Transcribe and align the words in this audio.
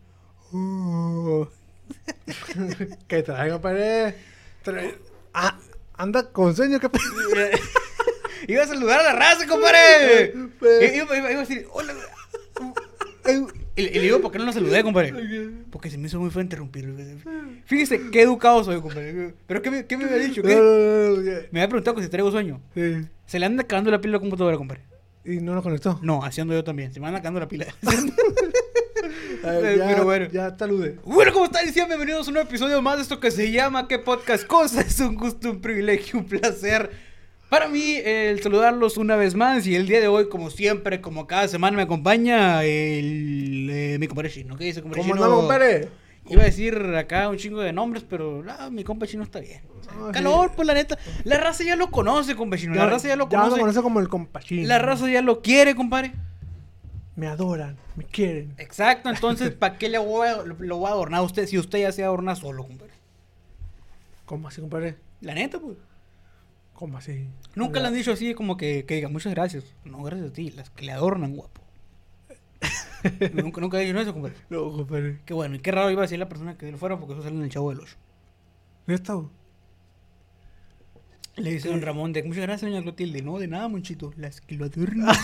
¿Qué 3.09 3.23
trae, 3.25 3.51
compadre? 3.51 4.15
Trae- 4.65 4.95
Ah, 5.37 5.59
anda 5.97 6.31
con 6.31 6.55
sueño, 6.55 6.79
¿qué 6.79 6.89
pasa? 6.89 7.05
Iba 8.47 8.63
a 8.63 8.67
saludar 8.69 9.01
a 9.01 9.03
la 9.03 9.13
raza, 9.15 9.49
compadre. 9.49 10.33
Pues- 10.61 10.95
Iba, 10.95 11.17
iba- 11.17 11.31
iba 11.33 11.41
a 11.41 11.45
decir, 11.45 11.67
hola. 11.73 11.93
Y, 13.77 13.83
le 13.83 14.01
digo, 14.01 14.21
¿por 14.21 14.31
qué 14.31 14.39
no 14.39 14.45
lo 14.45 14.53
saludé, 14.53 14.83
compadre? 14.83 15.13
Porque 15.71 15.91
se 15.91 15.99
me 15.99 16.07
hizo 16.07 16.21
muy 16.21 16.31
feo 16.31 16.43
interrumpir. 16.43 16.95
Fíjese 17.65 18.11
qué 18.11 18.23
educado 18.23 18.63
soy, 18.63 18.81
compadre. 18.81 19.35
Pero 19.47 19.63
¿qué 19.63 19.71
me, 19.71 19.87
qué 19.87 19.97
me 19.97 20.05
había 20.05 20.19
dicho? 20.19 20.43
¿Qué? 20.43 21.49
Me 21.51 21.61
había 21.61 21.69
preguntado 21.69 21.97
que 21.97 22.03
si 22.03 22.09
traigo 22.09 22.31
sueño. 22.31 22.61
Sí. 22.75 23.07
Se 23.27 23.39
le 23.39 23.47
anda 23.47 23.65
cagando 23.65 23.91
la 23.91 24.01
pila 24.01 24.13
a 24.13 24.17
la 24.19 24.21
computadora, 24.21 24.57
compadre. 24.57 24.83
¿Y 25.25 25.39
no 25.39 25.55
lo 25.55 25.63
conectó? 25.63 25.99
No, 26.03 26.23
haciendo 26.23 26.53
yo 26.55 26.63
también. 26.63 26.93
Se 26.93 27.01
me 27.01 27.07
anda 27.07 27.21
cagando 27.21 27.41
la 27.41 27.49
pila. 27.49 27.67
A 29.43 29.51
ver, 29.53 29.79
ya, 29.79 29.87
pero 29.89 30.05
bueno. 30.05 30.29
Ya 30.31 30.57
talude. 30.57 30.99
Bueno, 31.05 31.33
¿cómo 31.33 31.47
están? 31.47 31.67
Sean 31.73 31.89
bienvenidos 31.89 32.27
a 32.27 32.31
un 32.31 32.35
nuevo 32.35 32.49
episodio 32.49 32.81
más 32.81 32.97
de 32.97 33.03
esto 33.03 33.21
que 33.21 33.31
se 33.31 33.51
llama 33.51 33.89
¿Qué 33.89 33.99
podcast 33.99 34.47
cosa? 34.47 34.81
Es 34.81 35.01
un 35.01 35.17
gusto, 35.17 35.51
un 35.51 35.61
privilegio, 35.61 36.19
un 36.19 36.27
placer 36.27 36.91
para 37.55 37.69
mí 37.69 37.95
el 38.05 38.43
saludarlos 38.43 38.97
una 38.97 39.15
vez 39.15 39.37
más 39.37 39.65
y 39.69 39.77
el 39.77 39.87
día 39.87 40.01
de 40.01 40.09
hoy, 40.09 40.29
como 40.29 40.51
siempre, 40.51 41.01
como 41.01 41.29
cada 41.29 41.47
semana 41.47 41.77
me 41.77 41.85
acompaña 41.85 42.65
el, 42.65 43.69
eh, 43.71 43.97
mi 44.01 44.09
compadre 44.09 44.29
Chino. 44.29 44.57
¿Qué 44.57 44.65
dice, 44.65 44.83
compadre 44.83 45.03
¿Cómo 45.03 45.15
Chino? 45.15 45.31
compadre? 45.37 45.89
Iba 46.29 46.43
a 46.43 46.47
decir 46.47 46.77
acá 46.97 47.29
un 47.29 47.37
chingo 47.37 47.61
de 47.61 47.73
nombres, 47.73 48.05
pero 48.11 48.43
no, 48.43 48.71
mi 48.73 48.83
compa 48.83 49.07
Chino 49.07 49.23
está 49.23 49.39
bien. 49.39 49.61
O 49.81 49.85
sea, 49.85 49.93
No, 49.95 50.07
sí. 50.09 50.13
calor, 50.15 50.51
pues 50.57 50.67
la 50.67 50.75
neta. 50.75 50.99
La 51.23 51.37
raza 51.39 51.63
ya 51.63 51.77
lo 51.77 51.93
conoce, 51.93 52.35
compa 52.35 52.57
Chino. 52.57 52.75
La 52.75 52.87
raza 52.87 53.07
ya 53.07 53.15
lo 53.15 53.29
Ya 53.29 53.39
lo 53.39 53.45
conoce. 53.45 53.61
conoce 53.61 53.83
como 53.83 54.01
el 54.01 54.09
compachín. 54.09 54.67
La 54.67 54.81
raza 54.81 55.09
ya 55.09 55.23
lo 55.23 55.41
quiere, 55.41 55.77
compadre. 55.77 56.13
Me 57.15 57.29
adoran, 57.29 57.77
me 57.95 58.03
quieren. 58.03 58.53
Exacto, 58.59 59.11
entonces, 59.11 59.51
¿para 59.55 59.79
qué 59.79 59.89
le 59.89 59.99
voy 59.99 60.27
a, 60.27 60.39
lo 60.43 60.77
voy 60.79 60.89
a 60.89 60.93
adornar 60.93 61.21
a 61.21 61.23
usted 61.23 61.47
si 61.47 61.57
usted 61.57 61.79
ya 61.83 61.93
se 61.93 62.03
adorna 62.03 62.35
solo, 62.35 62.65
compadre? 62.67 62.95
¿Cómo 64.25 64.49
así, 64.49 64.61
compadre? 64.61 64.97
La 65.21 65.35
neta, 65.35 65.61
pues. 65.61 65.77
¿Cómo 66.75 66.99
así? 66.99 67.29
Nunca 67.55 67.81
le 67.81 67.87
han 67.87 67.95
dicho 67.95 68.13
así 68.13 68.35
como 68.35 68.57
que, 68.57 68.85
que 68.85 68.97
diga 68.97 69.09
muchas 69.09 69.33
gracias. 69.33 69.65
No, 69.85 70.03
gracias 70.03 70.31
a 70.31 70.33
ti, 70.33 70.51
las 70.51 70.71
que 70.71 70.85
le 70.85 70.93
adornan, 70.93 71.35
guapo. 71.35 71.63
nunca, 73.35 73.61
nunca 73.61 73.81
he 73.81 73.87
dicho 73.87 73.99
eso, 74.01 74.13
compadre. 74.13 74.37
No, 74.51 74.73
compadre. 74.73 75.21
Qué 75.25 75.35
bueno, 75.35 75.55
y 75.55 75.61
qué 75.61 75.71
raro 75.71 75.91
iba 75.91 76.03
a 76.03 76.07
decir 76.07 76.19
la 76.19 76.29
persona 76.29 76.59
que 76.59 76.71
lo 76.71 76.79
fuera 76.79 76.99
porque 76.99 77.15
eso 77.15 77.23
sale 77.23 77.37
en 77.37 77.45
el 77.45 77.51
chavo 77.51 77.71
del 77.71 77.81
8. 77.81 77.97
¿Neta? 78.87 79.15
Le 81.37 81.51
dice 81.51 81.69
don 81.69 81.83
Ramón 81.83 82.13
de 82.13 82.23
muchas 82.23 82.43
gracias, 82.43 82.71
doña 82.71 82.83
Clotilde. 82.83 83.23
No, 83.23 83.39
de 83.39 83.49
nada, 83.49 83.69
monchito. 83.69 84.13
Las 84.17 84.41
que 84.41 84.57
lo 84.57 84.67
adornan. 84.67 85.07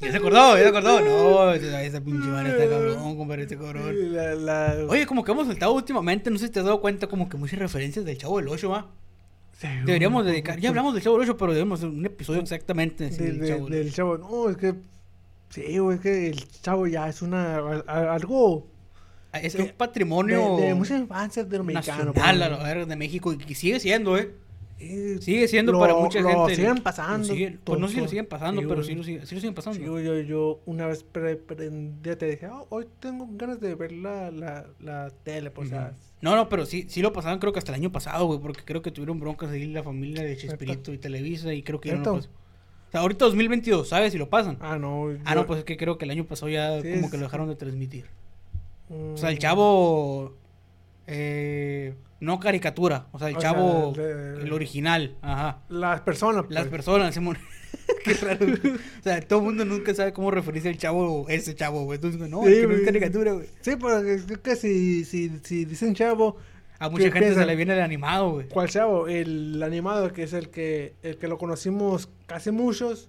¿Ya 0.00 0.10
se 0.10 0.16
acordó? 0.16 0.56
¿Ya 0.56 0.62
se 0.62 0.68
acordó? 0.68 1.00
No, 1.00 1.52
esa, 1.54 2.00
pinche 2.00 2.28
madre 2.28 2.50
está 2.50 2.68
cabrón, 2.68 3.16
compadre, 3.16 3.42
este 3.42 3.56
cabrón. 3.56 4.12
La, 4.12 4.34
la... 4.34 4.86
Oye, 4.88 5.06
como 5.06 5.24
que 5.24 5.32
hemos 5.32 5.46
soltado 5.46 5.72
últimamente, 5.72 6.30
no 6.30 6.38
sé 6.38 6.46
si 6.46 6.52
te 6.52 6.58
has 6.58 6.64
dado 6.66 6.80
cuenta, 6.80 7.06
como 7.06 7.28
que 7.28 7.36
muchas 7.36 7.58
referencias 7.58 8.04
del 8.04 8.18
Chavo 8.18 8.38
del 8.38 8.48
8, 8.48 8.68
¿va? 8.68 8.90
Deberíamos 9.84 10.24
dedicar, 10.26 10.58
ya 10.58 10.68
hablamos 10.70 10.94
del 10.94 11.02
Chavo 11.02 11.18
del 11.18 11.28
8, 11.30 11.36
pero 11.38 11.52
debemos 11.52 11.80
hacer 11.80 11.88
un 11.90 12.04
episodio 12.04 12.40
exactamente 12.40 13.08
de- 13.08 13.16
del 13.16 13.38
de- 13.40 13.48
Chavo 13.48 13.68
del 13.68 13.84
del 13.84 13.92
chavo. 13.92 14.18
No, 14.18 14.50
es 14.50 14.56
que. 14.56 14.74
Sí, 15.50 15.78
güey, 15.78 15.96
es 15.96 16.02
que 16.02 16.28
el 16.28 16.48
chavo 16.62 16.86
ya 16.86 17.08
es 17.08 17.22
una. 17.22 17.56
a- 17.58 17.84
a- 17.86 18.14
algo. 18.14 18.66
Es 19.32 19.54
que- 19.56 19.62
un 19.62 19.68
patrimonio 19.76 20.56
De, 20.58 20.66
de 20.68 20.74
mucha 20.74 20.96
infancia 20.96 21.44
de 21.44 21.56
los 21.58 21.66
mexicanos. 21.66 22.14
nacional 22.14 22.58
pues. 22.60 22.88
de 22.88 22.96
México 22.96 23.32
y 23.32 23.38
que 23.38 23.54
sigue 23.54 23.80
siendo, 23.80 24.16
¿eh? 24.18 24.32
Eh, 24.90 25.18
Sigue 25.20 25.48
siendo 25.48 25.72
lo- 25.72 25.80
para 25.80 25.94
mucha 25.94 26.20
lo 26.20 26.28
gente. 26.28 26.54
siguen 26.56 26.76
lo 26.76 26.82
pasando. 26.82 27.26
siguen- 27.34 27.60
pues 27.64 27.80
no 27.80 27.88
sé 27.88 27.94
si 27.94 28.00
lo 28.00 28.08
siguen 28.08 28.26
pasando, 28.26 28.60
Sí, 28.60 28.66
pero 28.68 28.82
sí 28.82 28.94
lo, 28.94 29.02
siguen, 29.04 29.26
sí 29.26 29.34
lo 29.34 29.40
siguen 29.40 29.54
pasando. 29.54 29.78
Sí, 29.78 29.86
güey, 29.86 30.04
yo, 30.04 30.20
yo 30.20 30.60
una 30.66 30.86
vez 30.86 31.02
pre- 31.04 31.36
prendí, 31.36 32.14
te 32.16 32.26
dije, 32.26 32.46
"Ah, 32.46 32.62
hoy 32.68 32.86
tengo 33.00 33.26
ganas 33.32 33.60
de 33.60 33.74
ver 33.74 33.92
la, 33.92 34.30
la, 34.30 34.66
la 34.80 35.10
tele, 35.22 35.50
pues, 35.50 35.68
o 35.68 35.70
sea, 35.70 35.86
Ujú. 35.92 35.96
No, 36.20 36.36
no, 36.36 36.48
pero 36.48 36.64
sí, 36.64 36.86
sí 36.88 37.02
lo 37.02 37.12
pasaban 37.12 37.38
creo 37.38 37.52
que 37.52 37.58
hasta 37.58 37.72
el 37.72 37.80
año 37.80 37.92
pasado, 37.92 38.24
güey, 38.26 38.38
porque 38.40 38.62
creo 38.64 38.80
que 38.80 38.90
tuvieron 38.90 39.20
broncas 39.20 39.50
ahí 39.50 39.66
la 39.66 39.82
familia 39.82 40.22
de 40.22 40.36
Chespirito 40.38 40.92
y 40.92 40.98
Televisa 40.98 41.52
y 41.52 41.62
creo 41.62 41.80
que 41.80 41.90
ya 41.90 41.96
no 41.96 42.04
lo 42.04 42.14
pasó. 42.16 42.28
O 42.28 42.90
sea, 42.92 43.00
ahorita 43.02 43.24
2022, 43.26 43.88
¿sabes 43.88 44.12
si 44.12 44.18
lo 44.18 44.30
pasan? 44.30 44.56
Ah, 44.60 44.78
no. 44.78 45.10
Ah, 45.24 45.34
yo- 45.34 45.40
no, 45.40 45.46
pues 45.46 45.58
es 45.58 45.64
que 45.64 45.76
creo 45.76 45.98
que 45.98 46.04
el 46.06 46.10
año 46.12 46.24
pasado 46.24 46.48
ya 46.48 46.68
como 46.70 46.82
es- 47.06 47.10
que 47.10 47.16
lo 47.18 47.24
dejaron 47.24 47.48
de 47.48 47.56
transmitir. 47.56 48.06
mm, 48.88 49.14
O 49.14 49.16
sea, 49.18 49.30
el 49.30 49.38
chavo. 49.38 50.34
Eh, 51.06 51.94
no 52.20 52.40
caricatura. 52.40 53.06
O 53.12 53.18
sea, 53.18 53.28
el 53.28 53.36
O 53.36 53.40
sea, 53.40 53.50
chavo. 53.52 53.92
de- 53.96 54.42
El 54.42 54.52
original. 54.52 55.16
Ajá. 55.22 55.62
Las 55.68 56.00
personas, 56.00 56.44
Las 56.48 56.64
pues. 56.64 56.70
personas. 56.70 57.14
Simón. 57.14 57.36
Qué 58.04 58.14
raro. 58.14 58.46
o 58.46 59.02
sea, 59.02 59.20
todo 59.20 59.40
el 59.40 59.44
mundo 59.46 59.64
nunca 59.64 59.94
sabe 59.94 60.12
cómo 60.12 60.30
referirse 60.30 60.68
al 60.68 60.78
chavo. 60.78 61.26
Ese 61.28 61.54
chavo, 61.54 61.84
güey. 61.84 61.96
Entonces, 61.96 62.20
no, 62.28 62.42
Sí, 62.44 62.52
es 62.52 62.60
que 62.60 62.66
no 62.66 62.72
es 62.72 62.78
güey. 62.80 62.84
caricatura, 62.84 63.32
güey. 63.32 63.46
Sí, 63.60 63.76
porque 63.76 64.14
es 64.14 64.38
que 64.38 64.56
si, 64.56 65.04
si, 65.04 65.30
si 65.42 65.64
dicen 65.64 65.94
chavo, 65.94 66.36
A 66.78 66.88
mucha 66.88 67.04
¿Qué 67.04 67.12
gente 67.12 67.34
se 67.34 67.46
le 67.46 67.54
viene 67.56 67.74
el 67.74 67.80
animado, 67.82 68.32
güey. 68.32 68.48
¿cuál 68.48 68.68
chavo? 68.68 69.06
El 69.08 69.62
animado 69.62 70.12
que 70.12 70.22
es 70.24 70.32
el 70.32 70.48
que, 70.50 70.94
el 71.02 71.18
que 71.18 71.28
lo 71.28 71.38
conocimos 71.38 72.08
casi 72.26 72.50
muchos, 72.50 73.08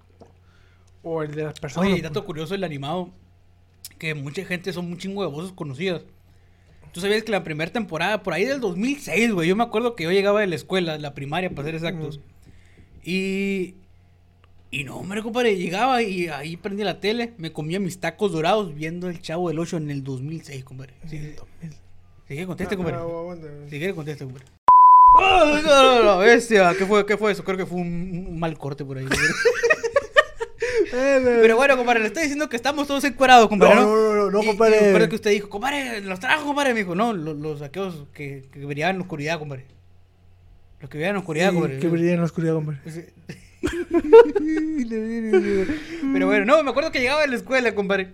o 1.04 1.24
el 1.24 1.34
de 1.36 1.44
las 1.46 1.60
personas. 1.60 1.88
Oye, 1.88 2.02
pues. 2.02 2.04
dato 2.04 2.26
curioso 2.26 2.54
del 2.54 2.64
animado. 2.64 3.12
Que 3.98 4.14
mucha 4.14 4.44
gente 4.46 4.72
son 4.74 4.88
un 4.88 4.98
chingo 4.98 5.24
de 5.24 5.30
voces 5.32 5.52
conocidas. 5.54 6.04
Tú 6.96 7.02
sabías 7.02 7.24
que 7.24 7.32
la 7.34 7.44
primera 7.44 7.70
temporada, 7.70 8.24
por 8.24 8.32
ahí 8.32 8.46
del 8.46 8.62
2006, 8.62 9.34
güey. 9.34 9.50
Yo 9.50 9.58
me 9.58 9.64
acuerdo 9.64 9.98
que 9.98 10.06
yo 10.06 10.14
llegaba 10.14 10.40
de 10.40 10.48
la 10.48 10.56
escuela, 10.56 10.98
la 10.98 11.14
primaria, 11.14 11.50
para 11.50 11.66
ser 11.66 11.76
exactos. 11.76 12.22
Y. 13.04 13.74
Y 14.72 14.86
no, 14.86 15.00
hombre, 15.00 15.22
compadre, 15.22 15.58
llegaba 15.58 16.02
y 16.02 16.30
ahí 16.30 16.56
prendía 16.56 16.86
la 16.86 17.02
tele, 17.02 17.34
me 17.38 17.52
comía 17.52 17.82
mis 17.82 18.00
tacos 18.00 18.32
dorados 18.32 18.74
viendo 18.74 19.10
el 19.10 19.22
Chavo 19.22 19.50
del 19.50 19.60
8 19.60 19.76
en 19.76 19.92
el 19.92 20.06
2006, 20.06 20.64
compadre. 20.64 20.94
Si 21.06 21.20
quiere 22.28 22.46
conteste, 22.46 22.78
compadre. 22.78 23.00
Ah, 23.00 23.02
aguanta. 23.02 23.48
Si 23.66 23.78
quiere 23.78 23.94
conteste, 23.94 24.24
compadre. 24.24 24.46
¡Oh, 25.20 25.60
no, 25.62 25.62
no, 25.62 26.04
no, 26.04 26.18
bestia! 26.20 26.74
¿Qué 26.78 26.86
fue, 26.86 27.06
¿Qué 27.06 27.18
fue 27.18 27.34
eso? 27.34 27.44
Creo 27.44 27.58
que 27.58 27.66
fue 27.66 27.78
un, 27.78 28.26
un 28.30 28.40
mal 28.40 28.58
corte 28.58 28.86
por 28.86 28.98
ahí. 28.98 29.06
Eh, 30.98 31.40
Pero 31.42 31.56
bueno, 31.58 31.76
compadre, 31.78 32.00
le 32.00 32.08
estoy 32.08 32.24
diciendo 32.24 32.48
que 32.48 32.56
estamos 32.56 32.88
todos 32.88 33.04
encuerados, 33.04 33.48
compadre, 33.50 33.76
No, 33.76 33.82
¿no? 33.82 34.14
no, 34.16 34.32
no, 34.32 34.44
compadre. 34.44 34.90
Acuerdo 34.90 35.10
que 35.10 35.16
usted 35.16 35.32
dijo, 35.32 35.50
compadre, 35.50 36.02
los 36.02 36.20
trajo, 36.20 36.46
compadre. 36.46 36.74
Me 36.74 36.80
dijo, 36.80 36.96
no, 36.96 37.14
los, 37.14 37.36
los 37.38 37.62
aquellos 37.62 38.06
que, 38.14 38.46
que 38.52 38.66
brillaban 38.66 38.96
en 38.96 39.00
la 39.00 39.04
oscuridad, 39.04 39.40
compadre. 39.40 39.66
Los 40.80 40.90
que 40.90 40.98
brillaban 40.98 41.12
en 41.12 41.16
la 41.16 41.20
oscuridad, 41.20 41.54
compadre. 41.54 41.80
Que 41.80 41.88
brilla 41.88 42.12
en 42.14 42.20
la 42.20 42.26
oscuridad, 42.26 42.54
compadre. 42.54 42.80
Pero 46.14 46.28
bueno, 46.28 46.46
no, 46.46 46.64
me 46.64 46.70
acuerdo 46.70 46.92
que 46.92 47.00
llegaba 47.00 47.22
de 47.22 47.28
la 47.28 47.36
escuela, 47.36 47.74
compadre. 47.76 48.10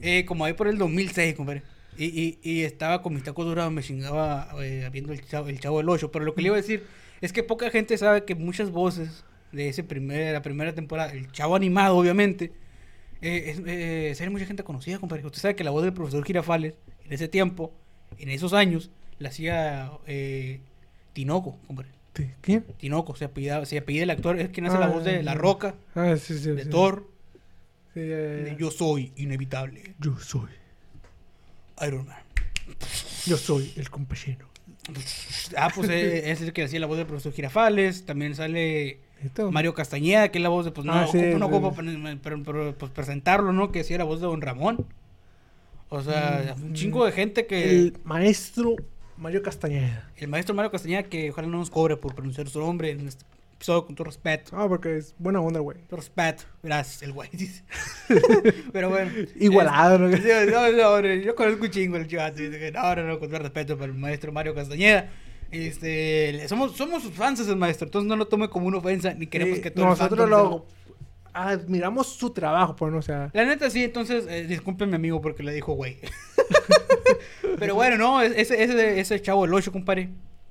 Eh, 0.00 0.24
como 0.24 0.44
ahí 0.44 0.52
por 0.52 0.68
el 0.68 0.78
2006, 0.78 1.34
compadre. 1.34 1.62
Y, 1.96 2.06
y, 2.06 2.38
y 2.42 2.62
estaba 2.64 3.02
con 3.02 3.14
mis 3.14 3.22
tacos 3.22 3.46
dorados, 3.46 3.72
me 3.72 3.82
chingaba 3.82 4.48
eh, 4.60 4.88
viendo 4.92 5.12
el 5.12 5.24
chavo, 5.26 5.48
el 5.48 5.60
chavo 5.60 5.78
del 5.78 5.88
8. 5.88 6.10
Pero 6.10 6.24
lo 6.24 6.34
que 6.34 6.42
le 6.42 6.48
iba 6.48 6.56
a 6.56 6.60
decir 6.60 6.84
es 7.20 7.32
que 7.32 7.42
poca 7.42 7.70
gente 7.70 7.96
sabe 7.96 8.24
que 8.24 8.34
muchas 8.34 8.70
voces 8.70 9.24
de 9.54 9.68
ese 9.68 9.84
primer, 9.84 10.32
la 10.32 10.42
primera 10.42 10.74
temporada, 10.74 11.12
el 11.12 11.30
chavo 11.32 11.56
animado, 11.56 11.96
obviamente, 11.96 12.52
eh, 13.22 13.44
es, 13.50 13.58
eh, 13.66 14.10
es 14.10 14.30
mucha 14.30 14.46
gente 14.46 14.64
conocida, 14.64 14.98
compadre. 14.98 15.24
Usted 15.24 15.40
sabe 15.40 15.56
que 15.56 15.64
la 15.64 15.70
voz 15.70 15.82
del 15.84 15.92
profesor 15.92 16.24
Girafales, 16.24 16.74
en 17.04 17.12
ese 17.12 17.28
tiempo, 17.28 17.72
en 18.18 18.28
esos 18.30 18.52
años, 18.52 18.90
la 19.18 19.28
hacía 19.30 19.92
eh, 20.06 20.60
Tinoco, 21.12 21.58
compadre. 21.66 21.90
¿Quién? 22.42 22.64
Tinoco, 22.78 23.16
se 23.16 23.24
apellida, 23.24 23.64
se 23.66 23.78
apellida 23.78 24.04
el 24.04 24.10
actor, 24.10 24.38
es 24.38 24.48
quien 24.50 24.66
hace 24.66 24.78
la 24.78 24.86
Ah, 24.86 24.90
voz 24.90 25.04
de 25.04 25.22
La. 25.22 25.34
Roca, 25.34 25.74
Ah, 25.96 26.14
sí, 26.16 26.38
sí. 26.38 26.50
de 26.50 26.64
sí. 26.64 26.70
Thor, 26.70 27.10
de. 27.94 28.54
Yo 28.58 28.70
soy 28.70 29.12
inevitable, 29.16 29.94
Yo 29.98 30.16
soy. 30.18 30.50
Iron 31.86 32.06
Man. 32.06 32.18
Yo 33.26 33.36
soy 33.36 33.72
el 33.76 33.90
compañero. 33.90 34.48
Ah, 35.56 35.70
pues 35.74 35.88
eh, 35.88 36.30
es 36.30 36.40
el 36.40 36.52
que 36.52 36.62
hacía 36.64 36.78
la 36.78 36.86
voz 36.86 36.98
del 36.98 37.06
profesor 37.06 37.32
Girafales. 37.32 38.04
También 38.06 38.34
sale 38.34 39.00
Esto. 39.24 39.50
Mario 39.50 39.74
Castañeda, 39.74 40.28
que 40.30 40.38
es 40.38 40.42
la 40.42 40.48
voz 40.48 40.64
de, 40.64 40.70
pues 40.70 40.84
no, 40.86 40.92
Ah, 40.92 41.06
sí, 41.06 41.18
ocupo- 41.18 41.38
no 41.38 41.48
sí. 41.48 41.54
ocupo 41.54 41.74
pero- 42.22 42.42
pero, 42.44 42.74
pues, 42.76 42.90
presentarlo, 42.92 43.52
¿no? 43.52 43.72
Que 43.72 43.80
hacía 43.80 43.98
la 43.98 44.04
voz 44.04 44.20
de 44.20 44.26
Don 44.26 44.40
Ramón. 44.40 44.86
O 45.88 46.02
sea, 46.02 46.54
un 46.60 46.72
chingo 46.74 47.04
de 47.04 47.12
gente 47.12 47.46
que... 47.46 47.70
El, 47.70 47.76
El 47.86 47.94
maestro 48.04 48.74
Mario 49.16 49.42
Castañeda. 49.42 50.10
maestro 50.28 50.54
Mario 50.54 50.70
Castañeda, 50.72 51.04
que 51.04 51.30
ojalá 51.30 51.46
no 51.48 51.58
nos 51.58 51.70
cobre 51.70 51.96
por 51.96 52.14
pronunciar 52.14 52.48
su 52.48 52.58
nombre 52.58 52.90
en 52.90 53.06
este 53.06 53.24
episodio, 53.54 53.86
con 53.86 53.94
todo 53.94 54.06
respeto. 54.06 54.56
Ah, 54.58 54.66
porque 54.68 54.96
es 54.96 55.14
buena 55.18 55.40
onda, 55.40 55.60
güey. 55.60 55.78
Todo 55.88 55.98
respeto. 55.98 56.42
Gracias, 56.62 57.02
el 57.02 57.12
güey. 57.12 57.30
pero 58.72 58.90
bueno. 58.90 59.10
Igualado, 59.38 59.98
¿no? 59.98 60.16
Sí, 60.16 60.22
no, 60.50 60.70
no, 60.72 61.00
yo 61.14 61.34
conozco 61.34 61.64
un 61.64 61.70
chingo 61.70 61.96
el 61.96 62.06
chivato. 62.08 62.38
Dice 62.42 62.58
que 62.58 62.72
no, 62.72 62.96
no, 62.96 63.02
no, 63.04 63.18
con 63.18 63.28
todo 63.28 63.38
respeto 63.40 63.76
para 63.78 63.92
el 63.92 63.98
maestro 63.98 64.32
Mario 64.32 64.54
Castañeda. 64.54 65.10
Este, 65.54 66.46
somos, 66.48 66.76
somos 66.76 67.02
sus 67.02 67.12
fans 67.12 67.46
el 67.48 67.56
maestro, 67.56 67.86
entonces 67.86 68.08
no 68.08 68.16
lo 68.16 68.26
tome 68.26 68.48
como 68.48 68.66
una 68.66 68.78
ofensa, 68.78 69.14
ni 69.14 69.26
queremos 69.26 69.56
Sí, 69.56 69.62
que 69.62 69.70
todo 69.70 69.84
el 69.84 69.90
Nosotros 69.90 70.28
lo 70.28 70.66
admiramos 71.32 72.08
su 72.08 72.30
trabajo, 72.30 72.76
pues, 72.76 72.92
¿no? 72.92 72.98
o 72.98 73.02
sea. 73.02 73.30
La 73.32 73.44
neta 73.44 73.68
sí, 73.70 73.84
entonces, 73.84 74.26
eh, 74.28 74.46
disculpen 74.46 74.88
mi 74.90 74.96
amigo 74.96 75.20
porque 75.20 75.42
le 75.42 75.52
dijo 75.52 75.72
güey. 75.74 75.98
pero 77.58 77.74
bueno, 77.74 77.96
no, 77.96 78.22
es- 78.22 78.32
ese, 78.36 78.62
ese, 78.62 79.00
ese 79.00 79.20
chavo 79.20 79.44
del 79.44 79.54
8, 79.54 79.72
compadre, 79.72 80.10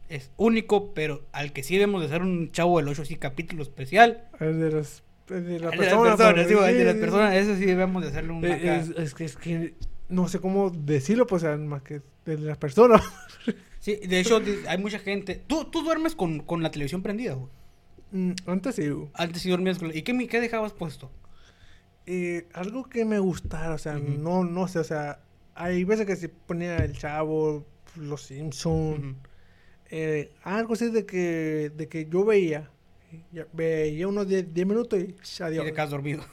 es 0.10 0.32
único, 0.38 0.94
pero 0.94 1.26
al 1.32 1.54
que 1.54 1.64
sí 1.64 1.76
debemos 1.76 2.02
de 2.02 2.08
hacer 2.08 2.22
un 2.22 2.52
chavo 2.52 2.78
del 2.80 2.88
8 2.90 3.02
así 3.04 3.16
capítulo 3.16 3.64
especial. 3.64 4.26
El 4.40 4.60
de 4.60 4.72
las, 4.72 5.04
el 5.30 5.46
de 5.46 5.56
El 5.56 5.62
de 5.62 5.68
las 5.68 5.76
personas. 5.78 6.18
personas, 6.18 6.34
pues, 6.34 6.48
sí, 6.48 6.74
de 6.78 6.84
las 6.86 6.94
sí, 6.96 7.00
personas, 7.00 7.58
sí 7.58 7.66
debemos 7.66 8.04
de 8.04 8.10
hacerle 8.10 8.32
un... 8.32 8.46
Eh. 8.46 8.78
Es, 8.80 8.90
es 8.98 9.14
que, 9.14 9.26
es 9.26 9.36
que 9.38 9.74
no 10.10 10.28
sé 10.28 10.40
cómo 10.40 10.70
decirlo, 10.70 11.26
pues, 11.26 11.44
más 11.60 11.82
que 11.82 12.02
de 12.26 12.38
las 12.38 12.58
personas. 12.58 13.02
Sí, 13.84 13.98
de 13.98 14.22
hecho, 14.22 14.42
hay 14.70 14.78
mucha 14.78 14.98
gente... 14.98 15.36
Tú, 15.36 15.66
tú 15.66 15.84
duermes 15.84 16.16
con, 16.16 16.40
con 16.40 16.64
la 16.64 16.72
televisión 16.72 17.02
prendida, 17.04 17.34
güey. 17.34 17.50
Mm, 18.14 18.32
Antes 18.46 18.76
sí. 18.76 18.88
güey. 18.88 19.10
Antes 19.14 19.42
sí 19.42 19.50
dormías 19.50 19.78
con 19.78 19.90
la... 19.90 19.98
¿Y 19.98 20.04
qué, 20.04 20.18
qué 20.30 20.40
dejabas 20.40 20.72
puesto? 20.72 21.12
Eh, 22.06 22.48
algo 22.54 22.86
que 22.88 23.04
me 23.04 23.20
gustara, 23.20 23.74
o 23.74 23.78
sea, 23.78 23.96
no, 23.98 24.46
no 24.46 24.70
sé, 24.70 24.80
o 24.80 24.86
sea, 24.86 25.20
hay 25.54 25.84
veces 25.84 26.06
que 26.06 26.16
se 26.16 26.30
ponía 26.30 26.78
el 26.78 26.98
chavo, 26.98 27.66
los 27.98 28.22
Simpsons, 28.22 29.18
eh, 29.90 30.32
algo 30.44 30.76
así 30.76 30.90
de 30.90 31.06
que, 31.06 31.70
de 31.76 31.90
que 31.90 32.06
yo 32.10 32.24
veía, 32.24 32.70
veía 33.52 34.08
unos 34.08 34.30
10 34.30 34.66
minutos 34.66 34.98
y 34.98 35.16
Y 35.40 35.44
adiós, 35.44 35.66
te 35.66 35.74
quedas 35.74 35.90
dormido. 35.90 36.24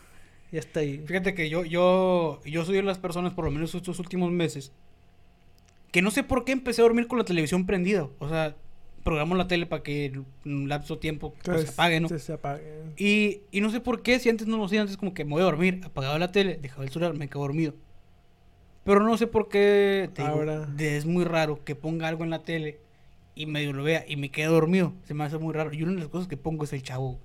ya 0.53 0.61
está 0.61 0.81
ahí. 0.81 1.03
Fíjate 1.05 1.35
que 1.35 1.50
yo, 1.50 1.64
yo, 1.64 2.41
yo 2.44 2.64
soy 2.64 2.76
de 2.76 2.82
las 2.85 2.99
personas, 2.99 3.35
por 3.35 3.44
lo 3.44 3.50
menos 3.50 3.75
estos 3.75 3.99
últimos 3.99 4.31
meses, 4.31 4.73
que 5.92 6.02
no 6.02 6.10
sé 6.10 6.22
por 6.22 6.44
qué 6.44 6.52
empecé 6.52 6.81
a 6.82 6.84
dormir 6.84 7.06
con 7.06 7.19
la 7.19 7.25
televisión 7.25 7.66
prendida. 7.66 8.08
O 8.19 8.28
sea, 8.28 8.56
programo 9.04 9.34
la 9.34 9.48
tele 9.48 9.66
para 9.66 9.82
que 9.82 10.06
en 10.06 10.26
un 10.44 10.69
lapso 10.69 10.94
de 10.94 11.00
tiempo 11.00 11.34
pues, 11.42 11.62
se 11.62 11.69
apague, 11.70 12.00
¿no? 12.00 12.08
se- 12.08 12.32
apague. 12.32 12.62
Y, 12.96 13.40
y 13.50 13.60
no 13.60 13.70
sé 13.70 13.81
por 13.81 14.02
qué, 14.02 14.19
si 14.19 14.28
antes 14.28 14.46
no 14.46 14.56
lo 14.58 14.64
hacía, 14.66 14.82
antes 14.82 14.96
como 14.96 15.14
que 15.14 15.25
me 15.25 15.31
voy 15.32 15.40
a 15.42 15.44
dormir, 15.44 15.81
apagaba 15.84 16.19
la 16.19 16.32
tele, 16.32 16.58
dejaba 16.60 16.84
el 16.84 16.90
celular, 16.90 17.14
me 17.14 17.28
quedo 17.28 17.40
dormido. 17.42 17.75
Pero 18.84 19.00
no 19.00 19.16
sé 19.16 19.26
por 19.26 19.48
qué, 19.48 20.10
te 20.14 20.22
Ahora. 20.22 20.69
es 20.78 21.04
muy 21.06 21.25
raro 21.25 21.62
que 21.64 21.75
ponga 21.75 22.08
algo 22.08 22.25
en 22.25 22.31
la 22.31 22.43
tele 22.43 22.78
y 23.34 23.46
medio 23.46 23.72
lo 23.72 23.82
vea 23.82 24.04
y 24.08 24.16
me 24.16 24.31
quede 24.31 24.46
dormido. 24.46 24.94
Se 25.04 25.14
me 25.14 25.25
hace 25.25 25.38
muy 25.38 25.52
raro. 25.54 25.72
Y 25.72 25.82
una 25.82 25.93
de 25.93 25.98
las 26.00 26.08
cosas 26.08 26.28
que 26.28 26.36
pongo 26.36 26.64
es 26.64 26.72
el 26.72 26.82
chavo. 26.82 27.19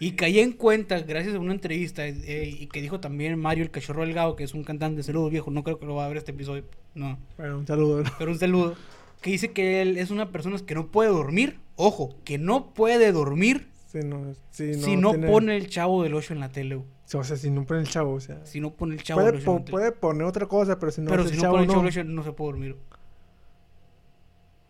Y 0.00 0.12
caí 0.12 0.38
en 0.38 0.52
cuenta, 0.52 1.00
gracias 1.00 1.34
a 1.34 1.40
una 1.40 1.52
entrevista, 1.52 2.06
eh, 2.06 2.56
y 2.60 2.66
que 2.68 2.80
dijo 2.80 3.00
también 3.00 3.36
Mario 3.38 3.64
el 3.64 3.70
Cachorro 3.72 4.02
Delgado, 4.02 4.36
que 4.36 4.44
es 4.44 4.54
un 4.54 4.62
cantante 4.62 4.98
de 4.98 5.02
saludos 5.02 5.32
viejo, 5.32 5.50
no 5.50 5.64
creo 5.64 5.80
que 5.80 5.86
lo 5.86 5.96
va 5.96 6.04
a 6.04 6.08
ver 6.08 6.18
este 6.18 6.30
episodio, 6.30 6.64
no, 6.98 7.18
Bueno, 7.36 7.58
un 7.58 7.66
saludo. 7.66 8.02
¿no? 8.02 8.10
pero 8.18 8.30
un 8.32 8.38
saludo, 8.38 8.74
que 9.22 9.30
dice 9.30 9.52
que 9.52 9.80
él 9.82 9.96
es 9.98 10.10
una 10.10 10.30
persona 10.30 10.58
que 10.58 10.74
no 10.74 10.88
puede 10.88 11.10
dormir, 11.10 11.58
ojo, 11.76 12.14
que 12.24 12.38
no 12.38 12.72
puede 12.74 13.12
dormir 13.12 13.68
Si 13.86 13.98
no, 14.00 14.34
si 14.50 14.64
no, 14.72 14.84
si 14.84 14.96
no 14.96 15.10
tiene- 15.12 15.26
pone 15.28 15.56
el 15.56 15.68
chavo 15.68 16.02
del 16.02 16.14
8 16.14 16.34
en 16.34 16.40
la 16.40 16.50
tele. 16.50 16.76
O 16.76 17.24
sea, 17.24 17.36
si 17.38 17.48
no 17.50 17.64
pone 17.64 17.80
el 17.80 17.88
chavo, 17.88 18.12
o 18.14 18.20
sea. 18.20 18.44
si 18.44 18.60
no 18.60 18.74
pone 18.74 18.94
el 18.96 19.02
chavo 19.02 19.20
puede, 19.22 19.32
del 19.32 19.40
8 19.40 19.50
en 19.50 19.56
la 19.58 19.64
tele. 19.64 19.70
puede 19.72 19.92
poner 19.92 20.22
otra 20.24 20.46
cosa, 20.46 20.78
pero 20.78 20.92
si 20.92 21.00
no 21.00 21.10
pero 21.10 21.22
es 21.22 21.28
si 21.30 21.34
el 21.34 21.38
no 21.38 21.42
chavo, 21.42 21.54
pone 21.54 21.64
el 21.64 21.68
chavo 21.70 21.82
del 21.82 21.88
8 21.90 22.04
no 22.04 22.22
se 22.24 22.32
puede 22.32 22.50
dormir. 22.52 22.76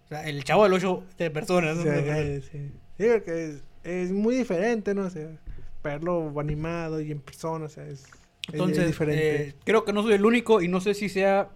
O 0.05 0.09
sea, 0.09 0.29
el 0.29 0.45
chavo 0.45 0.65
del 0.65 0.73
8 0.73 1.05
de 1.19 1.31
personas. 1.31 1.79
O 1.79 1.83
sea, 1.83 2.03
que- 2.05 2.41
sí. 2.51 2.73
Sí, 2.99 3.07
porque 3.13 3.45
es, 3.47 3.63
es 3.85 4.13
muy 4.13 4.35
diferente, 4.37 4.95
¿no? 4.95 5.03
O 5.03 5.11
sea, 5.11 5.29
verlo 5.85 6.33
animado 6.41 7.01
y 7.01 7.11
en 7.13 7.21
persona, 7.21 7.67
o 7.67 7.69
sea, 7.69 7.85
es, 7.85 8.01
es- 8.01 8.05
es 8.05 8.55
Entonces, 8.55 8.87
diferente. 8.87 9.43
eh, 9.49 9.55
creo 9.65 9.85
que 9.85 9.93
no 9.93 10.03
soy 10.03 10.15
el 10.15 10.25
único 10.25 10.63
y 10.63 10.69
no 10.69 10.81
sé 10.81 10.95
si 10.95 11.09
sea 11.09 11.51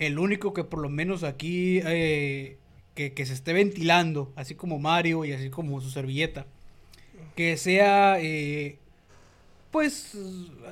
el 0.00 0.18
único 0.18 0.52
que 0.52 0.64
por 0.64 0.80
lo 0.80 0.88
menos 0.88 1.22
aquí 1.22 1.80
eh, 1.84 2.56
que, 2.94 3.12
que 3.12 3.26
se 3.26 3.34
esté 3.34 3.52
ventilando, 3.52 4.32
así 4.34 4.54
como 4.54 4.78
Mario 4.78 5.24
y 5.24 5.32
así 5.32 5.50
como 5.50 5.80
su 5.80 5.90
servilleta, 5.90 6.46
que 7.36 7.56
sea, 7.58 8.16
eh, 8.18 8.78
pues, 9.70 10.16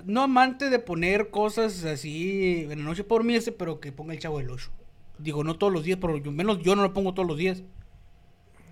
no 0.06 0.22
amante 0.22 0.70
de 0.70 0.78
poner 0.78 1.28
cosas 1.30 1.84
así 1.84 2.66
en 2.70 2.80
la 2.80 2.84
noche 2.84 3.04
por 3.04 3.18
dormirse, 3.18 3.52
pero 3.52 3.80
que 3.80 3.92
ponga 3.92 4.14
el 4.14 4.18
chavo 4.18 4.38
del 4.38 4.50
8. 4.50 4.70
Digo, 5.18 5.44
no 5.44 5.56
todos 5.56 5.72
los 5.72 5.84
días, 5.84 5.98
por 5.98 6.10
lo 6.10 6.32
menos 6.32 6.62
yo 6.62 6.74
no 6.74 6.82
lo 6.82 6.94
pongo 6.94 7.12
todos 7.12 7.28
los 7.28 7.36
días. 7.36 7.62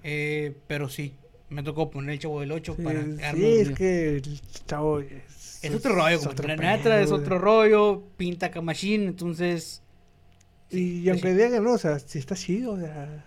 Eh, 0.05 0.57
pero 0.67 0.89
sí, 0.89 1.15
me 1.51 1.63
tocó 1.63 1.91
poner 1.91 2.13
el 2.13 2.19
chavo 2.19 2.41
del 2.41 2.53
8 2.53 2.77
Sí, 2.77 2.83
para 2.83 3.03
sí, 3.03 3.45
es 3.45 3.71
que 3.73 4.17
el 4.17 4.41
chavo 4.67 5.01
es, 5.01 5.61
Es 5.63 5.75
otro 5.75 5.95
rollo, 5.95 6.17
es 6.17 6.27
otro 6.27 6.49
es 6.49 7.13
otro 7.13 7.39
rollo, 7.39 8.05
pinta 8.17 8.51
camachín, 8.51 9.03
entonces... 9.03 9.83
Y, 10.71 11.09
aunque 11.09 11.31
sí. 11.31 11.35
digan 11.37 11.63
no, 11.65 11.73
o 11.73 11.79
sea, 11.79 11.99
sí 11.99 12.19
está 12.19 12.35
chido, 12.35 12.73
o 12.73 12.79
sea. 12.79 13.25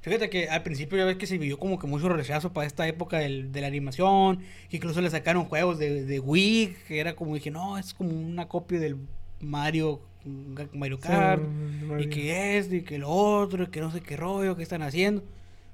Fíjate 0.00 0.30
que 0.30 0.48
al 0.48 0.62
principio 0.62 0.96
ya 0.96 1.04
ves 1.04 1.16
que 1.16 1.26
se 1.26 1.36
vivió 1.38 1.58
como 1.58 1.78
que 1.78 1.86
mucho 1.86 2.08
rechazo 2.08 2.52
para 2.52 2.66
esta 2.66 2.86
época 2.86 3.18
del- 3.18 3.50
de 3.52 3.60
la 3.60 3.66
animación, 3.66 4.38
que 4.70 4.76
incluso 4.76 5.00
le 5.00 5.10
sacaron 5.10 5.44
juegos 5.44 5.78
de, 5.78 6.04
de 6.04 6.20
Wii, 6.20 6.76
que 6.86 7.00
era 7.00 7.14
como 7.16 7.34
dije, 7.34 7.50
no, 7.50 7.76
es 7.78 7.92
como 7.94 8.10
una 8.10 8.46
copia 8.46 8.78
del 8.78 8.96
Mario, 9.40 10.00
Mario 10.72 10.98
Kart, 11.00 11.42
y 11.98 12.06
que 12.08 12.58
es, 12.58 12.72
y 12.72 12.82
que 12.82 12.98
lo 12.98 13.10
otro, 13.10 13.64
y 13.64 13.66
que 13.66 13.80
no 13.80 13.90
sé 13.90 14.00
qué 14.00 14.16
rollo, 14.16 14.56
que 14.56 14.62
están 14.62 14.82
haciendo. 14.82 15.24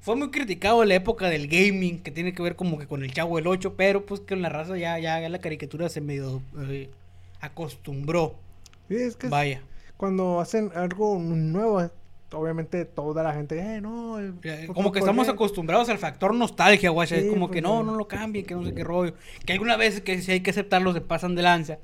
Fue 0.01 0.17
muy 0.17 0.31
criticado 0.31 0.85
la 0.85 0.95
época 0.95 1.29
del 1.29 1.47
gaming, 1.47 1.99
que 2.01 2.11
tiene 2.11 2.33
que 2.35 2.43
ver 2.43 2.57
como 2.57 2.79
que 2.79 2.87
con 2.87 3.03
el 3.05 3.13
Chavo 3.13 3.37
del 3.37 3.47
8, 3.47 3.75
pero 3.77 4.05
pues 4.05 4.21
que 4.21 4.35
en 4.35 4.43
la 4.43 4.49
raza 4.49 4.77
ya, 4.77 4.99
ya, 4.99 5.27
la 5.29 5.39
caricatura 5.39 5.89
se 5.89 6.01
medio 6.01 6.43
eh, 6.69 6.91
acostumbró. 7.41 8.35
Sí, 8.89 8.97
es 8.97 9.17
que 9.17 9.29
Vaya. 9.29 9.63
Cuando 9.97 10.41
hacen 10.41 10.71
algo 10.75 11.19
nuevo, 11.19 11.89
obviamente 12.33 12.85
toda 12.85 13.23
la 13.23 13.33
gente, 13.33 13.59
eh, 13.59 13.81
no. 13.81 14.21
eh, 14.21 14.33
Eh, 14.43 14.65
¿por- 14.67 14.75
Como 14.75 14.93
que 14.93 14.99
estamos 14.99 15.29
acostumbrados 15.29 15.89
al 15.89 15.99
factor 15.99 16.35
nostalgia, 16.35 16.91
guacha. 16.91 17.17
Sí, 17.17 17.23
es 17.27 17.31
como 17.33 17.47
pues, 17.49 17.57
que 17.57 17.63
no, 17.63 17.83
no 17.83 17.95
lo 17.97 18.09
cambien, 18.09 18.45
que 18.45 18.55
no 18.55 18.65
sé 18.65 18.75
qué 18.75 18.83
rollo. 18.85 19.15
Que 19.47 19.53
algunas 19.53 19.79
veces 19.79 20.01
que 20.01 20.21
si 20.21 20.33
hay 20.33 20.41
que 20.41 20.51
aceptarlo 20.51 20.93
se 20.93 21.01
pasan 21.01 21.35
de 21.35 21.43
lanza. 21.43 21.79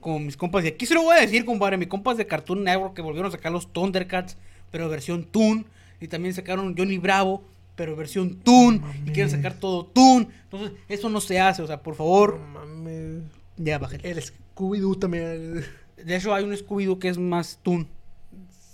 Como 0.00 0.20
mis 0.20 0.36
compas, 0.36 0.64
y 0.64 0.68
aquí 0.68 0.86
se 0.86 0.94
lo 0.94 1.02
voy 1.02 1.16
a 1.16 1.20
decir, 1.20 1.44
compadre. 1.44 1.76
Mis 1.76 1.88
compas 1.88 2.16
de 2.16 2.26
Cartoon 2.26 2.62
Network 2.64 2.94
que 2.94 3.02
volvieron 3.02 3.28
a 3.28 3.32
sacar 3.32 3.50
los 3.50 3.72
Thundercats, 3.72 4.36
pero 4.70 4.88
versión 4.88 5.24
Toon. 5.24 5.66
Y 6.00 6.06
también 6.06 6.34
sacaron 6.34 6.76
Johnny 6.78 6.98
Bravo, 6.98 7.42
pero 7.74 7.96
versión 7.96 8.36
Toon. 8.40 8.82
Y 9.06 9.10
quieren 9.10 9.30
sacar 9.30 9.54
todo 9.54 9.86
Toon. 9.86 10.28
Entonces, 10.44 10.72
eso 10.88 11.08
no 11.08 11.20
se 11.20 11.40
hace, 11.40 11.62
o 11.62 11.66
sea, 11.66 11.82
por 11.82 11.96
favor, 11.96 12.38
mames. 12.38 13.22
ya 13.56 13.78
bájale. 13.78 14.08
El 14.08 14.22
Scooby-Doo 14.22 14.98
también. 15.00 15.64
De 16.04 16.16
hecho, 16.16 16.34
hay 16.34 16.44
un 16.44 16.52
Scooby-Doo 16.56 16.98
que 16.98 17.08
es 17.08 17.18
más 17.18 17.58
Toon. 17.62 17.88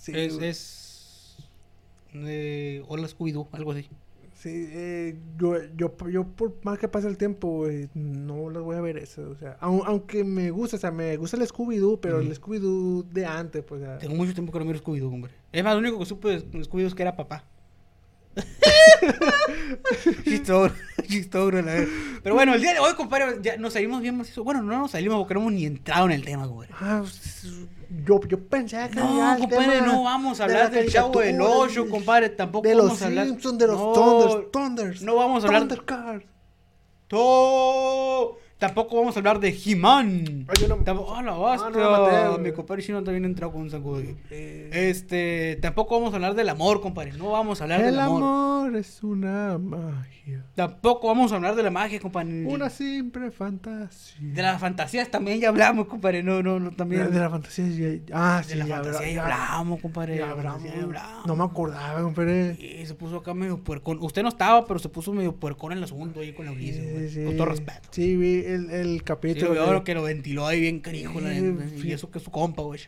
Sí, 0.00 0.12
es. 0.14 0.34
es 0.40 1.36
eh, 2.14 2.82
Hola 2.88 3.08
Scooby-Doo, 3.08 3.48
algo 3.52 3.72
así. 3.72 3.88
Sí, 4.34 4.50
eh, 4.68 5.16
yo, 5.38 5.54
yo, 5.74 5.94
yo 6.10 6.24
por 6.26 6.54
más 6.64 6.78
que 6.78 6.86
pase 6.86 7.08
el 7.08 7.16
tiempo, 7.16 7.66
no 7.94 8.50
las 8.50 8.62
voy 8.62 8.76
a 8.76 8.82
ver 8.82 8.98
eso, 8.98 9.30
o 9.30 9.36
sea, 9.36 9.58
au- 9.60 9.82
aunque 9.86 10.22
me 10.22 10.50
gusta, 10.50 10.76
o 10.76 10.78
sea, 10.80 10.90
me 10.90 11.16
gusta 11.16 11.38
el 11.38 11.46
Scooby-Doo, 11.48 11.98
pero 11.98 12.20
el 12.20 12.34
Scooby-Doo 12.38 13.04
de 13.10 13.24
antes, 13.24 13.64
pues, 13.64 13.80
o 13.80 13.84
sea, 13.86 13.96
Tengo 13.98 14.14
mucho 14.16 14.34
tiempo 14.34 14.52
que 14.52 14.58
no 14.58 14.66
miro 14.66 14.78
Scooby-Doo, 14.78 15.08
hombre. 15.10 15.32
Es 15.50 15.64
más, 15.64 15.72
lo 15.72 15.78
único 15.80 15.98
que 15.98 16.04
supe 16.04 16.28
de 16.28 16.40
Scooby-Doo 16.64 16.88
es 16.88 16.94
que 16.94 17.02
era 17.02 17.16
papá. 17.16 17.44
chistogro, 21.08 21.62
la 21.62 21.72
verdad. 21.74 21.88
Pero 22.22 22.34
bueno, 22.34 22.54
el 22.54 22.60
día 22.60 22.72
de 22.74 22.80
hoy, 22.80 22.94
compadre, 22.94 23.38
ya 23.42 23.56
nos 23.56 23.72
salimos 23.72 24.00
bien 24.02 24.16
macizo. 24.16 24.44
Bueno, 24.44 24.62
no 24.62 24.78
nos 24.78 24.90
salimos 24.90 25.18
porque 25.18 25.34
no 25.34 25.40
hemos 25.40 25.52
ni 25.52 25.64
entrado 25.66 26.06
en 26.06 26.12
el 26.12 26.24
tema, 26.24 26.46
compadre. 26.48 26.72
ah, 26.80 27.02
yo, 28.06 28.20
yo 28.26 28.40
pensé 28.48 28.88
que 28.90 28.96
No, 28.96 29.34
el 29.34 29.40
compadre, 29.40 29.66
tema 29.66 29.86
no 29.86 30.02
vamos 30.02 30.40
a 30.40 30.44
hablar 30.44 30.64
la 30.64 30.70
del 30.70 30.90
Chavo 30.90 31.20
del 31.20 31.40
8, 31.40 31.88
compadre. 31.88 32.28
Tampoco 32.30 32.66
de 32.68 32.74
vamos 32.74 32.90
los 32.92 33.02
a 33.02 33.06
hablar. 33.06 33.26
Simpsons, 33.26 33.58
de 33.58 33.66
los 33.68 33.76
No, 33.78 33.92
Thunders, 33.92 34.50
Thunders, 34.50 35.02
No 35.02 35.14
vamos 35.16 35.44
a 35.44 35.46
hablar. 35.46 35.62
Thundercats. 35.62 36.24
To- 37.08 38.38
Tampoco 38.66 38.96
vamos 38.96 39.16
a 39.16 39.20
hablar 39.20 39.40
de 39.40 39.48
He-Man. 39.64 40.46
Yo 40.60 40.68
no- 40.68 40.76
Tampoco, 40.76 41.12
oh, 41.12 41.22
la 41.22 41.32
Ah, 41.32 41.34
no, 41.34 41.42
hostia. 41.42 42.28
güey. 42.28 42.40
Mi 42.42 42.52
compadre 42.52 42.82
chino 42.82 43.02
también 43.02 43.24
entró 43.24 43.50
con 43.52 43.62
un 43.62 43.70
sacudo. 43.70 44.02
Eh, 44.30 44.70
Este, 44.72 45.58
tampoco 45.60 45.96
vamos 45.98 46.12
a 46.12 46.16
hablar 46.16 46.34
del 46.34 46.48
amor, 46.48 46.80
compadre. 46.80 47.12
No 47.12 47.30
vamos 47.30 47.60
a 47.60 47.64
hablar 47.64 47.80
el 47.80 47.86
del 47.86 47.98
amor. 48.00 48.22
amor 48.22 48.76
es 48.76 49.02
una 49.02 49.58
magia. 49.58 50.44
Tampoco 50.54 51.08
vamos 51.08 51.32
a 51.32 51.36
hablar 51.36 51.54
de 51.54 51.62
la 51.62 51.70
magia, 51.70 52.00
compadre. 52.00 52.46
Una 52.46 52.70
simple 52.70 53.30
fantasía. 53.30 54.16
De 54.32 54.42
las 54.42 54.58
fantasías 54.60 55.10
también 55.10 55.38
ya 55.40 55.48
hablamos, 55.50 55.86
compadre. 55.86 56.22
No, 56.22 56.42
no, 56.42 56.58
no, 56.58 56.70
también. 56.72 57.10
de 57.10 57.18
la 57.18 57.28
fantasía 57.30 57.66
ya- 57.68 58.00
Ah, 58.12 58.42
sí, 58.42 58.50
de 58.50 58.56
la 58.56 58.66
ya 58.66 58.76
fantasía 58.82 59.12
ya 59.12 59.22
hablamos, 59.24 59.80
compadre. 59.80 60.16
ya 60.18 60.30
hablamos. 60.30 60.62
ya 60.64 60.82
hablamos. 60.82 61.26
No 61.26 61.36
me 61.36 61.44
acordaba, 61.44 62.00
compadre. 62.02 62.56
Y 62.58 62.86
se 62.86 62.94
puso 62.94 63.16
acá 63.18 63.34
medio 63.34 63.58
puercón. 63.62 63.98
Usted 64.00 64.22
no 64.22 64.28
estaba, 64.30 64.64
pero 64.66 64.78
se 64.78 64.88
puso 64.88 65.12
medio 65.12 65.34
puercón 65.36 65.72
en 65.72 65.78
el 65.78 65.84
asunto 65.84 66.20
ahí 66.20 66.32
con 66.32 66.46
la. 66.46 66.52
Sí, 66.54 67.08
sí. 67.10 67.24
Con 67.24 67.36
todo 67.36 67.46
respeto. 67.46 67.88
Sí, 67.90 68.16
vi 68.16 68.44
el, 68.54 68.70
el 68.70 69.02
capítulo. 69.02 69.84
que 69.84 69.94
lo 69.94 70.02
ventiló 70.02 70.46
ahí 70.46 70.60
bien 70.60 70.80
carijo, 70.80 71.20
la 71.20 71.32
Sí, 71.32 71.40
neta, 71.40 71.64
sí. 71.68 71.88
Y 71.88 71.92
eso 71.92 72.10
que 72.10 72.18
es 72.18 72.24
su 72.24 72.30
compa, 72.30 72.62
güey. 72.62 72.80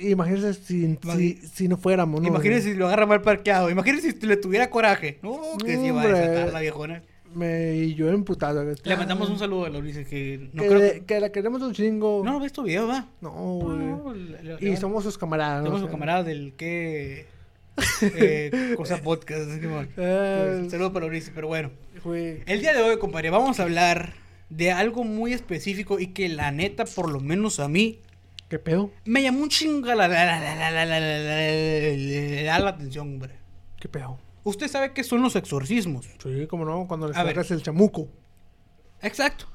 Imagínese 0.00 0.54
si, 0.54 0.98
si, 1.16 1.34
si 1.34 1.68
no 1.68 1.76
fuéramos, 1.76 2.20
¿no? 2.20 2.28
Imagínese 2.28 2.72
si 2.72 2.74
lo 2.74 2.86
agarra 2.86 3.06
mal 3.06 3.22
parqueado. 3.22 3.70
Imagínese 3.70 4.12
si 4.12 4.26
le 4.26 4.36
tuviera 4.36 4.70
coraje. 4.70 5.18
No, 5.22 5.40
que 5.64 5.76
se 5.76 5.86
iba 5.86 6.02
a 6.02 6.06
desatar 6.06 6.52
la 6.52 6.60
viejona. 6.60 7.02
Me, 7.34 7.76
y 7.76 7.94
yo 7.94 8.08
emputado. 8.08 8.64
Le 8.64 8.96
mandamos 8.96 9.28
un 9.28 9.38
saludo 9.38 9.66
a 9.66 9.68
la 9.68 9.78
Ulises 9.78 10.08
que 10.08 10.48
no 10.54 10.62
que, 10.62 10.68
creo 10.68 10.80
que... 10.80 11.04
que 11.04 11.20
la 11.20 11.30
queremos 11.30 11.60
un 11.60 11.74
chingo. 11.74 12.22
No, 12.24 12.32
no 12.32 12.40
ve 12.40 12.46
estos 12.46 12.64
videos, 12.64 12.88
va. 12.88 13.08
No, 13.20 13.30
güey. 13.30 14.72
y 14.72 14.76
somos 14.78 15.04
sus 15.04 15.18
camaradas. 15.18 15.62
Somos 15.62 15.80
¿no? 15.80 15.86
sus 15.86 15.92
camaradas 15.92 16.24
del 16.24 16.54
que... 16.54 17.26
eh, 18.02 18.74
cosa 18.76 19.02
podcast. 19.02 19.50
Eh, 19.98 20.66
Saludos 20.70 20.92
para 20.92 21.06
Ulises, 21.06 21.30
pero 21.34 21.48
bueno. 21.48 21.70
El 22.46 22.60
día 22.60 22.72
de 22.72 22.80
hoy, 22.82 22.98
compadre, 22.98 23.30
vamos 23.30 23.60
a 23.60 23.64
hablar 23.64 24.14
de 24.48 24.72
algo 24.72 25.04
muy 25.04 25.32
específico 25.32 25.98
y 25.98 26.08
que 26.08 26.28
la 26.28 26.50
neta, 26.52 26.84
por 26.84 27.10
lo 27.10 27.20
menos 27.20 27.60
a 27.60 27.68
mí, 27.68 28.00
¿Qué 28.48 28.58
pedo? 28.60 28.90
Me 29.04 29.22
llamó 29.22 29.42
un 29.42 29.48
chingo 29.48 29.92
la, 29.94 30.06
la, 30.06 30.28
atención, 32.68 33.08
hombre. 33.08 33.34
¿Qué 33.80 33.88
pedo? 33.88 34.18
Usted 34.44 34.68
sabe 34.68 34.92
que 34.92 35.02
son 35.02 35.20
los 35.20 35.34
exorcismos. 35.34 36.08
Sí, 36.22 36.46
como 36.46 36.64
no, 36.64 36.86
cuando 36.86 37.08
le 37.08 37.14
sacas 37.14 37.50
el 37.50 37.62
chamuco. 37.62 38.08
Exacto. 39.02 39.46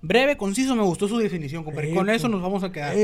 Breve, 0.00 0.38
conciso, 0.38 0.74
me 0.74 0.82
gustó 0.82 1.06
su 1.06 1.18
definición, 1.18 1.64
compadre. 1.64 1.92
Con 1.92 2.08
eso 2.08 2.28
nos 2.28 2.40
vamos 2.40 2.64
a 2.64 2.72
quedar. 2.72 2.96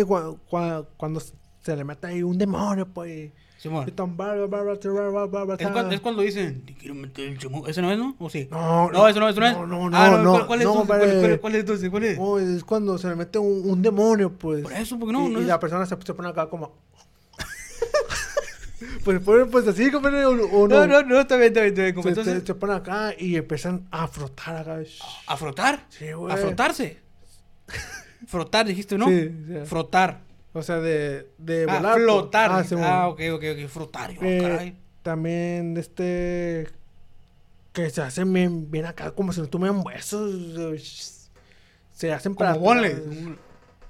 cuando 0.97 1.21
se 1.21 1.77
le 1.77 1.85
mata 1.85 2.09
ahí 2.09 2.23
un 2.23 2.39
demonio, 2.39 2.89
pues. 2.89 3.33
Simón. 3.61 3.85
Es 3.87 5.69
cuando, 5.71 5.91
es 5.95 6.01
cuando 6.01 6.23
dicen, 6.23 6.65
te 6.65 6.75
quiero 6.75 6.95
meter 6.95 7.29
el. 7.29 7.39
¿Ese 7.69 7.83
no 7.83 7.93
es, 7.93 7.99
no? 7.99 8.17
¿O 8.19 8.31
sí? 8.31 8.49
No, 8.51 8.91
No, 8.91 9.07
eso 9.07 9.21
no, 9.21 9.29
eso 9.29 9.39
no 9.41 9.47
es. 9.47 9.53
no, 9.55 9.67
no, 9.67 9.91
Ah, 9.93 10.19
no, 10.23 10.31
¿cuál, 10.33 10.47
cuál 10.47 10.61
es 10.61 10.67
no, 10.67 10.71
entonces? 10.73 10.87
¿Cuál, 10.87 11.01
compadre. 11.01 11.21
cuál- 11.21 11.41
cuál 11.41 11.55
es 11.55 11.61
entonces? 11.61 11.91
¿Cuál 11.91 12.05
es? 12.05 12.19
Oh, 12.19 12.39
es 12.39 12.65
cuando 12.65 12.97
se 12.97 13.09
le 13.09 13.17
mete 13.17 13.39
un, 13.39 13.69
un 13.71 13.83
demonio, 13.83 14.33
pues. 14.33 14.63
Por 14.63 14.73
eso, 14.73 14.99
porque 14.99 15.13
no, 15.13 15.27
y, 15.29 15.33
no 15.33 15.39
y 15.41 15.43
es- 15.43 15.49
la 15.49 15.61
persona 15.61 15.85
se, 15.85 15.95
se 16.03 16.15
pone 16.15 16.31
acá 16.31 16.49
como. 16.49 16.73
pues, 19.05 19.21
pues, 19.23 19.47
pues 19.53 19.69
así, 19.69 19.91
compadre, 19.91 20.25
o, 20.25 20.31
o 20.31 20.67
No, 20.67 20.87
no. 20.87 21.03
no, 21.03 21.03
no, 21.03 21.21
está 21.21 21.37
bien, 21.37 21.49
está 21.49 21.61
bien, 21.61 21.75
está 21.75 21.83
bien. 21.83 21.91
Se, 21.91 21.95
compadre. 21.95 22.15
se, 22.15 22.21
Entonces, 22.23 22.47
se 22.47 22.55
pone 22.55 22.73
acá 22.73 23.13
y 23.19 23.37
empiezan 23.37 23.87
a 23.91 24.09
frotar 24.09 24.57
acá. 24.57 24.81
¿a 25.27 25.37
frotar? 25.37 25.85
Sí, 25.91 26.11
güey. 26.13 26.33
¿A 26.33 26.39
frotarse? 26.39 26.99
Frotar, 28.27 28.67
dijiste, 28.67 28.97
¿no? 28.99 29.07
Sí, 29.09 29.31
Frotar. 29.67 30.21
O 30.53 30.63
sea, 30.63 30.81
de, 30.81 31.31
de 31.39 31.67
Ah, 31.69 31.77
volar. 31.77 31.93
pues. 31.95 32.05
flotar. 32.05 32.51
Ah, 32.53 32.65
sí, 32.65 32.75
ah 32.79 33.09
ok, 33.09 33.21
ok, 33.35 33.45
ok. 33.53 33.69
Frotar. 33.69 34.13
yo, 34.15 34.21
Eh. 34.23 34.75
También 35.03 35.75
de 35.75 35.81
este. 35.81 36.69
Que 37.73 37.89
se 37.89 38.03
hacen 38.03 38.33
bien, 38.33 38.71
bien 38.71 38.85
acá, 38.87 39.13
como 39.13 39.33
si 39.33 39.41
no 39.41 39.47
tuvieran 39.49 39.81
huesos. 39.85 40.35
Se 41.93 42.13
hacen 42.13 42.35
para. 42.35 42.55
Como 42.55 42.73
atrás. 42.73 42.95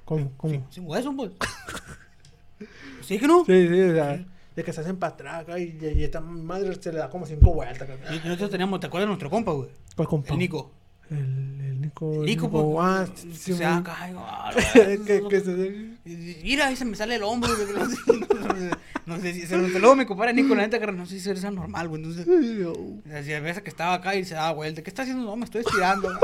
¿Cómo? 0.05 0.33
¿Cómo? 0.37 0.53
Sin, 0.53 0.65
sin 0.71 0.87
hueso, 0.87 1.15
pues. 1.17 1.31
¿Sí 3.03 3.19
que 3.19 3.27
no? 3.27 3.45
Sí, 3.45 3.69
sí, 3.69 3.81
o 3.83 3.95
sea, 3.95 4.25
de 4.55 4.65
que 4.65 4.73
se 4.73 4.81
hacen 4.83 4.97
para 4.99 5.15
atrás 5.15 5.41
acá 5.43 5.59
y, 5.59 5.79
y 5.81 6.05
esta 6.05 6.21
madre 6.21 6.75
se 6.81 6.93
le 6.93 6.99
da 6.99 7.09
como 7.09 7.27
cinco 7.27 7.53
vueltas. 7.55 7.89
Y 8.11 8.17
nosotros 8.27 8.51
teníamos, 8.51 8.81
¿te 8.81 8.87
acuerdas 8.87 9.05
de 9.07 9.09
nuestro 9.09 9.31
compa, 9.31 9.53
güey? 9.53 9.71
¿Cuál 9.97 10.09
compa? 10.09 10.33
El 10.33 10.39
Nico. 10.39 10.71
El, 11.11 11.17
el 11.61 11.81
Nico. 11.81 12.21
El 12.21 12.27
Nico, 12.27 12.51
pues. 12.51 12.65
Ah, 12.81 13.07
se 13.15 13.23
sí, 13.33 13.53
sí, 13.53 13.55
saca, 13.55 13.97
ay, 14.01 14.15
ah, 14.17 14.51
que, 15.07 15.23
que 15.29 15.41
se... 15.41 15.51
Y- 16.05 16.39
Mira, 16.45 16.69
ahí 16.69 16.77
se 16.77 16.85
me 16.85 16.97
sale 16.97 17.17
el 17.17 17.23
hombro. 17.23 17.51
No 18.41 18.57
sé, 18.57 18.71
no 19.07 19.21
sé 19.21 19.33
si 19.35 19.47
se 19.47 19.57
luego 19.81 19.97
me 19.97 20.07
compara 20.07 20.33
Nico, 20.33 20.55
la 20.55 20.63
neta, 20.63 20.79
que 20.79 20.87
no 20.93 21.05
sé 21.07 21.19
si 21.19 21.31
es 21.31 21.43
normal, 21.51 21.89
güey. 21.89 22.03
Entonces, 22.03 22.27
así, 23.13 23.33
a 23.33 23.41
veces 23.41 23.63
que 23.63 23.71
estaba 23.71 23.95
acá 23.95 24.15
y 24.15 24.25
se 24.25 24.35
daba 24.35 24.53
vuelta. 24.53 24.83
¿Qué 24.83 24.91
está 24.91 25.03
haciendo? 25.03 25.25
No, 25.25 25.37
me 25.37 25.45
estoy 25.45 25.63
estirando. 25.63 26.09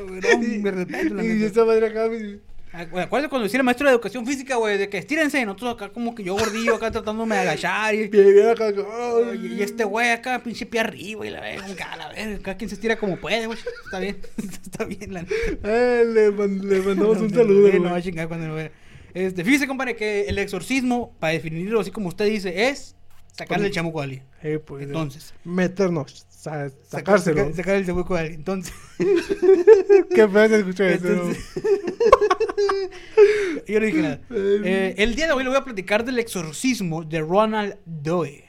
No, 0.00 0.06
me 0.06 0.70
respeto, 0.70 1.22
Y 1.22 1.28
neta. 1.28 1.46
esa 1.46 1.64
madre 1.66 1.86
acá... 1.88 2.08
me- 2.08 2.16
güey, 2.18 2.40
Acuérdate 2.72 3.28
cuando 3.28 3.44
decía 3.44 3.58
el 3.58 3.64
maestro 3.64 3.86
de 3.88 3.92
educación 3.94 4.24
física, 4.24 4.54
güey, 4.56 4.78
de 4.78 4.88
que 4.88 4.98
estírense. 4.98 5.40
y 5.40 5.44
Nosotros 5.44 5.74
acá 5.74 5.88
como 5.88 6.14
que 6.14 6.22
yo 6.22 6.34
gordillo, 6.34 6.76
acá 6.76 6.90
tratándome 6.90 7.34
de 7.34 7.40
agachar. 7.40 7.94
Y, 7.94 8.08
este 9.60 9.84
güey 9.84 10.10
acá, 10.10 10.40
pinche 10.42 10.66
pie 10.66 10.80
arriba. 10.80 11.26
Y 11.26 11.30
la 11.30 11.40
verga, 11.40 11.66
acá, 11.66 11.96
la 11.96 12.08
verga. 12.08 12.38
Cada 12.42 12.56
quien 12.56 12.68
se 12.68 12.76
estira 12.76 12.96
como 12.96 13.16
puede, 13.16 13.46
güey. 13.46 13.58
Está 13.84 13.98
bien, 13.98 14.18
está 14.62 14.84
bien, 14.84 15.12
la 15.14 15.24
eh, 15.64 16.04
le, 16.06 16.30
man- 16.30 16.60
le 16.68 16.80
mandamos 16.80 17.18
un 17.18 17.30
saludo, 17.30 17.66
Eh, 17.66 17.70
güey. 17.72 17.82
No 17.82 17.90
va 17.90 17.96
a 17.96 18.02
chingar 18.02 18.28
cuando 18.28 18.46
lo 18.48 18.54
vea. 18.54 18.70
Este, 19.14 19.42
fíjese, 19.44 19.66
compadre, 19.66 19.96
que 19.96 20.26
el 20.28 20.38
exorcismo, 20.38 21.12
para 21.18 21.32
definirlo 21.32 21.80
así 21.80 21.90
como 21.90 22.08
usted 22.08 22.26
dice, 22.26 22.68
es 22.68 22.94
sacarle 23.32 23.66
el 23.66 23.72
chamuco 23.72 24.00
a 24.00 24.04
alguien. 24.04 24.22
Eh, 24.42 24.60
pues, 24.64 24.84
Entonces. 24.84 25.34
Meternos, 25.42 26.24
sa- 26.42 26.70
sacárselo. 26.88 27.40
Sacar, 27.40 27.54
sacar 27.56 27.74
el 27.76 27.86
chamuco 27.86 28.14
a 28.14 28.20
alguien. 28.20 28.40
Entonces. 28.40 28.72
Qué 30.14 30.28
feo 30.28 30.48
se 30.48 30.58
escucha 30.58 30.88
eso. 30.90 31.08
entonces 31.08 31.44
yo 33.66 33.80
no 33.80 33.86
dije 33.86 34.02
nada. 34.02 34.20
Eh, 34.30 34.94
el 34.98 35.14
día 35.14 35.26
de 35.26 35.32
hoy 35.32 35.42
le 35.44 35.50
voy 35.50 35.58
a 35.58 35.64
platicar 35.64 36.04
del 36.04 36.18
exorcismo 36.18 37.04
de 37.04 37.20
Ronald 37.20 37.76
Doe. 37.84 38.44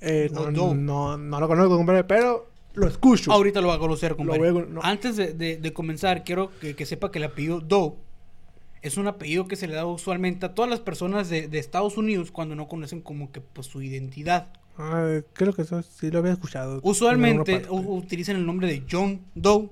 Eh, 0.00 0.30
no, 0.32 0.42
o 0.42 0.50
no, 0.50 0.74
no, 0.74 1.18
no 1.18 1.40
lo 1.40 1.48
conozco, 1.48 1.76
compadre, 1.76 2.04
pero 2.04 2.50
lo 2.74 2.86
escucho. 2.86 3.32
Ahorita 3.32 3.60
lo 3.60 3.68
va 3.68 3.74
a 3.74 3.78
conocer, 3.78 4.14
compadre. 4.14 4.48
a 4.48 4.52
no. 4.52 4.80
Antes 4.82 5.16
de, 5.16 5.32
de- 5.32 5.56
de 5.56 5.72
comenzar, 5.72 6.24
quiero 6.24 6.50
que, 6.60 6.76
que 6.76 6.86
sepa 6.86 7.10
que 7.10 7.18
el 7.18 7.24
apellido 7.24 7.60
Doe 7.60 7.94
es 8.80 8.96
un 8.96 9.08
apellido 9.08 9.48
que 9.48 9.56
se 9.56 9.66
le 9.66 9.74
da 9.74 9.84
usualmente 9.86 10.46
a 10.46 10.54
todas 10.54 10.70
las 10.70 10.78
personas 10.80 11.28
de, 11.28 11.48
de 11.48 11.58
Estados 11.58 11.96
Unidos 11.96 12.30
cuando 12.30 12.54
no 12.54 12.68
conocen 12.68 13.00
como 13.00 13.32
que 13.32 13.40
pues, 13.40 13.66
su 13.66 13.82
identidad. 13.82 14.52
Ah, 14.78 15.20
creo 15.32 15.52
que 15.52 15.62
eso 15.62 15.82
sí 15.82 16.10
lo 16.10 16.20
había 16.20 16.32
escuchado. 16.32 16.80
Usualmente 16.82 17.62
utilizan 17.68 18.36
el 18.36 18.46
nombre 18.46 18.68
de 18.68 18.84
John 18.90 19.20
Doe 19.34 19.68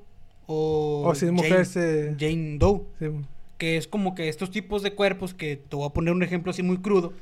o, 0.47 1.03
O 1.07 1.15
si 1.15 1.27
es 1.27 1.33
mujer, 1.33 1.53
Jane, 1.53 1.65
se- 1.65 2.17
Jane 2.19 2.57
Doe, 2.59 2.83
Sí. 2.99 3.07
que 3.59 3.77
es 3.77 3.87
como 3.89 4.15
que 4.15 4.29
estos 4.29 4.51
tipos 4.51 4.83
de 4.83 4.95
cuerpos 4.95 5.33
que 5.35 5.57
te 5.57 5.77
voy 5.77 5.87
a 5.87 5.91
poner 5.93 6.13
un 6.13 6.23
ejemplo 6.23 6.51
así 6.51 6.63
muy 6.63 6.79
crudo. 6.79 7.13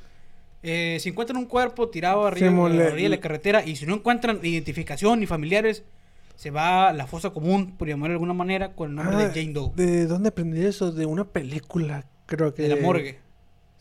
Eh, 0.62 0.96
si 1.00 1.10
encuentran 1.10 1.36
un 1.36 1.44
cuerpo 1.44 1.88
tirado 1.90 2.26
arriba, 2.26 2.48
Sí, 2.48 2.54
a 2.54 2.56
la 2.56 2.64
orilla 2.92 3.02
de 3.02 3.08
la 3.10 3.20
carretera 3.20 3.64
y 3.66 3.76
si 3.76 3.84
no 3.86 3.94
encuentran 3.94 4.40
identificación 4.42 5.20
ni 5.20 5.26
familiares, 5.26 5.84
se 6.36 6.50
va 6.50 6.88
a 6.88 6.92
la 6.94 7.06
fosa 7.06 7.30
común, 7.30 7.74
por 7.76 7.86
llamarlo 7.86 8.12
de 8.12 8.14
alguna 8.14 8.32
manera, 8.34 8.72
con 8.72 8.90
el 8.90 8.96
nombre 8.96 9.16
Ah, 9.16 9.28
de 9.28 9.40
Jane 9.40 9.52
Doe, 9.52 9.72
¿De 9.76 10.06
dónde 10.06 10.30
aprendí 10.30 10.64
eso? 10.64 10.90
De 10.90 11.04
una 11.06 11.24
película, 11.24 12.06
creo 12.26 12.54
que. 12.54 12.62
de 12.62 12.68
la 12.70 12.76
morgue. 12.76 13.18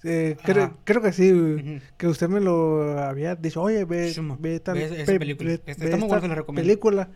Eh, 0.04 0.36
creo, 0.44 0.64
Ajá. 0.66 0.76
creo 0.84 1.02
que 1.02 1.14
sí, 1.14 1.80
que 1.98 2.08
usted 2.08 2.28
me 2.28 2.40
lo 2.42 3.00
había 3.00 3.36
dicho, 3.36 3.62
oye, 3.62 3.86
ve, 3.86 4.14
ve 4.40 4.60
tal 4.60 4.76
ve 4.78 5.04
pe- 5.06 5.20
película. 5.20 5.50
ve- 5.52 5.62
ve 5.66 5.72
está 5.72 5.98
muy 5.98 6.10
se 6.10 6.28
la 6.28 6.36
recomiendo. 6.36 6.68
película. 6.68 7.10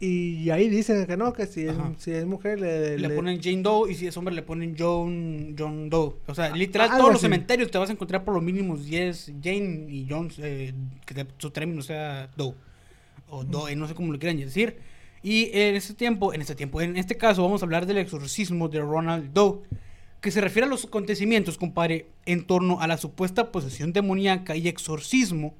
Y 0.00 0.50
ahí 0.50 0.68
dicen 0.68 1.06
que 1.06 1.16
no, 1.16 1.32
que 1.32 1.46
si 1.46 1.64
es, 1.64 1.76
si 1.98 2.10
es 2.10 2.26
mujer 2.26 2.58
le, 2.60 2.98
Le 2.98 3.06
le- 3.08 3.14
ponen 3.14 3.40
Jane 3.40 3.62
Doe 3.62 3.92
y 3.92 3.94
si 3.94 4.08
es 4.08 4.16
hombre 4.16 4.34
le 4.34 4.42
ponen 4.42 4.74
John, 4.76 5.54
John 5.56 5.88
Doe. 5.88 6.14
O 6.26 6.34
sea, 6.34 6.50
literal, 6.56 6.88
algo 6.88 6.98
todos 6.98 7.10
los 7.12 7.20
así. 7.20 7.26
cementerios 7.26 7.70
te 7.70 7.78
vas 7.78 7.88
a 7.88 7.92
encontrar 7.92 8.24
por 8.24 8.34
lo 8.34 8.40
mínimo 8.40 8.76
10 8.76 9.32
Jane 9.40 9.86
y 9.88 10.06
John, 10.10 10.28
eh, 10.38 10.72
que 11.06 11.14
te- 11.14 11.26
su 11.38 11.50
término 11.52 11.82
sea 11.82 12.28
Doe. 12.36 12.54
O 13.28 13.44
Doe, 13.44 13.76
no 13.76 13.86
sé 13.86 13.94
cómo 13.94 14.12
lo 14.12 14.18
quieran 14.18 14.36
decir. 14.38 14.78
Y 15.22 15.50
en 15.56 15.76
este 15.76 15.94
tiempo, 15.94 16.34
en 16.34 16.40
este 16.40 16.56
tiempo, 16.56 16.80
en 16.80 16.96
este 16.96 17.16
caso 17.16 17.44
vamos 17.44 17.62
a 17.62 17.64
hablar 17.64 17.86
del 17.86 17.98
exorcismo 17.98 18.68
de 18.68 18.80
Ronald 18.80 19.32
Doe. 19.32 19.60
Que 20.22 20.30
se 20.30 20.40
refiere 20.40 20.66
a 20.66 20.70
los 20.70 20.86
acontecimientos, 20.86 21.58
compadre, 21.58 22.06
en 22.24 22.46
torno 22.46 22.80
a 22.80 22.86
la 22.86 22.96
supuesta 22.96 23.52
posesión 23.52 23.92
demoníaca 23.92 24.56
y 24.56 24.68
exorcismo 24.68 25.54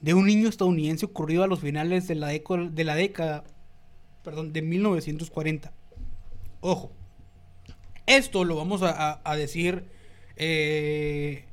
de 0.00 0.14
un 0.14 0.26
niño 0.26 0.48
estadounidense 0.48 1.06
ocurrido 1.06 1.42
a 1.42 1.48
los 1.48 1.58
finales 1.58 2.06
de 2.06 2.14
la, 2.14 2.28
de 2.28 2.84
la 2.84 2.94
década 2.94 3.42
perdón, 4.22 4.52
de 4.52 4.62
1940. 4.62 5.72
Ojo, 6.60 6.92
esto 8.06 8.44
lo 8.44 8.54
vamos 8.54 8.82
a 8.84 9.36
decir 9.36 9.84
eh, 10.36 11.44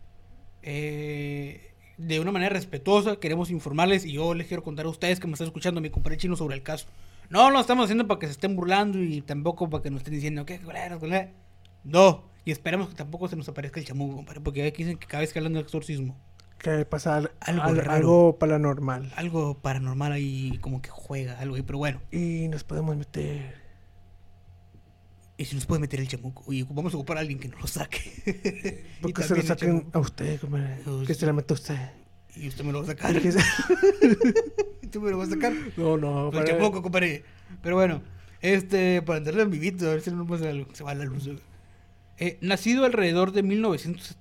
eh, 0.62 1.74
de 1.98 2.20
una 2.20 2.32
manera 2.32 2.54
respetuosa. 2.54 3.18
Queremos 3.18 3.52
informarles 3.52 4.06
y 4.06 4.14
yo 4.14 4.34
les 4.34 4.48
quiero 4.48 4.64
contar 4.64 4.86
a 4.86 4.90
ustedes 4.90 5.20
que 5.20 5.28
me 5.28 5.34
están 5.34 5.48
escuchando, 5.48 5.82
mi 5.82 5.90
compadre 5.90 6.18
chino, 6.18 6.36
sobre 6.36 6.56
el 6.56 6.64
caso. 6.64 6.88
No 7.30 7.52
lo 7.52 7.60
estamos 7.60 7.86
haciendo 7.86 8.08
para 8.08 8.20
que 8.20 8.26
se 8.26 8.34
estén 8.34 8.56
burlando 8.56 9.02
y 9.02 9.22
tampoco 9.22 9.70
para 9.70 9.84
que 9.84 9.92
nos 9.92 10.00
estén 10.00 10.16
diciendo 10.16 10.46
que 10.46 10.60
No, 11.84 12.30
y 12.46 12.52
esperemos 12.52 12.90
que 12.90 12.96
tampoco 12.96 13.28
se 13.28 13.36
nos 13.36 13.48
aparezca 13.50 13.80
el 13.80 13.86
chamuco, 13.86 14.16
compadre, 14.18 14.42
porque 14.42 14.66
aquí 14.68 14.84
dicen 14.84 14.98
que 15.00 15.08
cada 15.08 15.22
vez 15.22 15.32
que 15.34 15.40
hablan 15.40 15.54
de 15.54 15.60
exorcismo, 15.62 16.18
que 16.58 16.84
pasa 16.86 17.16
al- 17.18 17.32
Algo 17.40 17.64
al- 17.64 17.78
raro. 17.78 17.92
algo 17.94 18.38
paranormal. 18.40 19.14
algo 19.16 19.60
paranormal 19.60 20.12
ahí 20.12 20.58
como 20.62 20.82
que 20.82 20.90
juega, 20.90 21.40
algo 21.40 21.56
ahí, 21.56 21.62
pero 21.62 21.78
bueno. 21.78 22.02
Y 22.12 22.48
nos 22.50 22.64
podemos 22.64 22.98
meter 22.98 23.56
¿y 25.38 25.46
si 25.46 25.56
nos 25.56 25.66
puede 25.66 25.80
meter 25.80 26.02
el 26.02 26.08
chamuco? 26.10 26.52
Y 26.52 26.64
vamos 26.64 26.94
a 26.94 26.98
ocupar 26.98 27.16
a 27.18 27.22
alguien 27.22 27.40
que 27.40 27.48
nos 27.48 27.62
lo 27.62 27.68
saque. 27.68 28.84
¿Por 29.02 29.12
Y 29.12 29.14
qué 29.14 29.24
se 29.24 29.36
lo 29.36 29.40
el 29.42 29.48
saquen 29.48 29.88
a 29.94 30.00
usted, 30.00 30.40
compadre? 30.42 30.82
Que 31.08 31.14
se 31.14 31.26
la 31.26 31.32
meta 31.34 31.54
a 31.54 31.56
usted. 31.56 31.80
Y 32.36 32.50
usted 32.50 32.64
me 32.66 32.74
lo 32.74 32.80
va 32.80 32.84
a 32.84 32.88
sacar. 32.88 33.16
¿Y 34.82 34.88
tú 34.88 35.00
me 35.02 35.12
lo 35.12 35.18
vas 35.18 35.30
a 35.30 35.32
sacar? 35.32 35.54
No, 35.78 35.96
no, 35.98 36.26
El 36.28 36.34
para- 36.34 36.46
chamuco, 36.46 36.82
compadre. 36.82 37.24
Pero 37.62 37.76
bueno, 37.78 38.02
este, 38.42 39.02
para 39.02 39.20
entrarle 39.20 39.44
en 39.44 39.50
vivito, 39.52 39.86
a 39.88 39.92
ver 39.92 40.02
si 40.02 40.12
no 40.12 40.28
pasa 40.28 40.50
algo. 40.50 40.68
Se 40.76 40.84
va 40.84 40.94
la 40.94 41.06
luz. 41.06 41.30
Eh, 42.20 42.38
nacido 42.42 42.86
alrededor 42.86 43.32
de 43.32 43.44
1900... 43.44 44.18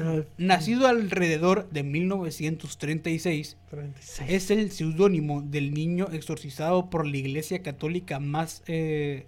Ah. 0.00 0.22
Nacido 0.38 0.86
alrededor 0.86 1.68
de 1.70 1.82
1936, 1.82 3.56
36. 3.68 4.30
es 4.30 4.50
el 4.50 4.70
seudónimo 4.70 5.42
del 5.42 5.74
niño 5.74 6.08
exorcizado 6.12 6.90
por 6.90 7.06
la 7.06 7.16
Iglesia 7.16 7.62
Católica 7.62 8.20
más 8.20 8.62
eh, 8.66 9.26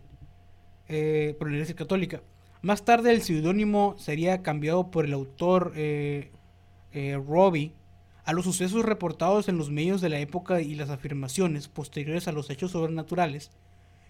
eh, 0.89 1.35
por 1.39 1.49
la 1.49 1.55
Iglesia 1.55 1.75
Católica. 1.75 2.23
Más 2.61 2.85
tarde 2.85 3.11
el 3.11 3.23
seudónimo 3.23 3.97
sería 3.99 4.43
cambiado 4.43 4.91
por 4.91 5.05
el 5.05 5.15
autor 5.15 5.73
eh, 5.75 6.31
Robbie 7.27 7.73
a 8.25 8.33
los 8.33 8.45
sucesos 8.45 8.85
reportados 8.85 9.49
en 9.49 9.59
los 9.59 9.71
medios 9.71 10.01
de 10.01 10.11
la 10.11 10.21
época 10.21 10.61
y 10.61 10.77
las 10.77 10.91
afirmaciones 10.91 11.67
posteriores 11.67 12.29
a 12.29 12.33
los 12.33 12.51
hechos 12.51 12.71
sobrenaturales 12.71 13.51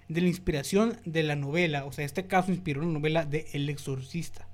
de 0.09 0.21
la 0.21 0.29
inspiración 0.29 0.99
de 1.05 1.23
la 1.23 1.37
novela, 1.37 1.85
o 1.85 1.93
sea, 1.93 2.05
este 2.05 2.27
caso 2.27 2.51
inspiró 2.51 2.83
la 2.83 2.89
novela 2.89 3.25
de 3.25 3.47
El 3.53 3.69
Exorcista. 3.69 4.49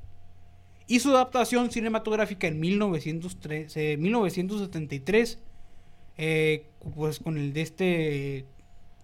Y 0.86 1.00
su 1.00 1.10
adaptación 1.10 1.70
cinematográfica 1.70 2.46
en 2.46 2.60
1903, 2.60 3.76
eh, 3.76 3.96
1973, 3.98 5.38
eh, 6.16 6.66
pues 6.94 7.18
con 7.18 7.36
el 7.36 7.52
de 7.52 7.60
este 7.60 8.46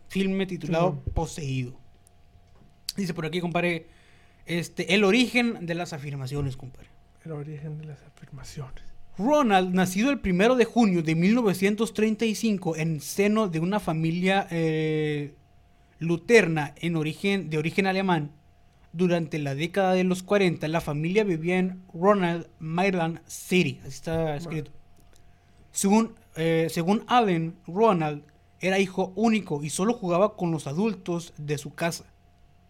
filme 0.08 0.46
titulado. 0.46 1.02
Poseído. 1.12 1.78
Dice 2.96 3.12
por 3.12 3.26
aquí, 3.26 3.40
compadre, 3.40 3.86
este, 4.46 4.94
el 4.94 5.04
origen 5.04 5.66
de 5.66 5.74
las 5.74 5.92
afirmaciones, 5.92 6.56
compadre. 6.56 6.88
El 7.24 7.32
origen 7.32 7.78
de 7.78 7.86
las 7.86 8.02
afirmaciones. 8.02 8.82
Ronald, 9.16 9.74
nacido 9.74 10.10
el 10.10 10.20
primero 10.20 10.56
de 10.56 10.64
junio 10.64 11.02
de 11.02 11.14
1935 11.14 12.76
en 12.76 13.00
seno 13.00 13.48
de 13.48 13.60
una 13.60 13.78
familia 13.78 14.48
eh, 14.50 15.34
luterna 15.98 16.74
en 16.76 16.96
origen, 16.96 17.50
de 17.50 17.58
origen 17.58 17.86
alemán, 17.86 18.32
durante 18.92 19.38
la 19.38 19.54
década 19.54 19.92
de 19.92 20.04
los 20.04 20.22
40, 20.22 20.68
la 20.68 20.80
familia 20.80 21.24
vivía 21.24 21.58
en 21.58 21.82
Ronald, 21.92 22.46
Maryland 22.60 23.20
City. 23.26 23.80
Así 23.80 23.88
está 23.88 24.36
escrito. 24.36 24.70
Según, 25.72 26.14
eh, 26.36 26.68
según 26.70 27.02
Allen, 27.08 27.56
Ronald 27.66 28.22
era 28.60 28.78
hijo 28.78 29.12
único 29.16 29.62
y 29.64 29.70
solo 29.70 29.94
jugaba 29.94 30.36
con 30.36 30.52
los 30.52 30.68
adultos 30.68 31.34
de 31.36 31.58
su 31.58 31.74
casa, 31.74 32.04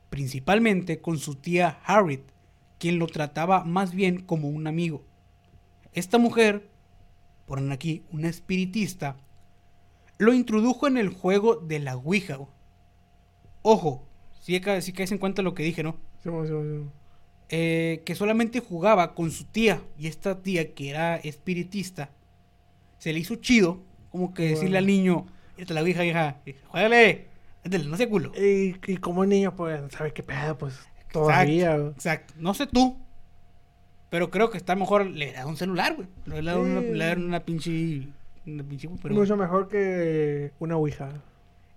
principalmente 0.08 1.00
con 1.00 1.18
su 1.18 1.34
tía 1.34 1.78
Harriet, 1.84 2.22
quien 2.78 2.98
lo 2.98 3.06
trataba 3.06 3.64
más 3.64 3.94
bien 3.94 4.22
como 4.22 4.48
un 4.48 4.66
amigo. 4.66 5.04
Esta 5.92 6.18
mujer, 6.18 6.68
ponen 7.46 7.70
aquí, 7.70 8.02
una 8.10 8.28
espiritista, 8.28 9.16
lo 10.18 10.32
introdujo 10.32 10.86
en 10.86 10.96
el 10.96 11.10
juego 11.10 11.56
de 11.56 11.80
la 11.80 11.96
Ouija. 11.96 12.38
Ojo, 13.66 14.06
si, 14.42 14.60
si 14.82 14.92
caes 14.92 15.10
en 15.10 15.16
cuenta 15.18 15.40
lo 15.40 15.54
que 15.54 15.62
dije, 15.62 15.82
¿no? 15.82 15.96
Simón, 16.22 16.46
Simón, 16.46 16.62
Simón. 16.64 16.92
Eh, 17.48 18.02
que 18.04 18.14
solamente 18.14 18.60
jugaba 18.60 19.14
con 19.14 19.30
su 19.30 19.44
tía 19.44 19.80
y 19.98 20.06
esta 20.06 20.42
tía 20.42 20.74
que 20.74 20.90
era 20.90 21.16
espiritista 21.16 22.10
se 22.98 23.12
le 23.12 23.18
hizo 23.18 23.36
chido 23.36 23.80
como 24.10 24.32
que 24.32 24.48
decirle 24.48 24.78
al 24.78 24.86
niño 24.86 25.26
esta 25.58 25.74
la 25.74 25.86
hija 25.88 26.04
hija 26.06 26.40
juégale 26.68 27.26
no 27.86 27.96
sea 27.98 28.08
culo 28.08 28.32
Y, 28.34 28.76
y 28.90 28.96
como 28.96 29.26
niño, 29.26 29.54
pues, 29.54 29.78
¿sabe 29.92 30.12
qué 30.14 30.22
pedo? 30.22 30.56
Pues, 30.56 30.74
todavía. 31.12 31.76
güey. 31.76 31.90
exacto 31.92 32.32
no 32.38 32.54
sé 32.54 32.66
tú 32.66 32.96
pero 34.08 34.30
creo 34.30 34.50
que 34.50 34.56
está 34.56 34.74
mejor 34.74 35.04
le 35.06 35.32
da 35.32 35.46
un 35.46 35.58
celular 35.58 35.94
güey 35.96 36.08
le 36.26 36.42
da 36.42 36.58
una, 36.58 36.80
Sí. 36.80 36.88
le 36.92 37.04
da 37.04 37.12
una 37.14 37.40
pinche 37.40 38.08
una 38.46 38.62
pinche 38.64 38.88
pero 39.02 39.14
Mucho 39.14 39.36
mejor 39.36 39.68
que 39.68 40.50
una 40.60 40.76
ouija. 40.76 41.10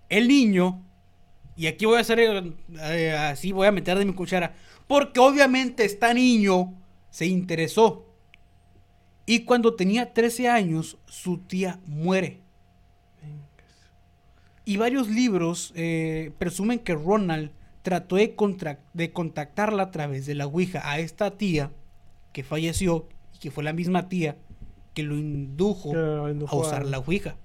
el 0.08 0.28
niño 0.28 0.82
y 1.58 1.66
aquí 1.66 1.84
voy 1.84 1.96
a 1.96 2.00
hacer 2.00 2.18
eh, 2.20 2.52
eh, 2.80 3.12
así 3.12 3.52
voy 3.52 3.66
a 3.66 3.72
meter 3.72 3.98
de 3.98 4.04
mi 4.06 4.14
cuchara 4.14 4.54
porque 4.86 5.20
obviamente 5.20 5.84
esta 5.84 6.14
niño 6.14 6.72
se 7.10 7.26
interesó 7.26 8.06
y 9.26 9.40
cuando 9.40 9.74
tenía 9.74 10.14
13 10.14 10.48
años 10.48 10.96
su 11.06 11.36
tía 11.38 11.80
muere 11.84 12.40
y 14.64 14.76
varios 14.76 15.08
libros 15.08 15.72
eh, 15.74 16.32
presumen 16.38 16.78
que 16.78 16.94
Ronald 16.94 17.50
trató 17.82 18.16
de, 18.16 18.34
de 18.94 19.12
contactarla 19.12 19.84
a 19.84 19.90
través 19.90 20.26
de 20.26 20.34
la 20.34 20.46
Ouija 20.46 20.82
a 20.90 20.98
esta 20.98 21.30
tía 21.36 21.70
que 22.32 22.42
falleció 22.42 23.08
y 23.34 23.38
que 23.38 23.50
fue 23.50 23.64
la 23.64 23.72
misma 23.72 24.08
tía 24.08 24.36
que 24.94 25.02
lo 25.02 25.16
indujo 25.16 25.90
Que 25.92 25.96
lo 25.96 26.46
a 26.48 26.54
usar 26.54 26.82
a- 26.82 26.84
la 26.84 26.98
Ouija. 26.98 27.36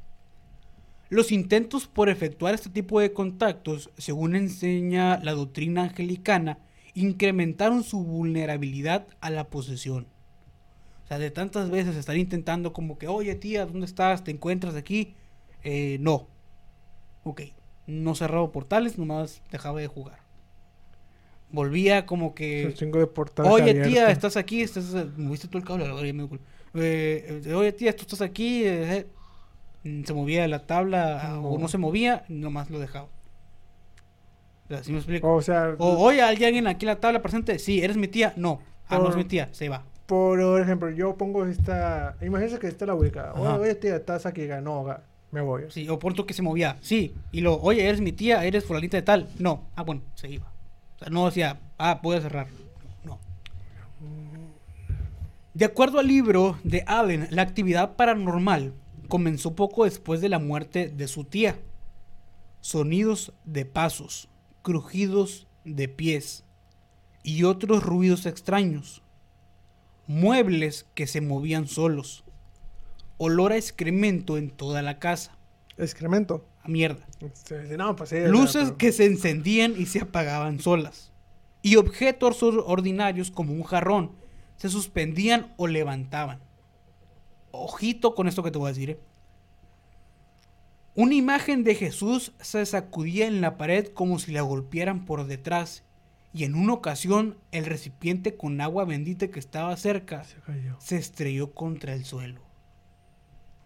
Los 1.09 1.31
intentos 1.31 1.87
por 1.87 2.09
efectuar 2.09 2.53
este 2.53 2.69
tipo 2.69 2.99
de 2.99 3.13
contactos, 3.13 3.91
según 3.97 4.35
enseña 4.35 5.19
la 5.23 5.33
doctrina 5.33 5.83
angelicana, 5.83 6.57
incrementaron 6.93 7.83
su 7.83 8.03
vulnerabilidad 8.03 9.07
a 9.21 9.29
la 9.29 9.49
posesión. 9.49 10.07
O 11.03 11.07
sea, 11.07 11.19
de 11.19 11.31
tantas 11.31 11.69
veces 11.69 11.95
estar 11.95 12.17
intentando 12.17 12.73
como 12.73 12.97
que, 12.97 13.07
oye 13.07 13.35
tía, 13.35 13.65
¿dónde 13.65 13.85
estás? 13.85 14.23
¿Te 14.23 14.31
encuentras 14.31 14.75
aquí? 14.75 15.15
Eh, 15.63 15.97
no. 15.99 16.27
Ok. 17.23 17.41
No 17.85 18.15
cerraba 18.15 18.51
portales, 18.51 18.97
nomás 18.97 19.41
dejaba 19.51 19.81
de 19.81 19.87
jugar. 19.87 20.19
Volvía 21.51 22.05
como 22.05 22.33
que... 22.33 22.73
de 22.99 23.07
Oye, 23.51 23.73
tía, 23.83 24.09
estás 24.09 24.37
aquí, 24.37 24.61
estás, 24.61 24.95
moviste 25.17 25.47
todo 25.47 25.59
el 25.59 25.65
cable. 25.65 25.85
Eh, 26.73 27.41
eh, 27.45 27.53
oye, 27.53 27.71
tía, 27.73 27.95
tú 27.95 28.03
estás 28.03 28.21
aquí, 28.21 28.63
eh, 28.63 28.97
eh. 28.97 29.07
Se 29.83 30.13
movía 30.13 30.47
la 30.47 30.65
tabla 30.65 31.19
ah, 31.21 31.39
o 31.39 31.57
No. 31.59 31.67
se 31.67 31.77
movía, 31.77 32.23
nomás 32.29 32.69
lo 32.69 32.79
dejaba. 32.79 33.07
¿sí 34.81 34.91
me 34.91 34.97
explico? 34.97 35.31
O 35.31 35.41
sea, 35.41 35.75
O, 35.77 35.97
oye, 36.03 36.21
¿hay 36.23 36.43
alguien 36.43 36.65
aquí 36.67 36.85
en 36.85 36.91
la 36.93 36.99
tabla 36.99 37.21
presente? 37.21 37.59
Sí, 37.59 37.81
¿eres 37.83 37.95
mi 37.97 38.07
tía? 38.07 38.33
No. 38.37 38.59
Ah, 38.87 38.97
no 38.97 39.03
es 39.03 39.09
Por- 39.09 39.17
mi 39.17 39.25
tía, 39.25 39.49
se 39.51 39.69
va. 39.69 39.83
por 40.07 40.39
ejemplo, 40.61 40.89
yo 40.89 41.15
pongo 41.15 41.45
esta. 41.45 42.15
Imagínense 42.21 42.59
que 42.59 42.67
esta 42.67 42.85
es 42.85 42.87
la 42.87 42.93
ouija. 42.95 43.33
Oye, 43.33 43.49
oye, 43.59 43.75
tía, 43.75 43.95
estás 43.97 44.25
aquí. 44.25 44.47
No, 44.61 44.83
ga- 44.83 45.01
me 45.31 45.41
voy. 45.41 45.63
Sí, 45.69 45.87
o 45.89 45.99
por 45.99 46.13
tú 46.13 46.25
que 46.25 46.33
se 46.33 46.41
movía. 46.41 46.77
Sí. 46.81 47.13
Y 47.31 47.41
lo, 47.41 47.55
oye, 47.61 47.85
¿eres 47.87 48.01
mi 48.01 48.11
tía? 48.13 48.43
¿Eres 48.45 48.65
fulanita 48.65 48.97
de 48.97 49.03
tal? 49.03 49.29
No. 49.39 49.63
Ah, 49.75 49.83
bueno, 49.83 50.01
se 50.15 50.29
iba. 50.29 50.45
O 50.95 50.99
sea, 50.99 51.09
no 51.09 51.25
decía, 51.25 51.59
ah, 51.77 52.01
puedo 52.01 52.19
cerrar. 52.21 52.47
No. 53.03 53.19
De 55.53 55.65
acuerdo 55.65 55.99
al 55.99 56.07
libro 56.07 56.57
de 56.63 56.83
Allen, 56.87 57.27
la 57.29 57.43
actividad 57.43 57.95
paranormal 57.95 58.73
comenzó 59.17 59.53
poco 59.55 59.83
después 59.83 60.21
de 60.21 60.29
la 60.29 60.39
muerte 60.39 60.89
de 60.89 61.07
su 61.07 61.23
tía. 61.23 61.59
Sonidos 62.61 63.31
de 63.45 63.63
pasos, 63.63 64.27
crujidos 64.63 65.45
de 65.65 65.87
pies 65.87 66.45
y 67.21 67.43
otros 67.43 67.83
ruidos 67.83 68.25
extraños. 68.25 69.03
Muebles 70.07 70.87
que 70.95 71.05
se 71.05 71.21
movían 71.21 71.67
solos. 71.67 72.23
Olor 73.19 73.51
a 73.51 73.57
excremento 73.57 74.35
en 74.39 74.49
toda 74.49 74.81
la 74.81 74.97
casa. 74.97 75.37
Excremento. 75.77 76.47
A 76.63 76.67
mierda. 76.67 77.05
No, 77.77 77.95
pues 77.95 78.09
sí. 78.09 78.15
Luces 78.25 78.63
pero- 78.63 78.77
que 78.79 78.91
se 78.91 79.05
encendían 79.05 79.75
y 79.77 79.85
se 79.85 79.99
apagaban 80.01 80.59
solas. 80.59 81.11
Y 81.61 81.75
objetos 81.75 82.41
or- 82.41 82.63
ordinarios 82.65 83.29
como 83.29 83.53
un 83.53 83.61
jarrón 83.61 84.13
se 84.57 84.69
suspendían 84.69 85.53
o 85.57 85.67
levantaban. 85.67 86.39
Ojito 87.55 88.15
con 88.15 88.27
esto 88.27 88.41
que 88.43 88.49
te 88.51 88.57
voy 88.57 88.67
a 88.67 88.73
decir. 88.73 88.89
¿eh? 88.89 88.99
Una 90.95 91.13
imagen 91.15 91.63
de 91.63 91.75
Jesús 91.75 92.33
se 92.39 92.65
sacudía 92.65 93.27
en 93.27 93.41
la 93.41 93.57
pared 93.57 93.87
como 93.87 94.17
si 94.19 94.31
la 94.31 94.41
golpearan 94.41 95.05
por 95.05 95.25
detrás. 95.27 95.83
Y 96.33 96.45
en 96.45 96.55
una 96.55 96.73
ocasión 96.73 97.37
el 97.51 97.65
recipiente 97.65 98.35
con 98.35 98.59
agua 98.59 98.85
bendita 98.85 99.27
que 99.27 99.39
estaba 99.39 99.77
cerca 99.77 100.25
Se 100.79 100.97
estrelló 100.97 101.53
contra 101.53 101.93
el 101.93 102.05
suelo. 102.05 102.41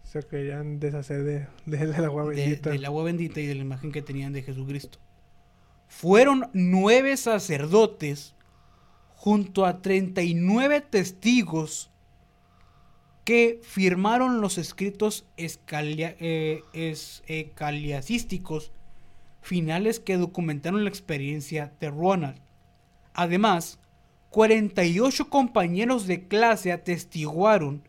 Se 0.04 0.24
querían 0.24 0.80
deshacer 0.80 1.24
de, 1.24 1.48
de, 1.66 1.78
del 1.88 2.04
agua 2.06 2.24
de- 2.26 2.36
bendita. 2.36 2.70
del 2.72 2.84
agua 2.86 3.04
bendita 3.06 3.40
y 3.40 3.46
de 3.46 3.56
la 3.56 3.62
imagen 3.62 3.92
que 3.94 4.02
tenían 4.02 4.34
de 4.34 4.44
Jesucristo. 4.44 5.00
Fueron 5.88 6.50
nueve 6.54 7.16
sacerdotes 7.16 8.36
junto 9.16 9.66
a 9.66 9.82
39 9.82 10.82
testigos 10.82 11.90
que 13.28 13.60
firmaron 13.62 14.40
los 14.40 14.58
escritos 14.58 15.26
escalia- 15.36 16.16
eh, 16.22 16.62
eclesiásticos 17.28 18.72
finales 19.42 20.00
que 20.00 20.16
documentaron 20.16 20.86
la 20.86 20.90
experiencia 20.90 21.74
de 21.82 21.90
Ronald. 21.90 22.40
Además, 23.14 23.80
48 24.30 25.30
compañeros 25.30 26.08
de 26.08 26.26
clase 26.30 26.72
atestiguaron 26.72 27.84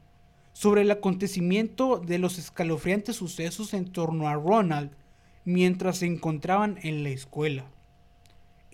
sobre 0.54 0.82
el 0.82 0.90
acontecimiento 0.90 2.00
de 2.00 2.18
los 2.18 2.36
escalofriantes 2.36 3.14
sucesos 3.14 3.74
en 3.74 3.92
torno 3.92 4.26
a 4.26 4.34
Ronald 4.34 4.90
mientras 5.44 5.98
se 5.98 6.06
encontraban 6.06 6.80
en 6.82 7.04
la 7.04 7.10
escuela. 7.10 7.64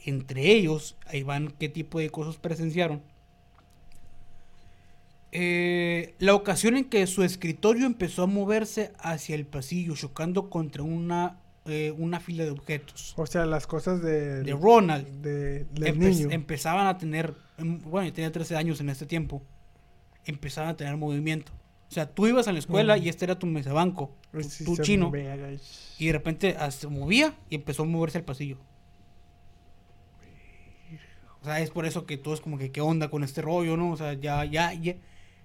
entre 0.06 0.50
ellos, 0.52 0.96
ahí 1.06 1.22
van 1.22 1.48
qué 1.58 1.68
tipo 1.68 1.98
de 1.98 2.08
cosas 2.08 2.36
presenciaron. 2.38 3.02
Eh, 5.36 6.14
la 6.20 6.34
ocasión 6.36 6.76
en 6.76 6.84
que 6.84 7.04
su 7.08 7.24
escritorio 7.24 7.86
empezó 7.86 8.22
a 8.22 8.26
moverse 8.26 8.92
hacia 9.00 9.34
el 9.34 9.46
pasillo, 9.46 9.96
chocando 9.96 10.48
contra 10.48 10.84
una, 10.84 11.40
eh, 11.66 11.92
una 11.98 12.20
fila 12.20 12.44
de 12.44 12.50
objetos. 12.50 13.14
O 13.16 13.26
sea, 13.26 13.44
las 13.44 13.66
cosas 13.66 14.00
de... 14.00 14.44
De 14.44 14.52
Ronald. 14.52 15.08
De, 15.22 15.64
del 15.64 15.94
Empe- 15.96 16.10
niño. 16.10 16.28
empezaban 16.30 16.86
a 16.86 16.98
tener, 16.98 17.34
em, 17.58 17.80
bueno, 17.80 18.06
yo 18.06 18.12
tenía 18.14 18.30
13 18.30 18.54
años 18.54 18.80
en 18.80 18.90
este 18.90 19.06
tiempo, 19.06 19.42
empezaban 20.24 20.70
a 20.70 20.76
tener 20.76 20.96
movimiento. 20.96 21.50
O 21.90 21.92
sea, 21.94 22.06
tú 22.08 22.28
ibas 22.28 22.46
a 22.46 22.52
la 22.52 22.60
escuela 22.60 22.96
y 22.96 23.08
este 23.08 23.24
era 23.24 23.36
tu 23.36 23.46
mesabanco, 23.46 24.12
tu, 24.30 24.40
Sí, 24.42 24.64
tu 24.64 24.76
chino, 24.78 25.12
y 25.98 26.06
de 26.06 26.12
repente 26.12 26.56
ah, 26.58 26.70
se 26.70 26.86
movía 26.86 27.34
y 27.50 27.56
empezó 27.56 27.82
a 27.82 27.86
moverse 27.86 28.18
el 28.18 28.24
pasillo. 28.24 28.58
O 31.40 31.44
sea, 31.44 31.60
es 31.60 31.70
por 31.70 31.86
eso 31.86 32.06
que 32.06 32.16
todos 32.16 32.40
como 32.40 32.56
que, 32.56 32.70
¿qué 32.70 32.80
onda 32.80 33.08
con 33.10 33.22
este 33.22 33.42
rollo, 33.42 33.76
no? 33.76 33.90
O 33.92 33.96
sea, 33.96 34.14
ya, 34.14 34.44
ya, 34.44 34.72
ya, 34.72 34.94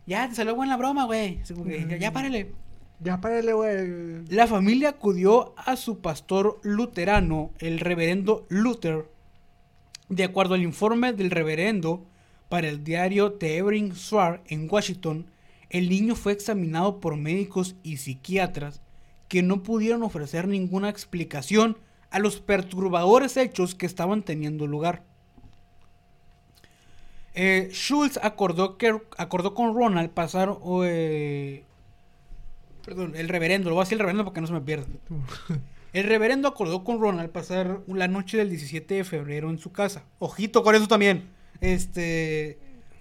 ya 0.10 0.28
te 0.28 0.36
salió 0.36 0.56
buena 0.56 0.76
broma, 0.76 1.06
güey. 1.06 1.40
Ya, 1.88 1.98
ya 1.98 2.12
párale. 2.12 2.52
Ya 3.00 3.22
párale, 3.22 3.54
güey. 3.54 4.26
La 4.28 4.48
familia 4.48 4.90
acudió 4.90 5.54
a 5.56 5.76
su 5.76 6.00
pastor 6.00 6.60
luterano, 6.64 7.52
el 7.60 7.80
reverendo 7.80 8.48
Luther. 8.50 9.06
De 10.10 10.24
acuerdo 10.24 10.56
al 10.56 10.64
informe 10.64 11.14
del 11.14 11.30
reverendo 11.30 12.08
para 12.50 12.68
el 12.68 12.84
diario 12.84 13.34
The 13.34 13.58
Evening 13.58 13.92
Star 13.92 14.42
en 14.48 14.68
Washington, 14.68 15.28
el 15.70 15.88
niño 15.90 16.16
fue 16.16 16.34
examinado 16.34 17.00
por 17.00 17.16
médicos 17.16 17.76
y 17.84 17.98
psiquiatras 17.98 18.82
que 19.28 19.44
no 19.44 19.62
pudieron 19.62 20.02
ofrecer 20.02 20.48
ninguna 20.48 20.90
explicación 20.90 21.78
a 22.10 22.18
los 22.18 22.40
perturbadores 22.40 23.38
hechos 23.38 23.76
que 23.76 23.86
estaban 23.86 24.24
teniendo 24.24 24.66
lugar. 24.66 25.04
Eh, 27.34 27.70
Schultz 27.72 28.20
acordó, 28.22 28.78
que, 28.78 29.00
acordó 29.18 29.54
con 29.54 29.76
Ronald 29.76 30.10
pasar 30.10 30.58
eh, 30.84 31.64
Perdón, 32.84 33.16
el 33.16 33.30
reverendo, 33.30 33.70
lo 33.70 33.76
voy 33.76 33.84
a 33.84 33.86
decir 33.86 33.98
el 33.98 34.00
reverendo 34.00 34.26
porque 34.26 34.42
no 34.42 34.48
se 34.48 34.54
me 34.54 34.62
pierda. 34.62 34.88
El 35.92 36.04
reverendo 36.04 36.48
acordó 36.48 36.84
con 36.84 37.02
Ronald 37.02 37.32
pasar 37.32 37.82
la 37.88 38.08
noche 38.08 38.38
del 38.38 38.50
17 38.50 38.94
de 38.94 39.04
febrero 39.04 39.50
en 39.50 39.58
su 39.58 39.72
casa. 39.72 40.04
Ojito 40.20 40.62
con 40.62 40.76
eso 40.76 40.88
también. 40.88 41.30
Este, 41.62 42.60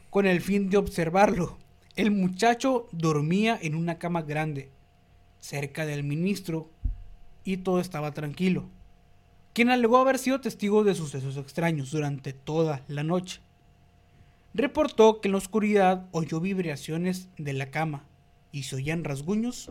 con 0.08 0.26
el 0.26 0.40
fin 0.40 0.70
de 0.70 0.78
observarlo. 0.78 1.58
El 1.96 2.10
muchacho 2.10 2.88
dormía 2.92 3.58
en 3.60 3.74
una 3.74 3.98
cama 3.98 4.22
grande, 4.22 4.70
cerca 5.38 5.84
del 5.84 6.02
ministro, 6.02 6.70
y 7.44 7.58
todo 7.58 7.80
estaba 7.80 8.12
tranquilo. 8.12 8.70
Quien 9.52 9.68
alegó 9.68 9.98
haber 9.98 10.18
sido 10.18 10.40
testigo 10.40 10.82
de 10.82 10.94
sucesos 10.94 11.36
extraños 11.36 11.90
durante 11.90 12.32
toda 12.32 12.84
la 12.88 13.02
noche. 13.02 13.40
Reportó 14.54 15.20
que 15.20 15.28
en 15.28 15.32
la 15.32 15.38
oscuridad 15.38 16.08
oyó 16.12 16.40
vibraciones 16.40 17.28
de 17.36 17.52
la 17.52 17.70
cama 17.70 18.08
y 18.50 18.64
se 18.64 18.76
oían 18.76 19.04
rasguños 19.04 19.70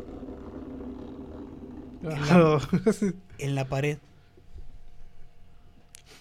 en 3.40 3.56
la 3.56 3.66
pared. 3.66 3.98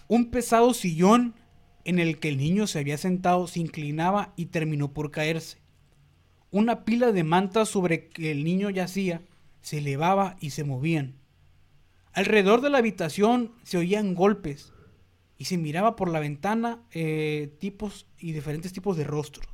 Un 0.07 0.31
pesado 0.31 0.73
sillón 0.73 1.35
en 1.85 1.99
el 1.99 2.19
que 2.19 2.29
el 2.29 2.37
niño 2.37 2.67
se 2.67 2.79
había 2.79 2.97
sentado 2.97 3.47
se 3.47 3.59
inclinaba 3.59 4.33
y 4.35 4.47
terminó 4.47 4.91
por 4.91 5.11
caerse. 5.11 5.59
Una 6.51 6.83
pila 6.83 7.11
de 7.11 7.23
mantas 7.23 7.69
sobre 7.69 8.07
que 8.09 8.31
el 8.31 8.43
niño 8.43 8.69
yacía 8.69 9.21
se 9.61 9.79
elevaba 9.79 10.37
y 10.39 10.51
se 10.51 10.63
movían. 10.63 11.15
Alrededor 12.13 12.61
de 12.61 12.69
la 12.69 12.79
habitación 12.79 13.51
se 13.63 13.77
oían 13.77 14.15
golpes 14.15 14.73
y 15.37 15.45
se 15.45 15.57
miraba 15.57 15.95
por 15.95 16.09
la 16.09 16.19
ventana 16.19 16.81
eh, 16.91 17.53
tipos 17.59 18.07
y 18.19 18.31
diferentes 18.31 18.73
tipos 18.73 18.97
de 18.97 19.03
rostros. 19.03 19.45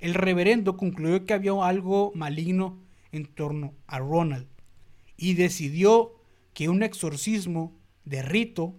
El 0.00 0.14
reverendo 0.14 0.76
concluyó 0.76 1.24
que 1.24 1.34
había 1.34 1.52
algo 1.64 2.12
maligno 2.14 2.78
en 3.12 3.26
torno 3.26 3.74
a 3.86 3.98
Ronald 4.00 4.46
y 5.16 5.34
decidió 5.34 6.14
que 6.52 6.68
un 6.68 6.82
exorcismo 6.82 7.72
de 8.04 8.22
rito 8.22 8.76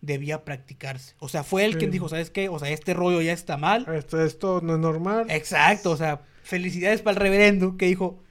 debía 0.00 0.44
practicarse. 0.44 1.14
O 1.18 1.28
sea, 1.28 1.42
fue 1.42 1.64
él 1.64 1.76
quien 1.78 1.90
Sí. 1.90 1.94
dijo, 1.94 2.08
¿sabes 2.08 2.30
qué? 2.30 2.48
O 2.48 2.58
sea, 2.60 2.70
este 2.70 2.94
rollo 2.94 3.20
ya 3.20 3.32
está 3.32 3.56
mal. 3.56 3.86
Esto, 3.92 4.22
esto 4.22 4.60
no 4.62 4.74
es 4.74 4.78
normal. 4.78 5.26
Exacto, 5.30 5.90
o 5.90 5.96
sea, 5.96 6.20
felicidades 6.44 7.02
para 7.02 7.16
el 7.16 7.20
reverendo 7.20 7.76
que 7.76 7.86
dijo, 7.86 8.22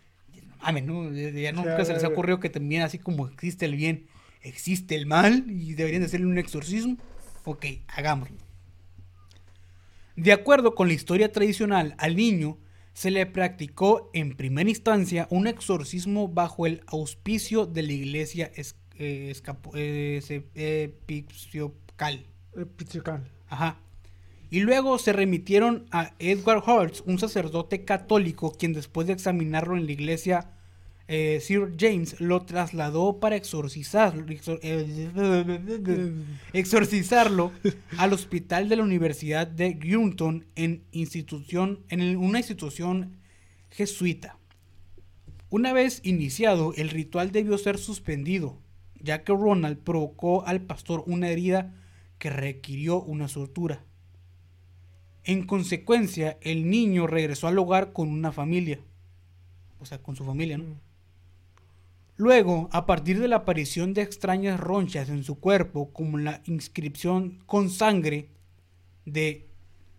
mames, 0.62 0.86
¿no? 0.86 1.12
Ya 1.12 1.52
nunca 1.52 1.84
se 1.84 1.94
les 1.94 2.04
ha 2.06 2.08
ocurrido 2.08 2.40
que 2.40 2.50
también 2.50 2.84
así 2.84 2.98
como 3.00 3.28
existe 3.28 3.66
el 3.66 3.76
bien, 3.76 4.06
existe 4.42 4.96
el 4.96 5.06
mal 5.06 5.44
y 5.50 5.74
deberían 5.74 6.02
de 6.02 6.06
hacerle 6.06 6.28
un 6.28 6.38
exorcismo. 6.38 6.96
Ok, 7.50 7.66
hagámoslo. 7.88 8.36
De 10.18 10.34
acuerdo 10.34 10.76
con 10.76 10.90
la 10.90 10.96
historia 10.96 11.32
tradicional, 11.32 11.96
al 11.98 12.18
niño 12.18 12.58
se 12.94 13.10
le 13.10 13.26
practicó 13.26 14.10
en 14.14 14.36
primera 14.36 14.70
instancia 14.70 15.28
un 15.30 15.48
exorcismo 15.48 16.28
bajo 16.28 16.66
el 16.66 16.82
auspicio 16.88 17.66
de 17.66 17.84
la 17.84 17.94
iglesia 17.94 18.52
es- 18.56 18.76
eh, 19.00 19.30
escapo- 19.34 19.72
eh. 19.76 20.20
Episcopal. 21.08 22.26
Ajá. 23.48 23.78
Y 24.50 24.60
luego 24.60 24.98
se 25.00 25.14
remitieron 25.14 25.86
a 25.92 26.16
Edward 26.20 26.64
Holtz, 26.68 27.02
un 27.06 27.18
sacerdote 27.18 27.86
católico, 27.86 28.52
quien 28.52 28.74
después 28.74 29.08
de 29.08 29.14
examinarlo 29.14 29.78
en 29.78 29.86
la 29.86 29.92
iglesia 29.94 30.50
eh, 31.10 31.40
Sir 31.40 31.74
James 31.80 32.20
lo 32.20 32.42
trasladó 32.42 33.22
para 33.22 33.38
eh, 33.38 33.42
exorcizarlo 36.52 37.54
al 37.98 38.12
hospital 38.12 38.68
de 38.68 38.76
la 38.76 38.84
Universidad 38.84 39.48
de 39.48 39.74
Gunton 39.76 40.46
en, 40.56 40.84
institución, 40.92 41.86
en 41.88 42.18
una 42.18 42.40
institución 42.40 43.20
jesuita. 43.72 44.38
Una 45.50 45.72
vez 45.72 46.02
iniciado, 46.04 46.74
el 46.76 46.90
ritual 46.90 47.32
debió 47.32 47.58
ser 47.58 47.78
suspendido, 47.78 48.60
ya 49.00 49.24
que 49.24 49.32
Ronald 49.32 49.78
provocó 49.78 50.46
al 50.46 50.62
pastor 50.62 51.06
una 51.08 51.30
herida 51.30 51.74
que 52.20 52.30
requirió 52.30 53.02
una 53.02 53.30
sutura. 53.30 53.86
En 55.24 55.46
consecuencia, 55.46 56.38
el 56.42 56.70
niño 56.70 57.08
regresó 57.08 57.48
al 57.48 57.58
hogar 57.60 57.94
con 57.94 58.10
una 58.10 58.34
familia. 58.34 58.82
O 59.80 59.86
sea, 59.86 60.02
con 60.02 60.18
su 60.18 60.26
familia, 60.26 60.58
¿no? 60.58 60.87
Luego, 62.18 62.68
a 62.72 62.88
partir 62.88 63.20
de 63.20 63.28
la 63.28 63.38
aparición 63.38 63.94
de 63.94 64.02
extrañas 64.02 64.60
ronchas 64.60 65.10
en 65.10 65.24
su 65.24 65.40
cuerpo, 65.40 65.94
como 65.94 66.18
la 66.18 66.42
inscripción 66.46 67.44
con 67.46 67.70
sangre 67.70 68.32
de 69.06 69.48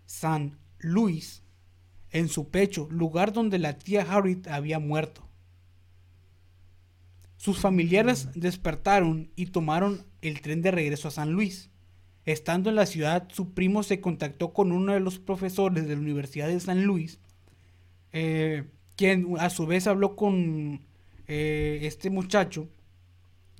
San 0.05 0.59
Luis 0.79 1.43
en 2.11 2.27
su 2.27 2.49
pecho, 2.49 2.89
lugar 2.91 3.31
donde 3.31 3.57
la 3.57 3.77
tía 3.77 4.01
Harriet 4.01 4.47
había 4.47 4.79
muerto. 4.79 5.29
Sus 7.37 7.59
familiares 7.59 8.27
despertaron 8.35 9.31
y 9.37 9.47
tomaron 9.47 10.05
el 10.21 10.41
tren 10.41 10.61
de 10.61 10.71
regreso 10.71 11.07
a 11.07 11.11
San 11.11 11.31
Luis. 11.31 11.69
Estando 12.25 12.69
en 12.69 12.75
la 12.75 12.85
ciudad, 12.85 13.29
su 13.31 13.53
primo 13.53 13.81
se 13.81 14.01
contactó 14.01 14.51
con 14.51 14.73
uno 14.73 14.91
de 14.91 14.99
los 14.99 15.19
profesores 15.19 15.87
de 15.87 15.95
la 15.95 16.01
Universidad 16.01 16.49
de 16.49 16.59
San 16.59 16.83
Luis, 16.83 17.21
eh, 18.11 18.65
quien 18.97 19.35
a 19.39 19.49
su 19.49 19.65
vez 19.65 19.87
habló 19.87 20.17
con 20.17 20.81
eh, 21.29 21.79
este 21.83 22.09
muchacho 22.09 22.67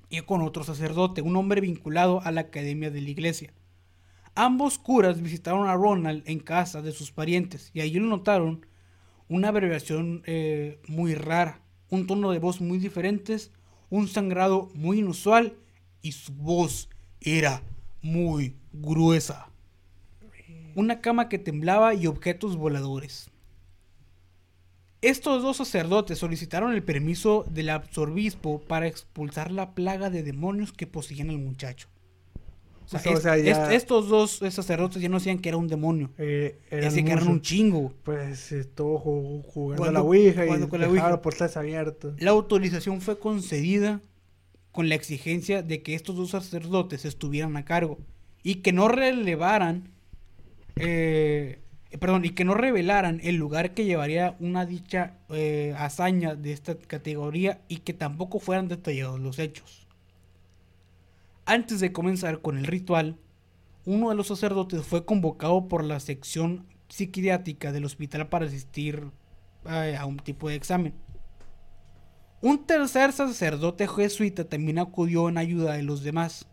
y 0.08 0.20
con 0.22 0.42
otro 0.42 0.64
sacerdote, 0.64 1.22
un 1.22 1.36
hombre 1.36 1.60
vinculado 1.60 2.20
a 2.22 2.32
la 2.32 2.42
academia 2.42 2.90
de 2.90 3.00
la 3.00 3.10
iglesia. 3.10 3.52
Ambos 4.34 4.76
curas 4.76 5.22
visitaron 5.22 5.68
a 5.68 5.74
Ronald 5.74 6.24
en 6.26 6.40
casa 6.40 6.82
de 6.82 6.90
sus 6.90 7.12
parientes 7.12 7.70
y 7.72 7.80
allí 7.80 8.00
lo 8.00 8.06
notaron 8.06 8.66
una 9.28 9.48
abreviación 9.48 10.24
eh, 10.26 10.80
muy 10.88 11.14
rara, 11.14 11.60
un 11.90 12.08
tono 12.08 12.32
de 12.32 12.40
voz 12.40 12.60
muy 12.60 12.78
diferentes, 12.78 13.52
un 13.88 14.08
sangrado 14.08 14.68
muy 14.74 14.98
inusual 14.98 15.54
y 16.02 16.10
su 16.10 16.32
voz 16.32 16.88
era 17.20 17.62
muy 18.02 18.56
gruesa. 18.72 19.48
Una 20.74 21.00
cama 21.00 21.28
que 21.28 21.38
temblaba 21.38 21.94
y 21.94 22.08
objetos 22.08 22.56
voladores. 22.56 23.30
Estos 25.02 25.42
dos 25.42 25.56
sacerdotes 25.56 26.18
solicitaron 26.18 26.72
el 26.72 26.82
permiso 26.82 27.44
del 27.50 27.70
arzobispo 27.70 28.60
para 28.60 28.86
expulsar 28.86 29.50
la 29.50 29.74
plaga 29.74 30.10
de 30.10 30.22
demonios 30.22 30.72
que 30.72 30.86
poseían 30.86 31.30
al 31.30 31.38
muchacho. 31.38 31.88
O 32.84 32.88
sea, 32.90 32.98
O 32.98 33.02
sea, 33.02 33.12
o 33.12 33.14
es- 33.16 33.22
sea, 33.22 33.36
ya- 33.38 33.64
est- 33.66 33.72
estos 33.72 34.08
dos 34.08 34.42
eh, 34.42 34.50
sacerdotes 34.50 35.00
ya 35.00 35.08
no 35.08 35.18
decían 35.18 35.38
que 35.38 35.48
era 35.48 35.56
un 35.58 35.68
demonio. 35.68 36.10
Eh, 36.18 36.58
eran 36.70 36.92
que 36.94 37.12
eran 37.12 37.28
un 37.28 37.40
chingo. 37.40 37.94
Pues 38.02 38.52
estuvo 38.52 38.98
ju- 39.00 39.42
jugando 39.46 39.84
a 39.84 39.92
la 39.92 40.02
Ouija 40.02 40.44
y 40.44 40.48
con 40.68 40.80
la 40.80 40.88
Ouija. 40.88 41.22
puertas 41.22 41.56
abiertas. 41.56 42.14
La 42.20 42.32
autorización 42.32 43.00
fue 43.00 43.18
concedida 43.18 44.00
con 44.72 44.88
la 44.88 44.96
exigencia 44.96 45.62
de 45.62 45.82
que 45.82 45.94
estos 45.94 46.16
dos 46.16 46.30
sacerdotes 46.30 47.04
estuvieran 47.04 47.56
a 47.56 47.64
cargo 47.64 47.98
y 48.42 48.56
que 48.56 48.72
no 48.72 48.88
relevaran, 48.88 49.90
eh, 50.76 51.60
perdón, 51.98 52.24
y 52.24 52.30
que 52.30 52.44
no 52.44 52.54
revelaran 52.54 53.20
el 53.24 53.36
lugar 53.36 53.74
que 53.74 53.84
llevaría 53.84 54.36
una 54.38 54.64
dicha 54.64 55.18
eh, 55.28 55.74
hazaña 55.76 56.36
de 56.36 56.52
esta 56.52 56.76
categoría 56.76 57.62
y 57.66 57.78
que 57.78 57.94
tampoco 57.94 58.38
fueran 58.38 58.68
detallados 58.68 59.18
los 59.18 59.38
hechos. 59.38 59.88
Antes 61.46 61.80
de 61.80 61.92
comenzar 61.92 62.40
con 62.42 62.58
el 62.58 62.66
ritual, 62.66 63.16
uno 63.84 64.10
de 64.10 64.14
los 64.14 64.28
sacerdotes 64.28 64.82
fue 64.86 65.04
convocado 65.04 65.66
por 65.66 65.82
la 65.82 65.98
sección 65.98 66.66
psiquiátrica 66.88 67.72
del 67.72 67.84
hospital 67.84 68.28
para 68.28 68.46
asistir 68.46 69.10
eh, 69.68 69.96
a 69.98 70.06
un 70.06 70.18
tipo 70.18 70.48
de 70.48 70.54
examen. 70.54 70.94
Un 72.40 72.66
tercer 72.66 73.12
sacerdote 73.12 73.88
jesuita 73.88 74.44
también 74.44 74.78
acudió 74.78 75.28
en 75.28 75.38
ayuda 75.38 75.74
de 75.74 75.82
los 75.82 76.02
demás. 76.02 76.46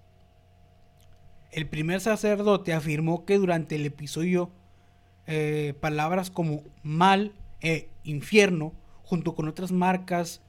El 1.51 1.67
primer 1.67 2.01
sacerdote 2.01 2.73
afirmó 2.73 3.23
que 3.23 3.37
durante 3.37 3.75
el 3.75 3.85
episodio 3.85 4.51
eh, 5.27 5.73
palabras 5.79 6.31
como 6.31 6.63
mal 6.83 7.33
e 7.61 7.89
infierno, 8.03 8.73
junto 9.03 9.35
con 9.35 9.47
otras 9.47 9.71
marcas, 9.71 10.41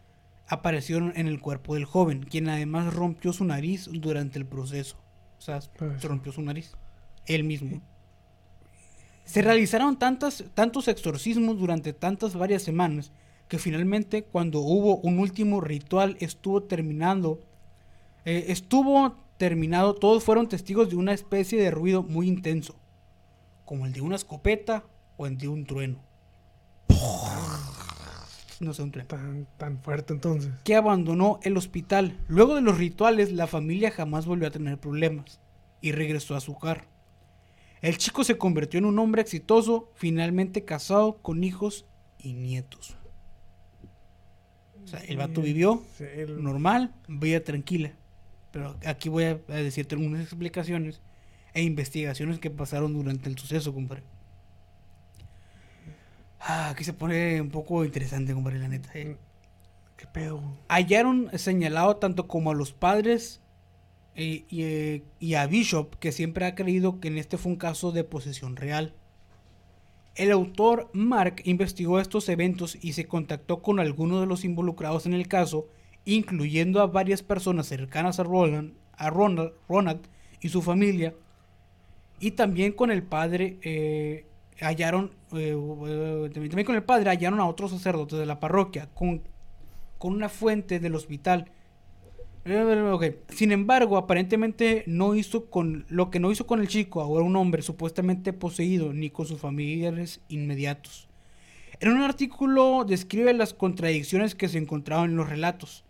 aparecieron 0.46 1.12
en 1.16 1.26
el 1.26 1.40
cuerpo 1.40 1.74
del 1.74 1.84
joven, 1.84 2.22
quien 2.22 2.48
además 2.48 2.94
rompió 2.94 3.32
su 3.32 3.44
nariz 3.44 3.88
durante 3.92 4.38
el 4.38 4.46
proceso. 4.46 4.96
O 5.38 5.40
sea, 5.40 5.60
Pues. 5.76 6.00
se 6.00 6.08
rompió 6.08 6.32
su 6.32 6.42
nariz. 6.42 6.72
Él 7.26 7.44
mismo. 7.44 7.82
Se 9.24 9.42
realizaron 9.42 9.98
tantas, 9.98 10.44
tantos 10.54 10.88
exorcismos 10.88 11.58
durante 11.58 11.92
tantas 11.92 12.34
varias 12.34 12.62
semanas 12.62 13.12
que 13.48 13.58
finalmente 13.58 14.22
cuando 14.24 14.60
hubo 14.60 14.96
un 14.98 15.18
último 15.18 15.60
ritual 15.60 16.16
estuvo 16.20 16.62
terminando, 16.62 17.40
eh, 18.24 18.46
estuvo 18.48 19.16
terminado, 19.36 19.94
todos 19.94 20.24
fueron 20.24 20.48
testigos 20.48 20.88
de 20.90 20.96
una 20.96 21.12
especie 21.12 21.60
de 21.60 21.70
ruido 21.70 22.02
muy 22.02 22.26
intenso, 22.26 22.74
como 23.68 23.84
el 23.84 23.92
de 23.92 24.00
una 24.00 24.16
escopeta 24.16 24.82
o 25.18 25.26
el 25.26 25.36
de 25.36 25.46
un 25.46 25.66
trueno. 25.66 26.02
No 28.60 28.72
sé, 28.72 28.82
un 28.82 28.90
trueno 28.90 29.08
Tan, 29.08 29.46
tan 29.58 29.82
fuerte 29.82 30.14
entonces. 30.14 30.50
que 30.64 30.74
abandonó 30.74 31.38
el 31.42 31.54
hospital. 31.58 32.18
Luego 32.28 32.54
de 32.54 32.62
los 32.62 32.78
rituales, 32.78 33.30
la 33.30 33.46
familia 33.46 33.90
jamás 33.90 34.24
volvió 34.24 34.48
a 34.48 34.50
tener 34.50 34.78
problemas 34.78 35.42
y 35.82 35.92
regresó 35.92 36.34
a 36.34 36.40
su 36.40 36.52
hogar. 36.52 36.86
El 37.82 37.98
chico 37.98 38.24
se 38.24 38.38
convirtió 38.38 38.78
en 38.78 38.86
un 38.86 38.98
hombre 38.98 39.20
exitoso, 39.20 39.92
finalmente 39.94 40.64
casado, 40.64 41.18
con 41.18 41.44
hijos 41.44 41.84
y 42.18 42.32
nietos. 42.32 42.96
O 44.82 44.86
sea, 44.86 45.00
el 45.00 45.18
vato 45.18 45.42
vivió 45.42 45.84
normal, 46.38 46.94
vida 47.06 47.44
tranquila. 47.44 47.92
Pero 48.50 48.76
aquí 48.86 49.10
voy 49.10 49.24
a 49.24 49.34
decirte 49.46 49.94
algunas 49.94 50.22
explicaciones 50.22 51.02
e 51.58 51.62
investigaciones 51.64 52.38
que 52.38 52.50
pasaron 52.50 52.92
durante 52.94 53.28
el 53.28 53.36
suceso, 53.36 53.74
compadre. 53.74 54.04
Ah, 56.38 56.68
aquí 56.70 56.84
se 56.84 56.92
pone 56.92 57.40
un 57.40 57.50
poco 57.50 57.84
interesante, 57.84 58.32
compadre, 58.32 58.60
la 58.60 58.68
neta. 58.68 58.90
eh 58.94 59.16
¿Qué 59.96 60.06
pedo? 60.06 60.40
hallaron 60.68 61.28
señalado 61.36 61.96
tanto 61.96 62.28
como 62.28 62.52
a 62.52 62.54
los 62.54 62.72
padres 62.72 63.40
eh, 64.14 64.44
y, 64.48 64.62
eh, 64.62 65.02
y 65.18 65.34
a 65.34 65.48
Bishop, 65.48 65.96
que 65.96 66.12
siempre 66.12 66.46
ha 66.46 66.54
creído 66.54 67.00
que 67.00 67.08
en 67.08 67.18
este 67.18 67.38
fue 67.38 67.50
un 67.50 67.58
caso 67.58 67.90
de 67.90 68.04
posesión 68.04 68.54
real. 68.54 68.94
El 70.14 70.30
autor 70.30 70.90
Mark 70.92 71.42
investigó 71.44 71.98
estos 71.98 72.28
eventos 72.28 72.78
y 72.80 72.92
se 72.92 73.08
contactó 73.08 73.62
con 73.62 73.80
algunos 73.80 74.20
de 74.20 74.26
los 74.26 74.44
involucrados 74.44 75.06
en 75.06 75.14
el 75.14 75.26
caso, 75.26 75.66
incluyendo 76.04 76.80
a 76.80 76.86
varias 76.86 77.24
personas 77.24 77.66
cercanas 77.66 78.20
a 78.20 78.22
Roland, 78.22 78.74
a 78.92 79.10
Ronald, 79.10 79.54
Ronald 79.68 80.02
y 80.40 80.50
su 80.50 80.62
familia, 80.62 81.14
y 82.20 82.32
también 82.32 82.72
con 82.72 82.90
el 82.90 83.02
padre 83.02 83.58
eh, 83.62 84.26
hallaron 84.60 85.12
eh, 85.32 85.56
eh, 85.56 86.30
también 86.32 86.66
con 86.66 86.74
el 86.74 86.82
padre 86.82 87.10
hallaron 87.10 87.40
a 87.40 87.46
otros 87.46 87.70
sacerdotes 87.70 88.18
de 88.18 88.26
la 88.26 88.40
parroquia 88.40 88.88
con 88.94 89.22
con 89.98 90.14
una 90.14 90.28
fuente 90.28 90.80
del 90.80 90.94
hospital. 90.94 91.50
Sin 93.30 93.52
embargo, 93.52 93.98
aparentemente 93.98 94.84
no 94.86 95.14
hizo 95.14 95.50
con 95.50 95.84
lo 95.88 96.10
que 96.10 96.18
no 96.18 96.30
hizo 96.30 96.46
con 96.46 96.60
el 96.60 96.68
chico, 96.68 97.02
ahora 97.02 97.24
un 97.24 97.36
hombre 97.36 97.60
supuestamente 97.60 98.32
poseído, 98.32 98.94
ni 98.94 99.10
con 99.10 99.26
sus 99.26 99.40
familiares 99.40 100.22
inmediatos. 100.28 101.08
En 101.80 101.90
un 101.90 102.00
artículo 102.00 102.84
describe 102.88 103.34
las 103.34 103.52
contradicciones 103.52 104.34
que 104.34 104.48
se 104.48 104.58
encontraban 104.58 105.10
en 105.10 105.16
los 105.16 105.28
relatos 105.28 105.84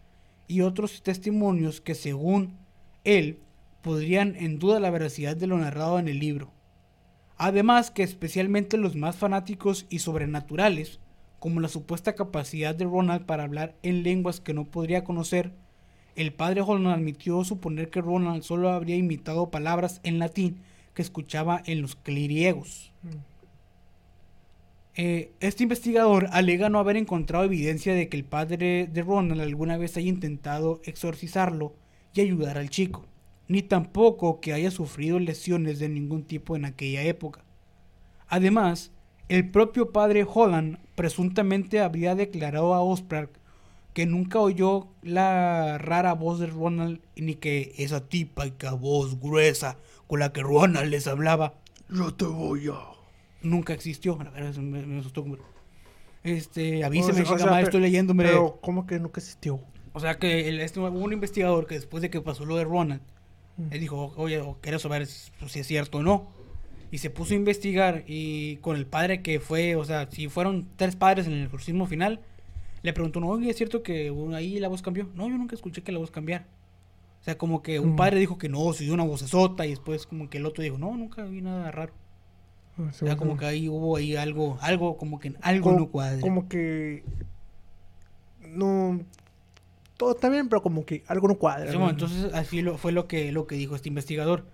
y 0.48 0.62
otros 0.62 1.02
testimonios 1.02 1.80
que 1.80 1.94
según 1.94 2.56
él 3.04 3.38
podrían 3.82 4.36
en 4.36 4.58
duda 4.58 4.80
la 4.80 4.90
veracidad 4.90 5.36
de 5.36 5.46
lo 5.46 5.58
narrado 5.58 5.98
en 5.98 6.08
el 6.08 6.18
libro. 6.18 6.50
Además 7.36 7.90
que 7.90 8.02
especialmente 8.02 8.76
los 8.76 8.96
más 8.96 9.16
fanáticos 9.16 9.86
y 9.88 10.00
sobrenaturales, 10.00 10.98
como 11.38 11.60
la 11.60 11.68
supuesta 11.68 12.14
capacidad 12.14 12.74
de 12.74 12.84
Ronald 12.84 13.24
para 13.26 13.44
hablar 13.44 13.76
en 13.82 14.02
lenguas 14.02 14.40
que 14.40 14.54
no 14.54 14.64
podría 14.64 15.04
conocer, 15.04 15.52
el 16.16 16.32
padre 16.32 16.62
Holland 16.62 16.88
admitió 16.88 17.44
suponer 17.44 17.90
que 17.90 18.00
Ronald 18.00 18.42
solo 18.42 18.70
habría 18.70 18.96
imitado 18.96 19.50
palabras 19.50 20.00
en 20.02 20.18
latín 20.18 20.62
que 20.94 21.02
escuchaba 21.02 21.62
en 21.64 21.80
los 21.80 21.94
cleriegos. 21.94 22.92
Eh, 24.96 25.30
este 25.38 25.62
investigador 25.62 26.26
alega 26.32 26.68
no 26.68 26.80
haber 26.80 26.96
encontrado 26.96 27.44
evidencia 27.44 27.94
de 27.94 28.08
que 28.08 28.16
el 28.16 28.24
padre 28.24 28.88
de 28.92 29.02
Ronald 29.02 29.40
alguna 29.40 29.76
vez 29.76 29.96
haya 29.96 30.08
intentado 30.08 30.80
exorcizarlo 30.82 31.72
y 32.14 32.20
ayudar 32.20 32.58
al 32.58 32.68
chico, 32.68 33.06
ni 33.48 33.62
tampoco 33.62 34.40
que 34.40 34.52
haya 34.52 34.70
sufrido 34.70 35.18
lesiones 35.18 35.78
de 35.78 35.88
ningún 35.88 36.22
tipo 36.24 36.54
en 36.56 36.64
aquella 36.64 37.02
época. 37.02 37.44
Además, 38.28 38.92
el 39.28 39.50
propio 39.50 39.90
padre 39.92 40.26
Holland 40.30 40.78
presuntamente 40.94 41.80
había 41.80 42.14
declarado 42.14 42.74
a 42.74 42.82
Osprey 42.82 43.26
que 43.94 44.06
nunca 44.06 44.38
oyó 44.38 44.88
la 45.02 45.78
rara 45.78 46.12
voz 46.14 46.38
de 46.38 46.46
Ronald 46.46 47.00
ni 47.16 47.34
que 47.34 47.72
esa 47.78 48.06
típica 48.08 48.72
voz 48.74 49.18
gruesa 49.18 49.76
con 50.06 50.20
la 50.20 50.32
que 50.32 50.42
Ronald 50.42 50.90
les 50.90 51.06
hablaba 51.06 51.54
Yo 51.90 52.14
te 52.14 52.26
voy 52.26 52.68
a. 52.68 52.78
nunca 53.42 53.72
existió. 53.72 54.18
La 54.22 54.30
verdad, 54.30 54.54
me, 54.56 54.84
me 54.86 54.98
asustó. 55.00 55.24
Este, 56.22 56.84
avíseme, 56.84 57.22
O 57.22 57.24
sea- 57.26 57.34
o 57.34 57.38
sea, 57.38 57.60
estoy 57.60 57.80
leyendo, 57.80 58.10
hombre. 58.12 58.28
Pero, 58.28 58.58
¿cómo 58.60 58.86
que 58.86 58.98
nunca 58.98 59.20
existió? 59.20 59.60
O 59.94 60.00
sea 60.00 60.18
que 60.18 60.48
el- 60.48 60.60
este, 60.60 60.80
hubo 60.80 60.88
un 60.88 61.12
investigador 61.12 61.66
que 61.66 61.74
después 61.76 62.02
de 62.02 62.10
que 62.10 62.20
pasó 62.20 62.44
lo 62.44 62.56
de 62.56 62.64
Ronald. 62.64 63.00
Él 63.70 63.80
dijo, 63.80 64.12
oye, 64.16 64.40
o 64.40 64.56
quiero 64.60 64.78
saber 64.78 65.06
si, 65.06 65.30
es 65.58 65.66
cierto 65.66 65.98
o 65.98 66.02
no. 66.02 66.28
Y 66.90 66.98
se 66.98 67.10
puso 67.10 67.34
a 67.34 67.36
investigar 67.36 68.04
y 68.06 68.56
con 68.56 68.76
el 68.76 68.86
padre 68.86 69.20
que 69.22 69.40
fue, 69.40 69.76
o 69.76 69.84
sea, 69.84 70.10
si 70.10 70.28
fueron 70.28 70.68
tres 70.76 70.96
padres 70.96 71.26
en 71.26 71.34
el 71.34 71.44
exorcismo 71.44 71.86
final, 71.86 72.20
le 72.82 72.92
preguntó, 72.92 73.20
no, 73.20 73.28
oye, 73.28 73.50
¿es 73.50 73.56
cierto 73.56 73.82
que 73.82 74.12
ahí 74.34 74.58
la 74.58 74.68
voz 74.68 74.80
cambió? 74.82 75.08
No, 75.14 75.28
yo 75.28 75.36
nunca 75.36 75.54
escuché 75.54 75.82
que 75.82 75.92
la 75.92 75.98
voz 75.98 76.10
cambiara. 76.10 76.46
O 77.20 77.24
sea, 77.24 77.36
como 77.36 77.62
que 77.62 77.78
un 77.80 77.92
Mm. 77.92 77.96
padre 77.96 78.20
dijo 78.20 78.38
que 78.38 78.48
no, 78.48 78.72
se 78.72 78.84
dio 78.84 78.94
una 78.94 79.04
vocesota 79.04 79.66
y 79.66 79.70
después 79.70 80.06
como 80.06 80.30
que 80.30 80.38
el 80.38 80.46
otro 80.46 80.62
dijo, 80.62 80.78
no, 80.78 80.96
nunca 80.96 81.24
vi 81.24 81.42
nada 81.42 81.70
raro. 81.72 81.92
Ah, 82.78 82.86
O 82.88 82.92
sea, 82.92 83.16
como 83.16 83.36
que 83.36 83.44
ahí 83.44 83.68
hubo 83.68 83.96
ahí 83.96 84.14
algo, 84.14 84.56
algo 84.62 84.96
como 84.96 85.18
que 85.18 85.34
algo 85.42 85.64
Como- 85.64 85.78
no 85.80 85.88
cuadra. 85.88 86.20
Como 86.20 86.48
que. 86.48 87.02
No. 88.46 89.00
Todo 89.98 90.12
está 90.14 90.30
bien, 90.30 90.48
pero 90.48 90.62
como 90.62 90.86
que 90.86 91.02
algo 91.08 91.28
no 91.28 91.34
cuadra. 91.34 91.66
Sí, 91.66 91.74
¿no? 91.74 91.80
bueno, 91.80 91.90
entonces 91.92 92.32
así 92.32 92.62
lo, 92.62 92.78
fue 92.78 92.92
lo 92.92 93.06
que, 93.06 93.30
lo 93.32 93.46
que 93.46 93.56
dijo 93.56 93.74
este 93.76 93.88
investigador. 93.90 94.44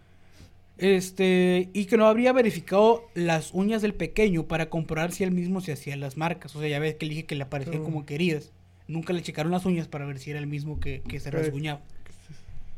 Este, 0.77 1.69
y 1.73 1.85
que 1.85 1.97
no 1.97 2.07
habría 2.07 2.33
verificado 2.33 3.05
las 3.15 3.55
uñas 3.55 3.81
del 3.81 3.95
pequeño 3.95 4.49
para 4.49 4.69
comprobar 4.71 5.13
si 5.13 5.23
él 5.23 5.31
mismo 5.31 5.61
se 5.61 5.71
hacía 5.73 5.97
las 5.97 6.17
marcas. 6.17 6.57
O 6.57 6.61
sea, 6.61 6.69
ya 6.69 6.81
ves 6.81 6.97
que 6.97 7.07
le 7.07 7.11
dije 7.11 7.25
que 7.27 7.37
le 7.37 7.45
aparecían 7.45 7.85
como 7.85 8.05
queridas. 8.05 8.51
Nunca 8.89 9.13
le 9.13 9.23
checaron 9.23 9.53
las 9.53 9.65
uñas 9.67 9.87
para 9.87 10.05
ver 10.05 10.19
si 10.19 10.31
era 10.31 10.41
el 10.41 10.47
mismo 10.49 10.81
que, 10.81 11.03
que 11.07 11.21
se 11.21 11.31
rasguñaba. 11.31 11.81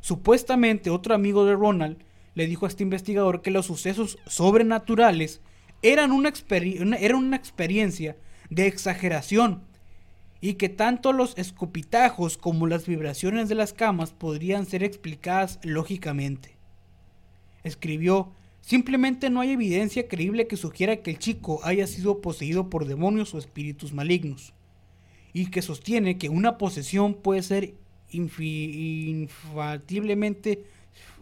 Supuestamente, 0.00 0.90
otro 0.90 1.14
amigo 1.14 1.44
de 1.46 1.54
Ronald 1.54 1.96
le 2.34 2.46
dijo 2.46 2.66
a 2.66 2.68
este 2.68 2.82
investigador 2.82 3.40
que 3.42 3.50
los 3.50 3.66
sucesos 3.66 4.18
sobrenaturales 4.26 5.40
eran 5.82 6.12
una- 6.12 6.32
eran 6.98 7.16
una 7.18 7.36
experiencia 7.36 8.16
de 8.50 8.66
exageración 8.66 9.62
y 10.46 10.54
que 10.54 10.68
tanto 10.68 11.12
los 11.12 11.36
escopitajos 11.36 12.38
como 12.38 12.68
las 12.68 12.86
vibraciones 12.86 13.48
de 13.48 13.56
las 13.56 13.72
camas 13.72 14.12
podrían 14.12 14.64
ser 14.64 14.84
explicadas 14.84 15.58
lógicamente. 15.64 16.54
Escribió, 17.64 18.30
simplemente 18.60 19.28
no 19.28 19.40
hay 19.40 19.50
evidencia 19.50 20.06
creíble 20.06 20.46
que 20.46 20.56
sugiera 20.56 20.98
que 20.98 21.10
el 21.10 21.18
chico 21.18 21.58
haya 21.64 21.88
sido 21.88 22.20
poseído 22.20 22.70
por 22.70 22.84
demonios 22.84 23.34
o 23.34 23.38
espíritus 23.38 23.92
malignos, 23.92 24.52
y 25.32 25.50
que 25.50 25.62
sostiene 25.62 26.16
que 26.16 26.28
una 26.28 26.58
posesión 26.58 27.14
puede 27.14 27.42
ser 27.42 27.74
infatiblemente 28.12 30.62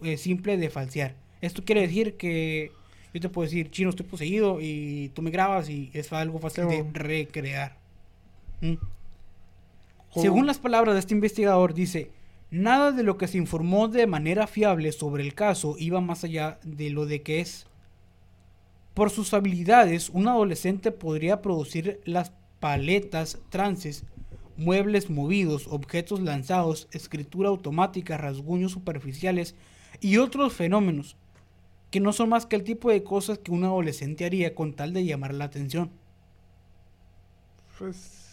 eh, 0.02 0.18
simple 0.18 0.58
de 0.58 0.68
falsear. 0.68 1.14
Esto 1.40 1.64
quiere 1.64 1.80
decir 1.80 2.18
que 2.18 2.72
yo 3.14 3.22
te 3.22 3.30
puedo 3.30 3.46
decir, 3.46 3.70
chino, 3.70 3.88
estoy 3.88 4.04
poseído 4.04 4.58
y 4.60 5.10
tú 5.14 5.22
me 5.22 5.30
grabas 5.30 5.70
y 5.70 5.90
es 5.94 6.12
algo 6.12 6.40
fácil 6.40 6.68
de 6.68 6.84
recrear. 6.92 7.78
¿Mm? 8.60 8.74
Según 10.14 10.46
las 10.46 10.58
palabras 10.58 10.94
de 10.94 11.00
este 11.00 11.14
investigador, 11.14 11.74
dice, 11.74 12.10
nada 12.50 12.92
de 12.92 13.02
lo 13.02 13.18
que 13.18 13.26
se 13.26 13.38
informó 13.38 13.88
de 13.88 14.06
manera 14.06 14.46
fiable 14.46 14.92
sobre 14.92 15.24
el 15.24 15.34
caso 15.34 15.76
iba 15.78 16.00
más 16.00 16.24
allá 16.24 16.58
de 16.62 16.90
lo 16.90 17.06
de 17.06 17.22
que 17.22 17.40
es. 17.40 17.66
Por 18.94 19.10
sus 19.10 19.34
habilidades, 19.34 20.08
un 20.10 20.28
adolescente 20.28 20.92
podría 20.92 21.42
producir 21.42 22.00
las 22.04 22.32
paletas, 22.60 23.38
trances, 23.50 24.04
muebles 24.56 25.10
movidos, 25.10 25.66
objetos 25.66 26.20
lanzados, 26.20 26.88
escritura 26.92 27.48
automática, 27.48 28.16
rasguños 28.16 28.72
superficiales 28.72 29.56
y 30.00 30.18
otros 30.18 30.52
fenómenos 30.52 31.16
que 31.90 32.00
no 32.00 32.12
son 32.12 32.28
más 32.28 32.46
que 32.46 32.56
el 32.56 32.64
tipo 32.64 32.90
de 32.90 33.04
cosas 33.04 33.38
que 33.38 33.52
un 33.52 33.64
adolescente 33.64 34.24
haría 34.24 34.54
con 34.54 34.74
tal 34.74 34.92
de 34.92 35.04
llamar 35.04 35.34
la 35.34 35.44
atención. 35.44 35.90
Pues. 37.78 38.23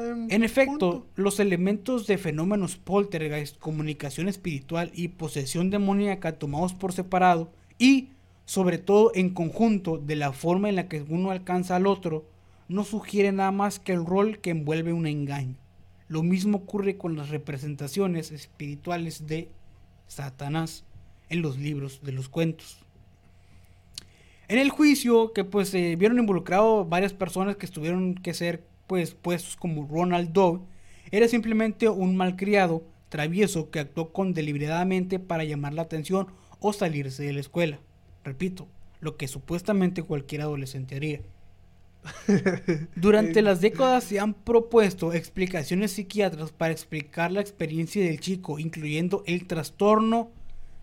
En 0.00 0.42
efecto, 0.42 1.06
los 1.14 1.40
elementos 1.40 2.06
de 2.06 2.16
fenómenos 2.16 2.76
poltergeist, 2.76 3.58
comunicación 3.58 4.28
espiritual 4.28 4.90
y 4.94 5.08
posesión 5.08 5.68
demoníaca 5.70 6.38
tomados 6.38 6.72
por 6.72 6.92
separado 6.92 7.52
y, 7.78 8.10
sobre 8.46 8.78
todo 8.78 9.12
en 9.14 9.30
conjunto, 9.30 9.98
de 9.98 10.16
la 10.16 10.32
forma 10.32 10.68
en 10.68 10.76
la 10.76 10.88
que 10.88 11.02
uno 11.02 11.30
alcanza 11.30 11.76
al 11.76 11.86
otro, 11.86 12.24
no 12.68 12.84
sugiere 12.84 13.32
nada 13.32 13.50
más 13.50 13.78
que 13.78 13.92
el 13.92 14.06
rol 14.06 14.38
que 14.38 14.50
envuelve 14.50 14.92
un 14.92 15.06
engaño. 15.06 15.56
Lo 16.08 16.22
mismo 16.22 16.58
ocurre 16.58 16.96
con 16.96 17.16
las 17.16 17.28
representaciones 17.28 18.32
espirituales 18.32 19.26
de 19.26 19.50
Satanás 20.06 20.84
en 21.28 21.42
los 21.42 21.58
libros 21.58 22.00
de 22.02 22.12
los 22.12 22.28
cuentos. 22.28 22.78
En 24.48 24.58
el 24.58 24.70
juicio, 24.70 25.32
que 25.32 25.44
pues 25.44 25.68
se 25.68 25.94
vieron 25.94 26.18
involucrados 26.18 26.88
varias 26.88 27.12
personas 27.12 27.56
que 27.56 27.66
estuvieron 27.66 28.14
que 28.14 28.34
ser 28.34 28.64
pues 28.90 29.14
puestos 29.14 29.54
como 29.54 29.86
Ronald 29.86 30.32
Doe, 30.32 30.62
era 31.12 31.28
simplemente 31.28 31.88
un 31.88 32.16
malcriado 32.16 32.82
travieso 33.08 33.70
que 33.70 33.78
actuó 33.78 34.12
con 34.12 34.34
deliberadamente 34.34 35.20
para 35.20 35.44
llamar 35.44 35.74
la 35.74 35.82
atención 35.82 36.26
o 36.58 36.72
salirse 36.72 37.22
de 37.22 37.32
la 37.32 37.38
escuela. 37.38 37.78
Repito, 38.24 38.66
lo 38.98 39.16
que 39.16 39.28
supuestamente 39.28 40.02
cualquier 40.02 40.40
adolescente 40.40 40.96
haría. 40.96 41.20
Durante 42.96 43.42
las 43.42 43.60
décadas 43.60 44.02
se 44.02 44.18
han 44.18 44.34
propuesto 44.34 45.12
explicaciones 45.12 45.92
psiquiátricas 45.92 46.50
para 46.50 46.72
explicar 46.72 47.30
la 47.30 47.42
experiencia 47.42 48.04
del 48.04 48.18
chico, 48.18 48.58
incluyendo 48.58 49.22
el 49.24 49.46
trastorno 49.46 50.32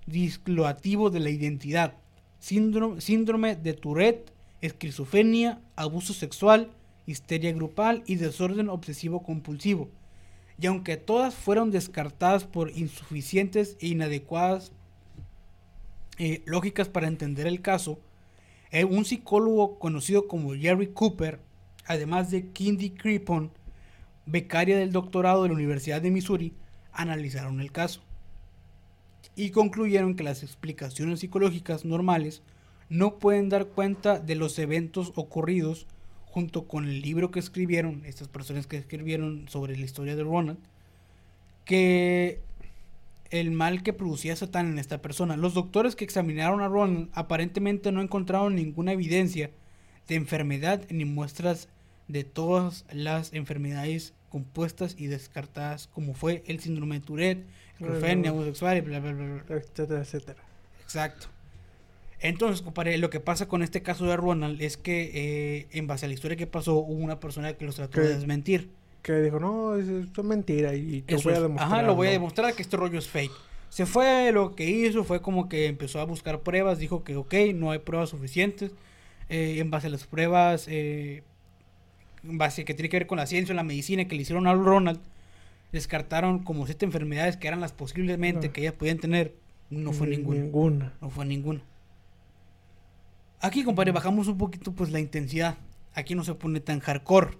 discloativo 0.06 1.10
de 1.10 1.20
la 1.20 1.30
identidad, 1.30 1.96
síndrome, 2.40 3.02
síndrome 3.02 3.58
de 3.58 3.74
Tourette, 3.74 4.32
esquizofrenia, 4.62 5.60
abuso 5.76 6.14
sexual, 6.14 6.72
histeria 7.08 7.52
grupal 7.54 8.04
y 8.06 8.16
desorden 8.16 8.70
obsesivo 8.70 9.24
compulsivo. 9.24 9.90
Y 10.60 10.68
aunque 10.68 10.98
todas 10.98 11.34
fueron 11.34 11.72
descartadas 11.72 12.44
por 12.44 12.70
insuficientes 12.70 13.78
e 13.80 13.88
inadecuadas 13.88 14.72
eh, 16.20 16.44
lógicas 16.46 16.90
para 16.90 17.08
entender 17.08 17.48
el 17.48 17.62
caso, 17.62 18.00
eh, 18.72 18.84
un 18.84 19.06
psicólogo 19.06 19.80
conocido 19.80 20.28
como 20.28 20.54
Jerry 20.54 20.88
Cooper, 20.88 21.40
además 21.86 22.30
de 22.30 22.48
Kindy 22.50 22.92
Crepon, 22.92 23.52
becaria 24.26 24.78
del 24.78 24.92
doctorado 24.92 25.44
de 25.44 25.50
la 25.50 25.56
Universidad 25.56 26.02
de 26.02 26.12
Missouri, 26.12 26.54
analizaron 26.92 27.62
el 27.62 27.72
caso 27.72 28.02
y 29.36 29.52
concluyeron 29.52 30.16
que 30.16 30.24
las 30.24 30.44
explicaciones 30.44 31.20
psicológicas 31.20 31.86
normales 31.86 32.42
no 32.90 33.20
pueden 33.20 33.50
dar 33.50 33.68
cuenta 33.68 34.20
de 34.20 34.36
los 34.36 34.58
eventos 34.60 35.14
ocurridos 35.16 35.86
junto 36.38 36.68
con 36.68 36.86
el 36.86 37.02
libro 37.02 37.32
que 37.32 37.40
escribieron, 37.40 38.04
estas 38.06 38.28
personas 38.28 38.68
que 38.68 38.78
escribieron 38.78 39.48
sobre 39.50 39.76
la 39.76 39.84
historia 39.84 40.16
de 40.16 40.22
Ronald, 40.22 40.60
que 41.66 42.42
el 43.32 43.50
mal 43.50 43.82
que 43.82 43.92
producía 43.92 44.36
Satán 44.36 44.68
en 44.68 44.78
esta 44.78 45.02
persona. 45.02 45.36
Los 45.36 45.56
doctores 45.56 45.96
que 45.96 46.06
examinaron 46.06 46.62
a 46.62 46.68
Ronald 46.68 47.10
aparentemente 47.14 47.92
no 47.92 48.04
encontraron 48.04 48.54
ninguna 48.54 48.92
evidencia 48.92 49.50
de 50.08 50.14
enfermedad 50.14 50.84
ni 50.92 51.06
muestras 51.06 51.70
de 52.08 52.24
todas 52.24 52.86
las 52.92 53.34
enfermedades 53.34 54.14
compuestas 54.30 54.94
y 54.96 55.08
descartadas 55.08 55.88
como 55.88 56.14
fue 56.14 56.44
el 56.46 56.60
síndrome 56.60 57.00
de 57.00 57.06
Tourette, 57.08 57.48
esquizofrenia, 57.80 58.30
abuso 58.30 58.46
sexual 58.46 58.78
y 58.78 58.82
bla 58.82 59.00
bla 59.00 59.14
bla, 59.14 59.44
bla. 59.44 59.58
Etcétera, 59.58 60.02
etcétera. 60.02 60.44
Exacto. 60.84 61.30
Entonces, 62.20 62.62
compadre, 62.64 62.98
lo 62.98 63.10
que 63.10 63.20
pasa 63.20 63.48
con 63.48 63.62
este 63.62 63.82
caso 63.84 64.06
de 64.06 64.18
Ronald 64.18 64.62
es 64.62 64.76
que 64.78 65.12
eh, 65.14 65.68
en 65.72 65.86
base 65.88 66.06
a 66.06 66.08
la 66.08 66.14
historia 66.16 66.36
que 66.38 66.48
pasó 66.48 66.76
hubo 66.76 66.94
una 67.04 67.20
persona 67.20 67.54
que 67.54 67.66
los 67.66 67.76
trató 67.76 68.02
de 68.02 68.08
¿Qué? 68.08 68.14
desmentir. 68.16 68.70
Que 69.04 69.14
dijo, 69.22 69.40
no, 69.40 69.76
es- 69.76 69.88
esto 69.88 70.22
es 70.22 70.28
mentira 70.28 70.74
y 70.74 71.02
te 71.04 71.16
voy 71.18 71.34
a 71.34 71.42
demostrar. 71.42 71.72
Ajá, 71.72 71.82
lo 71.84 71.96
voy 71.96 72.08
a 72.08 72.10
¿no? 72.12 72.14
demostrar 72.16 72.54
que 72.56 72.62
este 72.64 72.76
rollo 72.76 72.98
es 72.98 73.08
fake. 73.08 73.32
Se 73.70 73.86
fue, 73.86 74.32
lo 74.32 74.56
que 74.56 74.68
hizo 74.70 75.04
fue 75.04 75.22
como 75.22 75.48
que 75.50 75.68
empezó 75.68 76.00
a 76.00 76.06
buscar 76.06 76.40
pruebas, 76.42 76.80
dijo 76.80 77.04
que 77.04 77.16
ok, 77.16 77.34
no 77.54 77.72
hay 77.72 77.80
pruebas 77.80 78.10
suficientes. 78.10 78.72
eh, 79.30 79.58
en 79.60 79.70
base 79.70 79.88
a 79.88 79.90
las 79.90 80.06
pruebas, 80.08 80.68
eh, 80.70 81.22
en 82.24 82.38
base 82.38 82.64
que 82.66 82.74
tiene 82.74 82.88
que 82.90 82.98
ver 82.98 83.08
con 83.08 83.18
la 83.18 83.26
ciencia, 83.28 83.54
la 83.54 83.64
medicina 83.64 84.06
que 84.08 84.16
le 84.16 84.22
hicieron 84.22 84.48
a 84.48 84.54
Ronald, 84.54 85.00
descartaron 85.74 86.40
como 86.40 86.66
siete 86.66 86.86
enfermedades 86.86 87.36
que 87.38 87.48
eran 87.48 87.60
las 87.60 87.74
posiblemente 87.74 88.48
No. 88.48 88.54
que 88.54 88.62
ellas 88.62 88.74
podían 88.74 89.00
tener. 89.00 89.34
No 89.70 89.92
fue 89.92 90.08
Ni- 90.08 90.16
ninguna. 90.18 90.40
Ninguna. 90.42 90.94
No 91.02 91.10
fue 91.10 91.26
ninguna. 91.26 91.62
Aquí, 93.48 93.64
compadre, 93.64 93.94
bajamos 93.94 94.28
un 94.28 94.38
poquito 94.38 94.74
pues 94.74 94.92
la 94.92 95.00
intensidad. 95.00 95.58
Aquí 95.94 96.16
no 96.16 96.24
se 96.26 96.34
pone 96.36 96.60
tan 96.60 96.82
hardcore. 96.82 97.38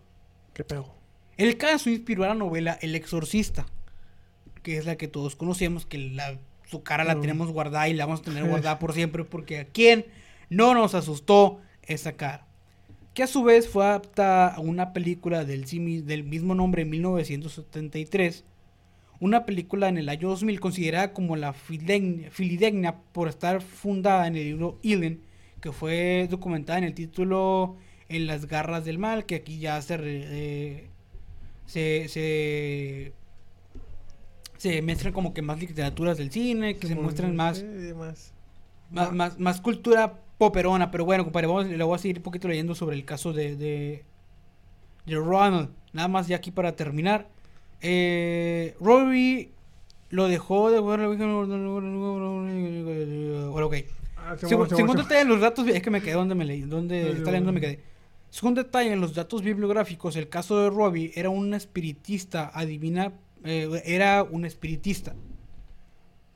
¿Qué 0.54 0.64
pego? 0.64 0.96
El 1.36 1.58
caso 1.58 1.90
inspiró 1.90 2.24
a 2.24 2.30
la 2.30 2.34
novela 2.34 2.80
El 2.82 2.96
Exorcista, 2.96 3.66
que 4.64 4.78
es 4.78 4.86
la 4.86 4.96
que 4.96 5.10
todos 5.10 5.36
conocemos, 5.36 5.86
que 5.86 5.98
la, 5.98 6.40
su 6.66 6.82
cara 6.82 7.04
la 7.04 7.16
Mm. 7.16 7.22
tenemos 7.22 7.52
guardada 7.52 7.90
y 7.90 7.94
la 7.94 8.06
vamos 8.06 8.22
a 8.22 8.24
tener 8.24 8.46
guardada 8.48 8.80
por 8.80 8.94
siempre, 8.94 9.26
porque 9.26 9.60
a 9.60 9.66
quién 9.66 10.06
no 10.50 10.74
nos 10.74 10.96
asustó 10.96 11.60
esa 11.84 12.14
cara. 12.14 12.48
Que 13.14 13.24
a 13.24 13.28
su 13.28 13.44
vez 13.44 13.68
fue 13.68 13.86
adaptada 13.86 14.48
a 14.48 14.60
una 14.62 14.94
película 14.94 15.44
del, 15.44 15.66
del 16.06 16.24
mismo 16.24 16.56
nombre 16.56 16.84
en 16.84 16.90
1973, 16.90 18.46
una 19.20 19.46
película 19.46 19.90
en 19.90 19.98
el 19.98 20.08
año 20.10 20.30
2000 20.30 20.60
considerada 20.62 21.12
como 21.12 21.36
la 21.36 21.52
filigna 21.54 22.96
por 23.12 23.28
estar 23.28 23.62
fundada 23.62 24.28
en 24.28 24.36
el 24.38 24.44
libro 24.44 24.80
Eden, 24.84 25.22
que 25.62 25.72
fue 25.72 26.28
documentada 26.30 26.80
en 26.80 26.86
el 26.86 26.94
título 26.94 27.76
En 28.10 28.26
las 28.28 28.46
garras 28.48 28.86
del 28.86 28.98
mal, 29.00 29.26
que 29.26 29.36
aquí 29.36 29.60
ya 29.60 29.82
se, 29.82 29.98
re- 29.98 30.26
eh, 30.30 30.88
se, 31.66 32.08
se, 32.08 33.12
se 34.58 34.82
muestran 34.82 35.14
como 35.14 35.34
que 35.34 35.42
más 35.42 35.60
literaturas 35.60 36.18
del 36.18 36.32
cine, 36.32 36.78
que 36.78 36.88
se 36.88 36.96
muestran 36.96 37.36
más, 37.36 37.58
Sí, 37.60 37.66
más. 37.96 38.34
más, 38.92 39.12
más, 39.14 39.40
más 39.40 39.62
cultura 39.62 40.20
poperona. 40.38 40.90
Pero 40.92 41.04
bueno, 41.06 41.24
compadre, 41.26 41.48
vamos, 41.48 41.68
le 41.68 41.84
voy 41.84 41.96
a 41.96 42.00
seguir 42.00 42.18
un 42.18 42.24
poquito 42.24 42.48
leyendo 42.48 42.76
sobre 42.76 42.96
el 42.96 43.04
caso 43.06 43.34
de, 43.34 43.56
de, 43.58 44.04
de 45.06 45.16
Ronald. 45.16 45.70
Nada 45.94 46.08
más 46.08 46.28
ya 46.28 46.38
aquí 46.38 46.52
para 46.52 46.76
terminar. 46.76 47.28
Eh, 47.82 48.76
Robbie 48.80 49.52
lo 50.10 50.28
dejó 50.30 50.72
de... 50.72 50.80
Bueno, 50.80 51.10
ok. 53.66 53.76
Ah, 54.28 54.36
sí. 54.38 55.04
detalle 55.04 55.22
en 55.22 55.28
los 55.30 55.42
datos, 55.42 55.68
es 55.68 55.82
que 55.82 55.90
me 55.90 56.02
quedé 56.02 56.14
donde 56.14 56.36
me 56.36 56.46
leí, 56.46 56.62
donde 56.62 57.12
está 57.12 57.32
leyendo 57.32 57.52
me 57.54 57.62
quedé. 57.62 57.84
Segundo 58.30 58.62
detalle 58.64 58.92
en 58.92 59.00
los 59.00 59.14
datos 59.16 59.42
bibliográficos, 59.42 60.16
el 60.18 60.28
caso 60.28 60.60
de 60.62 60.70
Robbie 60.70 61.12
era 61.16 61.30
un 61.30 61.54
espiritista, 61.54 62.52
adivina, 62.54 63.14
eh, 63.44 63.82
era 63.86 64.24
un 64.24 64.44
espiritista. 64.46 65.16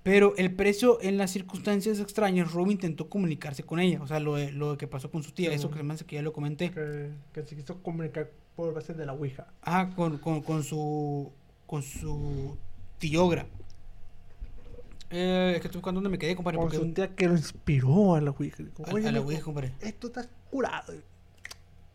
Pero 0.03 0.33
el 0.37 0.51
precio 0.55 0.99
en 1.01 1.17
las 1.17 1.29
circunstancias 1.31 1.99
extrañas, 1.99 2.51
Robbie 2.51 2.73
intentó 2.73 3.07
comunicarse 3.07 3.63
con 3.63 3.79
ella, 3.79 4.01
o 4.01 4.07
sea, 4.07 4.19
lo, 4.19 4.35
de- 4.35 4.51
lo 4.51 4.77
que 4.77 4.87
pasó 4.87 5.11
con 5.11 5.21
su 5.21 5.31
tía, 5.31 5.49
Sí, 5.49 5.55
eso 5.55 5.69
que 5.69 5.77
se 5.77 5.83
me 5.83 5.93
hace 5.93 6.05
que 6.05 6.15
ya 6.15 6.21
lo 6.23 6.33
comenté. 6.33 6.71
Que, 6.71 7.09
que 7.33 7.43
se 7.45 7.55
quiso 7.55 7.83
comunicar 7.83 8.31
por 8.55 8.73
base 8.73 8.93
de 8.95 9.05
la 9.05 9.13
Ouija. 9.13 9.47
Ah, 9.61 9.91
con, 9.95 10.17
con, 10.17 10.41
con 10.41 10.63
su 10.63 11.31
con 11.67 11.83
su 11.83 12.57
tiogra. 12.97 13.45
Eh, 15.11 15.53
es 15.55 15.61
que 15.61 15.67
estoy 15.67 15.79
buscando 15.79 15.99
dónde 15.99 16.09
me 16.09 16.17
quedé, 16.17 16.35
compadre, 16.35 16.57
porque 16.57 16.77
su 16.77 16.83
un- 16.83 16.93
tía 16.93 17.13
que 17.15 17.27
lo 17.27 17.33
inspiró 17.35 18.15
a 18.15 18.21
la 18.21 18.31
Ouija. 18.31 18.63
A, 18.85 18.93
"Oye, 18.93 19.07
a 19.07 19.11
la 19.11 19.19
Ouija, 19.21 19.41
compadre. 19.43 19.73
Esto 19.81 20.07
está 20.07 20.25
curado. 20.49 20.93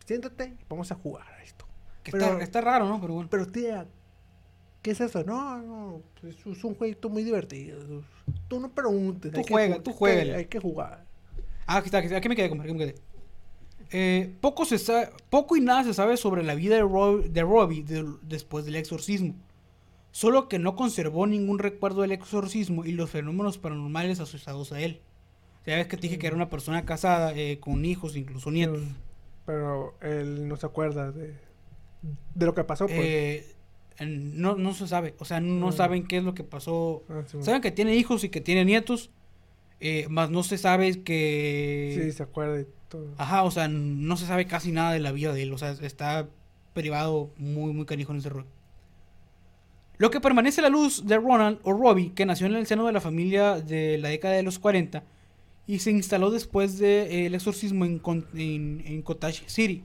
Siéntate 0.05 0.55
vamos 0.69 0.91
a 0.91 0.95
jugar 0.95 1.27
a 1.27 1.43
esto. 1.43 1.65
Que 2.03 2.11
pero- 2.11 2.25
está, 2.25 2.43
está 2.43 2.61
raro, 2.61 2.87
¿no? 2.87 3.01
Pero 3.01 3.13
bueno. 3.15 3.29
Pero 3.29 3.47
tía, 3.47 3.85
¿qué 4.81 4.91
es 4.91 5.01
eso? 5.01 5.23
No, 5.23 5.57
no, 5.61 6.01
es 6.23 6.63
un 6.63 6.75
jueguito 6.75 7.09
muy 7.09 7.23
divertido. 7.23 8.03
Tú 8.47 8.59
no 8.59 8.69
preguntes. 8.71 9.31
Tú 9.31 9.39
hay 9.39 9.45
que 9.45 9.53
juega, 9.53 9.77
ju- 9.77 9.83
tú 9.83 9.91
juégale. 9.93 10.35
Hay 10.35 10.45
que 10.45 10.59
jugar. 10.59 11.03
Ah, 11.65 11.77
aquí 11.77 11.87
está, 11.87 11.97
aquí, 11.97 12.07
está, 12.07 12.17
aquí 12.17 12.29
me 12.29 12.35
quedé, 12.35 12.49
compadre, 12.49 12.71
aquí 12.71 12.79
me 12.79 12.85
quedé. 12.85 12.95
Eh, 13.91 14.35
poco, 14.41 14.63
se 14.65 14.77
sa- 14.77 15.09
poco 15.29 15.55
y 15.57 15.61
nada 15.61 15.83
se 15.83 15.93
sabe 15.93 16.17
sobre 16.17 16.43
la 16.43 16.55
vida 16.55 16.75
de, 16.75 16.81
Ro- 16.81 17.19
de 17.21 17.41
Robbie 17.41 17.83
de- 17.83 18.05
después 18.21 18.65
del 18.65 18.75
exorcismo. 18.75 19.33
Solo 20.17 20.49
que 20.49 20.57
no 20.57 20.75
conservó 20.75 21.27
ningún 21.27 21.59
recuerdo 21.59 22.01
del 22.01 22.11
exorcismo 22.11 22.83
y 22.85 22.91
los 22.93 23.11
fenómenos 23.11 23.59
paranormales 23.59 24.19
asociados 24.19 24.71
a 24.71 24.81
él. 24.81 24.99
Ya 25.67 25.75
ves 25.75 25.85
que 25.85 25.95
te 25.95 26.01
dije 26.01 26.17
que 26.17 26.25
era 26.25 26.35
una 26.35 26.49
persona 26.49 26.85
casada, 26.85 27.35
eh, 27.35 27.59
con 27.59 27.85
hijos, 27.85 28.15
incluso 28.15 28.49
nietos. 28.49 28.81
Pero 29.45 29.93
él 30.01 30.47
no 30.47 30.55
se 30.57 30.65
acuerda 30.65 31.11
de, 31.11 31.35
de 32.33 32.45
lo 32.47 32.55
que 32.55 32.63
pasó. 32.63 32.87
Pues. 32.87 32.97
Eh, 32.99 33.45
no, 34.07 34.55
no 34.55 34.73
se 34.73 34.87
sabe, 34.87 35.13
o 35.19 35.25
sea, 35.25 35.39
no 35.39 35.67
Mm. 35.67 35.73
saben 35.73 36.07
qué 36.07 36.17
es 36.17 36.23
lo 36.23 36.33
que 36.33 36.43
pasó. 36.43 37.03
Ah, 37.09 37.21
sí, 37.27 37.37
Saben 37.41 37.61
que 37.61 37.69
tiene 37.71 37.95
hijos 37.95 38.23
y 38.23 38.29
que 38.29 38.41
tiene 38.41 38.65
nietos, 38.65 39.11
eh, 39.79 40.07
más 40.09 40.31
no 40.31 40.41
se 40.41 40.57
sabe 40.57 41.03
que... 41.03 41.99
sí, 42.05 42.11
se 42.11 42.23
acuerda 42.23 42.53
de 42.55 42.65
todo. 42.89 43.13
Ajá, 43.19 43.43
o 43.43 43.51
sea, 43.51 43.67
no 43.67 44.17
se 44.17 44.25
sabe 44.25 44.47
casi 44.47 44.71
nada 44.71 44.93
de 44.93 44.99
la 44.99 45.11
vida 45.11 45.31
de 45.31 45.43
él. 45.43 45.53
O 45.53 45.59
sea, 45.59 45.73
está 45.73 46.27
privado 46.73 47.29
muy, 47.37 47.71
muy 47.73 47.85
canijo 47.85 48.13
en 48.13 48.17
ese 48.17 48.29
rol. 48.29 48.47
Lo 49.97 50.11
que 50.11 50.21
permanece 50.21 50.59
a 50.61 50.63
la 50.63 50.69
luz 50.69 51.05
de 51.07 51.17
Ronald 51.17 51.59
o 51.63 51.73
Robbie, 51.73 52.11
que 52.13 52.25
nació 52.25 52.45
en 52.47 52.55
el 52.55 52.67
seno 52.67 52.85
de 52.85 52.91
la 52.93 53.01
familia 53.01 53.55
de 53.59 53.97
la 53.97 54.09
década 54.09 54.35
de 54.35 54.43
los 54.43 54.59
40 54.59 55.03
y 55.65 55.79
se 55.79 55.91
instaló 55.91 56.29
después 56.31 56.77
del 56.77 57.33
exorcismo 57.33 57.83
en, 57.85 58.01
en, 58.35 58.83
en 58.85 59.01
Cottage 59.01 59.43
City. 59.47 59.83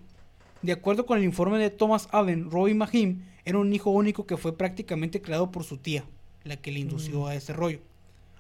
De 0.61 0.73
acuerdo 0.73 1.07
con 1.07 1.19
el 1.19 1.25
informe 1.25 1.59
de 1.59 1.71
Thomas 1.71 2.09
Allen, 2.13 2.51
Robbie 2.51 2.75
Mahim 2.75 3.23
era 3.45 3.59
un 3.59 3.73
hijo 3.73 3.91
único 3.91 4.27
que 4.27 4.37
fue 4.37 4.57
prácticamente 4.57 5.21
creado 5.23 5.51
por 5.51 5.65
su 5.65 5.79
tía, 5.79 6.05
la 6.45 6.57
que 6.57 6.71
le 6.71 6.81
indució 6.81 7.23
Mm. 7.23 7.27
a 7.27 7.35
ese 7.35 7.53
rollo. 7.53 7.81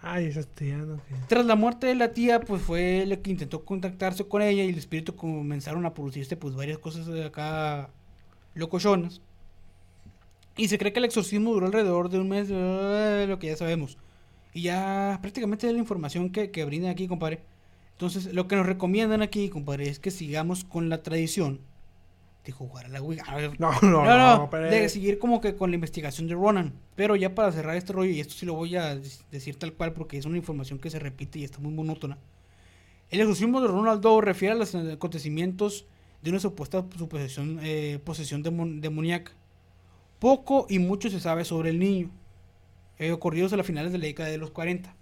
Ay, 0.04 0.26
esa 0.26 0.42
tía, 0.42 0.76
¿no? 0.78 1.00
Tras 1.28 1.46
la 1.46 1.54
muerte 1.56 1.86
de 1.86 1.94
la 1.94 2.12
tía, 2.12 2.40
pues 2.40 2.60
fue 2.62 3.04
la 3.06 3.16
que 3.16 3.30
intentó 3.30 3.64
contactarse 3.64 4.24
con 4.26 4.42
ella 4.42 4.62
y 4.64 4.68
el 4.68 4.78
espíritu 4.78 5.14
comenzaron 5.16 5.86
a 5.86 5.94
producirse 5.94 6.36
pues 6.36 6.54
varias 6.54 6.78
cosas 6.78 7.06
de 7.06 7.24
acá 7.24 7.88
locochonas. 8.54 9.20
Y 10.56 10.68
se 10.68 10.78
cree 10.78 10.92
que 10.92 10.98
el 10.98 11.04
exorcismo 11.06 11.52
duró 11.52 11.66
alrededor 11.66 12.08
de 12.10 12.18
un 12.18 12.28
mes, 12.28 12.48
eh, 12.50 13.26
lo 13.28 13.38
que 13.38 13.46
ya 13.48 13.56
sabemos. 13.56 13.96
Y 14.54 14.62
ya 14.62 15.18
prácticamente 15.22 15.66
es 15.66 15.72
la 15.72 15.78
información 15.78 16.30
que, 16.30 16.50
que 16.50 16.64
brindan 16.64 16.90
aquí, 16.90 17.08
compadre. 17.08 17.40
Entonces, 17.92 18.34
lo 18.34 18.48
que 18.48 18.56
nos 18.56 18.66
recomiendan 18.66 19.22
aquí, 19.22 19.48
compadre, 19.48 19.88
es 19.88 19.98
que 19.98 20.10
sigamos 20.10 20.64
con 20.64 20.88
la 20.88 21.02
tradición 21.02 21.60
de 22.44 22.52
jugar 22.52 22.86
a 22.86 22.88
la 22.88 23.00
Ouija. 23.00 23.24
No, 23.58 23.70
no, 23.82 23.90
no, 23.90 24.04
no, 24.04 24.36
no, 24.38 24.50
pero- 24.50 24.68
de 24.68 24.88
seguir 24.88 25.18
como 25.18 25.40
que 25.40 25.54
con 25.54 25.70
la 25.70 25.76
investigación 25.76 26.26
de 26.26 26.34
Ronan. 26.34 26.72
Pero 26.96 27.16
ya 27.16 27.34
para 27.34 27.52
cerrar 27.52 27.76
este 27.76 27.92
rollo, 27.92 28.10
y 28.10 28.20
esto 28.20 28.34
sí 28.34 28.44
lo 28.44 28.54
voy 28.54 28.76
a 28.76 28.96
decir 29.30 29.56
tal 29.56 29.72
cual 29.72 29.92
porque 29.92 30.18
es 30.18 30.26
una 30.26 30.36
información 30.36 30.78
que 30.78 30.90
se 30.90 30.98
repite 30.98 31.38
y 31.38 31.44
está 31.44 31.60
muy 31.60 31.72
monótona. 31.72 32.18
El 33.10 33.20
exorcismo 33.20 33.60
de 33.60 33.68
Ronald 33.68 34.00
Doe 34.00 34.20
refiere 34.22 34.54
a 34.54 34.56
los 34.58 34.74
acontecimientos 34.74 35.86
de 36.22 36.30
una 36.30 36.40
supuesta 36.40 36.84
su 36.98 37.08
posesión, 37.08 37.58
eh, 37.62 38.00
posesión 38.04 38.42
demon- 38.42 38.80
demoníaca. 38.80 39.32
Poco 40.22 40.66
y 40.68 40.78
mucho 40.78 41.10
se 41.10 41.18
sabe 41.18 41.44
sobre 41.44 41.70
el 41.70 41.80
niño, 41.80 42.08
eh, 43.00 43.10
ocurridos 43.10 43.52
a 43.52 43.56
las 43.56 43.66
finales 43.66 43.90
de 43.90 43.98
la 43.98 44.04
década 44.04 44.28
de 44.28 44.38
los 44.38 44.52
40. 44.52 44.94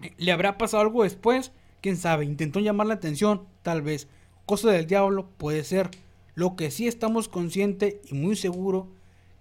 Eh, 0.00 0.14
¿Le 0.16 0.32
habrá 0.32 0.56
pasado 0.56 0.82
algo 0.82 1.02
después? 1.02 1.52
¿Quién 1.82 1.98
sabe? 1.98 2.24
Intentó 2.24 2.60
llamar 2.60 2.86
la 2.86 2.94
atención, 2.94 3.46
tal 3.60 3.82
vez. 3.82 4.08
Cosa 4.46 4.70
del 4.70 4.86
diablo, 4.86 5.28
puede 5.36 5.64
ser. 5.64 5.90
Lo 6.34 6.56
que 6.56 6.70
sí 6.70 6.88
estamos 6.88 7.28
conscientes 7.28 7.96
y 8.10 8.14
muy 8.14 8.36
seguro 8.36 8.88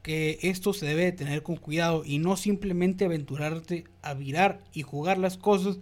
que 0.01 0.39
esto 0.41 0.73
se 0.73 0.85
debe 0.85 1.05
de 1.05 1.13
tener 1.13 1.41
con 1.41 1.55
cuidado 1.55 2.03
y 2.03 2.19
no 2.19 2.35
simplemente 2.35 3.05
aventurarte 3.05 3.85
a 4.01 4.13
virar 4.13 4.61
y 4.73 4.81
jugar 4.81 5.19
las 5.19 5.37
cosas 5.37 5.79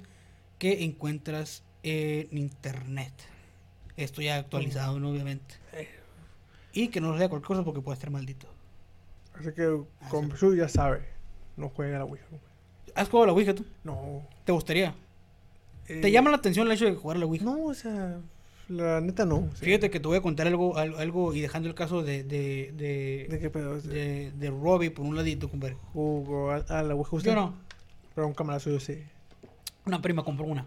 que 0.60 0.84
encuentras 0.84 1.64
en 1.82 2.38
internet. 2.38 3.14
Esto 3.96 4.22
ya 4.22 4.36
actualizado, 4.36 5.00
¿no? 5.00 5.10
obviamente. 5.10 5.56
Y 6.74 6.90
que 6.90 7.02
no 7.02 7.18
lea 7.18 7.28
cualquier 7.28 7.48
cosa 7.48 7.64
porque 7.64 7.82
puede 7.82 7.96
estar 7.96 8.12
maldito. 8.12 8.56
Así 9.40 9.52
que 9.54 9.82
con 10.10 10.36
su 10.38 10.56
ya 10.56 10.68
sabe. 10.68 11.02
No 11.56 11.70
juega 11.70 11.96
a 11.98 12.00
la 12.00 12.06
Ouija. 12.06 12.26
¿Has 12.96 13.10
jugado 13.10 13.24
a 13.24 13.28
la 13.28 13.34
Ouija 13.34 13.54
tú? 13.54 13.66
No. 13.84 14.24
¿Te 14.46 14.52
gustaría? 14.52 14.96
¿Te 15.86 16.08
Eh, 16.08 16.12
llama 16.12 16.30
la 16.32 16.38
atención 16.38 16.68
el 16.68 16.74
hecho 16.74 16.86
de 16.86 16.96
jugar 16.96 17.18
a 17.18 17.20
la 17.20 17.26
Ouija? 17.26 17.46
No, 17.46 17.66
o 17.66 17.74
sea, 17.74 18.20
la 18.70 19.00
neta 19.02 19.26
no. 19.26 19.50
Fíjate 19.56 19.90
que 19.90 20.00
te 20.00 20.08
voy 20.08 20.18
a 20.18 20.22
contar 20.22 20.48
algo, 20.48 20.78
al- 20.78 20.96
algo 21.00 21.34
y 21.34 21.42
dejando 21.42 21.70
el 21.70 21.76
caso 21.76 22.04
de, 22.04 22.24
de, 22.24 22.74
¿De 22.76 23.28
de, 23.30 23.40
qué 23.40 23.50
pedo? 23.50 23.80
De, 23.82 24.32
de 24.32 24.50
Robbie 24.50 24.92
por 24.92 25.06
un 25.06 25.16
ladito, 25.16 25.50
compadre. 25.50 25.78
Jugó 25.94 26.52
a, 26.52 26.58
a 26.58 26.84
la 26.84 26.96
Ouija 26.96 27.16
usted. 27.16 27.30
Yo 27.32 27.36
no. 27.36 27.54
Pero 28.16 28.28
un 28.28 28.34
camarazo 28.34 28.70
yo 28.72 28.80
sí. 28.80 29.04
Una 29.86 30.02
prima 30.02 30.24
compró 30.24 30.46
una. 30.46 30.66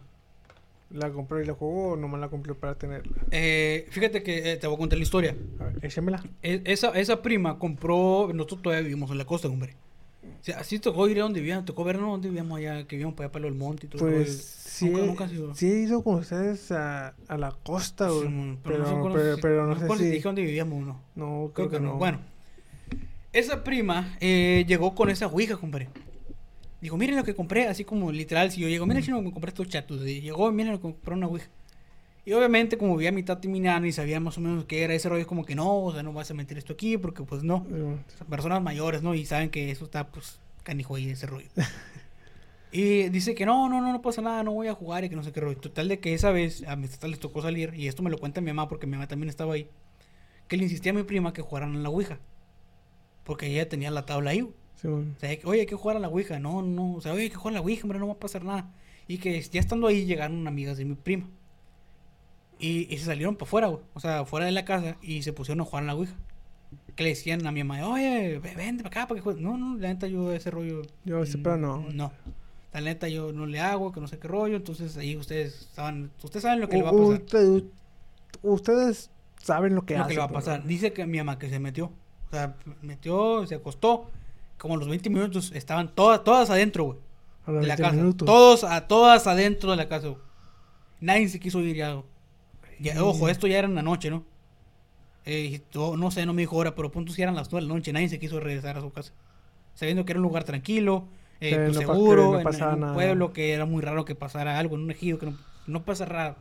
¿La 0.91 1.11
compró 1.11 1.41
y 1.41 1.47
la 1.47 1.55
jugó 1.55 1.93
o 1.93 1.97
nomás 1.97 2.20
la 2.20 2.28
compró 2.28 2.57
para 2.57 2.74
tenerla? 2.74 3.12
Eh, 3.30 3.86
fíjate 3.91 4.22
que 4.24 4.53
eh, 4.53 4.57
te 4.57 4.66
voy 4.66 4.74
a 4.74 4.78
contar 4.78 4.99
la 4.99 5.05
historia. 5.05 5.36
A 5.61 5.64
ver, 5.64 5.78
échamela. 5.84 6.22
E- 6.43 6.62
esa, 6.64 6.88
esa 6.99 7.22
prima 7.22 7.59
compró. 7.61 8.30
Nosotros 8.34 8.62
todavía 8.62 8.82
vivimos 8.84 9.11
en 9.12 9.18
la 9.18 9.24
costa, 9.24 9.47
hombre. 9.49 9.74
O 10.22 10.43
sea, 10.45 10.59
así 10.59 10.78
tocó 10.80 11.07
ir 11.09 11.18
a 11.20 11.22
donde 11.22 11.41
vivíamos, 11.41 11.64
tocó 11.64 11.84
ver 11.84 11.99
¿no? 11.99 12.11
donde 12.11 12.28
vivíamos 12.28 12.59
allá, 12.59 12.84
que 12.88 12.97
vivíamos 12.97 13.14
para 13.14 13.26
allá 13.26 13.32
para 13.32 13.47
el 13.47 13.55
monte 13.55 13.86
y 13.86 13.88
todo. 13.91 14.01
Pues 14.01 14.36
sí, 14.43 14.86
Nunca- 14.91 15.07
nunca 15.07 15.24
has 15.26 15.32
ido. 15.32 15.55
sí 15.55 15.70
he 15.70 15.78
ido 15.82 16.03
con 16.03 16.16
ustedes 16.16 16.72
a, 16.72 17.14
a 17.28 17.38
la 17.38 17.53
costa, 17.62 18.09
güey. 18.11 18.28
Sí, 18.28 18.59
pero, 18.64 18.78
no 18.78 18.84
sé 18.84 18.91
pero, 18.91 19.01
cuándo- 19.01 19.18
pero, 19.41 19.76
si- 19.76 19.82
no 19.84 19.88
me 19.88 19.97
sé 19.99 20.05
si... 20.05 20.11
dije 20.11 20.22
dónde 20.22 20.43
vivíamos 20.43 20.84
no. 20.86 21.01
No, 21.14 21.53
Creo, 21.55 21.68
que, 21.70 21.78
no. 21.78 21.97
Bueno, 21.99 22.20
esa 23.32 23.62
prima 23.62 24.16
eh, 24.20 24.64
llegó 24.66 24.95
con 24.95 25.09
esa 25.11 25.26
ouija, 25.28 25.57
compadre. 25.57 25.88
Dijo, 26.81 26.97
miren 26.97 27.16
lo 27.16 27.24
que 27.24 27.35
compré, 27.35 27.66
así 27.68 27.85
como 27.85 28.11
literal, 28.11 28.51
si 28.51 28.61
yo 28.61 28.68
llego, 28.68 28.87
miren 28.87 29.03
chino, 29.03 29.20
me 29.20 29.33
compré 29.33 29.51
estos 29.51 29.68
chatos. 29.68 30.07
Y 30.07 30.20
llegó, 30.20 30.51
miren 30.51 30.72
lo 30.72 30.78
que 30.78 30.83
compré 30.83 31.14
una 31.14 31.26
ouija. 31.26 31.49
Y 32.24 32.33
obviamente, 32.33 32.78
como 32.78 32.97
vi 32.97 33.07
a 33.07 33.12
mi 33.12 33.22
tata 33.22 33.47
y 33.47 33.51
mi 33.51 33.61
nana 33.61 33.87
y 33.87 33.93
sabía 33.93 34.20
más 34.20 34.37
o 34.39 34.41
menos 34.41 34.64
qué 34.66 34.83
era 34.83 34.95
ese 34.95 35.09
rollo, 35.09 35.26
como 35.26 35.45
que 35.45 35.55
no, 35.55 35.85
o 35.85 35.93
sea, 35.93 36.03
no 36.03 36.12
vas 36.12 36.31
a 36.31 36.35
meter 36.35 36.59
esto 36.59 36.74
aquí, 36.74 36.99
porque 36.99 37.22
pues 37.22 37.43
no. 37.43 37.66
Son 38.18 38.26
personas 38.28 38.62
mayores, 38.62 39.03
¿no? 39.03 39.14
Y 39.14 39.24
saben 39.24 39.51
que 39.51 39.70
eso 39.70 39.85
está, 39.85 40.09
pues, 40.09 40.39
canijo 40.62 40.97
ahí, 40.97 41.11
ese 41.11 41.26
rollo. 41.26 41.49
y 42.72 43.09
dice 43.09 43.35
que 43.35 43.47
no, 43.47 43.68
no, 43.68 43.81
no, 43.81 43.93
no 43.93 44.03
pasa 44.03 44.20
nada, 44.20 44.43
no 44.43 44.53
voy 44.53 44.68
a 44.68 44.74
jugar 44.74 45.05
y 45.05 45.09
que 45.09 45.16
no 45.16 45.22
sé 45.22 45.33
qué 45.33 45.41
rollo. 45.41 45.59
Total 45.59 45.89
de 45.89 45.99
que 45.99 46.14
esa 46.14 46.31
vez 46.31 46.62
a 46.66 46.76
mi 46.76 46.89
tata 46.89 47.09
les 47.09 47.18
tocó 47.20 47.41
salir, 47.43 47.72
y 47.74 47.89
esto 47.89 48.03
me 48.03 48.11
lo 48.11 48.18
cuenta 48.18 48.41
mi 48.41 48.49
mamá 48.49 48.68
porque 48.68 48.87
mi 48.87 48.93
mamá 48.93 49.09
también 49.09 49.31
estaba 49.31 49.55
ahí, 49.55 49.68
que 50.47 50.57
le 50.57 50.64
insistía 50.64 50.93
a 50.93 50.95
mi 50.95 51.05
prima 51.05 51.33
que 51.33 51.43
jugaran 51.43 51.74
a 51.74 51.78
la 51.78 51.89
Ouija. 51.89 52.18
Porque 53.24 53.47
ella 53.47 53.68
tenía 53.68 53.91
la 53.91 54.05
tabla 54.07 54.31
ahí. 54.31 54.49
Simón. 54.81 55.14
O 55.16 55.20
sea, 55.20 55.37
oye, 55.45 55.61
hay 55.61 55.66
que 55.66 55.74
jugar 55.74 55.97
a 55.97 56.01
la 56.01 56.09
Ouija. 56.09 56.39
No, 56.39 56.62
no, 56.62 56.95
o 56.95 57.01
sea, 57.01 57.12
oye, 57.12 57.22
hay 57.24 57.31
que 57.31 57.37
jugar 57.37 57.55
a 57.55 57.59
la 57.59 57.62
Ouija, 57.62 57.83
hombre, 57.85 57.99
no 57.99 58.07
va 58.07 58.14
a 58.14 58.18
pasar 58.18 58.45
nada. 58.45 58.70
Y 59.09 59.18
que 59.18 59.41
ya 59.41 59.61
estando 59.61 59.87
ahí 59.87 60.05
llegaron 60.07 60.47
amigas 60.47 60.76
de 60.78 60.85
mi 60.85 60.95
prima. 60.95 61.26
Y, 62.59 62.93
y 62.95 62.99
se 62.99 63.07
salieron 63.07 63.37
para 63.37 63.49
afuera, 63.49 63.66
güey. 63.68 63.83
O 63.95 64.01
sea, 64.01 64.24
fuera 64.24 64.47
de 64.47 64.53
la 64.53 64.64
casa 64.64 64.97
y 65.03 65.22
se 65.22 65.33
pusieron 65.33 65.61
a 65.62 65.64
jugar 65.64 65.85
a 65.85 65.87
la 65.87 65.95
Ouija. 65.95 66.14
Que 66.95 67.03
le 67.05 67.11
decían 67.11 67.45
a 67.47 67.53
mi 67.53 67.64
mamá, 67.64 67.87
oye, 67.89 68.39
ve- 68.39 68.55
vente 68.55 68.83
para 68.83 69.01
acá 69.03 69.09
para 69.09 69.18
que 69.18 69.22
juegues. 69.24 69.43
No, 69.43 69.57
no, 69.57 69.76
la 69.78 69.89
neta 69.89 70.07
yo 70.07 70.33
ese 70.33 70.51
rollo. 70.51 70.83
Yo 71.05 71.22
ese 71.22 71.39
pedo 71.39 71.57
no. 71.57 71.78
No. 71.93 72.12
La 72.72 72.81
neta 72.81 73.09
yo 73.09 73.33
no 73.33 73.47
le 73.47 73.59
hago, 73.61 73.91
que 73.93 74.01
no 74.01 74.07
sé 74.07 74.18
qué 74.18 74.28
rollo. 74.28 74.57
Entonces 74.57 74.97
ahí 74.97 75.16
ustedes 75.16 75.68
saben, 75.72 76.11
ustedes 76.22 76.43
saben 76.43 76.61
lo 76.61 76.68
que 76.68 76.76
U- 76.76 76.78
le 76.81 76.85
va 76.85 76.91
a 76.91 76.93
pasar. 76.93 77.22
usted- 77.22 77.64
ustedes 78.43 79.11
saben 79.43 79.74
lo 79.74 79.83
que 79.85 79.95
lo 79.95 80.01
hacen. 80.01 80.09
que 80.09 80.14
le 80.14 80.18
va 80.20 80.26
a 80.26 80.28
pasar. 80.31 80.64
Dice 80.64 80.93
que 80.93 81.07
mi 81.07 81.18
mamá 81.18 81.39
que 81.39 81.49
se 81.49 81.59
metió. 81.59 81.87
O 81.87 82.31
sea, 82.31 82.55
metió, 82.83 83.47
se 83.47 83.57
acostó. 83.57 84.11
Como 84.61 84.76
los 84.76 84.88
20 84.88 85.08
minutos 85.08 85.52
estaban 85.54 85.94
todas, 85.94 86.22
todas 86.22 86.50
adentro, 86.50 86.84
güey. 86.84 86.98
A 87.46 87.50
los 87.52 87.62
De 87.62 87.66
la 87.68 87.74
20 87.76 87.82
casa. 87.82 87.96
minutos. 87.96 88.26
Todos, 88.26 88.64
a 88.64 88.86
todas 88.86 89.26
adentro 89.26 89.70
de 89.70 89.76
la 89.78 89.88
casa, 89.88 90.08
güey. 90.08 90.20
Nadie 91.00 91.28
se 91.30 91.40
quiso 91.40 91.61
ir 91.61 91.74
ya. 91.76 92.02
Ya, 92.78 93.02
ojo, 93.02 93.28
esto 93.30 93.46
ya 93.46 93.58
era 93.58 93.66
en 93.68 93.74
la 93.74 93.82
noche, 93.82 94.11
¿no? 94.11 94.24
Eh, 95.24 95.50
y 95.52 95.58
to- 95.58 95.96
no 95.96 96.11
sé, 96.11 96.26
no 96.26 96.32
me 96.34 96.42
dijo 96.42 96.56
hora, 96.56 96.74
pero 96.74 96.90
punto 96.90 97.12
si 97.12 97.22
eran 97.22 97.34
las 97.34 97.50
9 97.50 97.64
de 97.64 97.68
la 97.68 97.74
noche. 97.74 97.92
Nadie 97.92 98.08
se 98.11 98.18
quiso 98.18 98.38
regresar 98.40 98.76
a 98.76 98.80
su 98.82 98.90
casa. 98.92 99.12
Sabiendo 99.74 100.04
que 100.04 100.12
era 100.12 100.18
un 100.20 100.24
lugar 100.24 100.44
tranquilo, 100.44 101.04
eh, 101.40 101.50
Sí, 101.50 101.56
pues, 101.56 101.72
no 101.74 101.80
seguro, 101.80 102.32
no 102.32 102.40
en- 102.40 102.46
un 102.46 102.80
nada. 102.80 102.94
pueblo 102.94 103.32
que 103.32 103.52
era 103.54 103.64
muy 103.64 103.80
raro 103.82 104.04
que 104.04 104.14
pasara 104.14 104.58
algo, 104.58 104.76
en 104.76 104.82
un 104.82 104.90
ejido 104.90 105.18
que 105.18 105.26
no, 105.26 105.38
no 105.66 105.84
pasa 105.84 106.04
raro. 106.04 106.36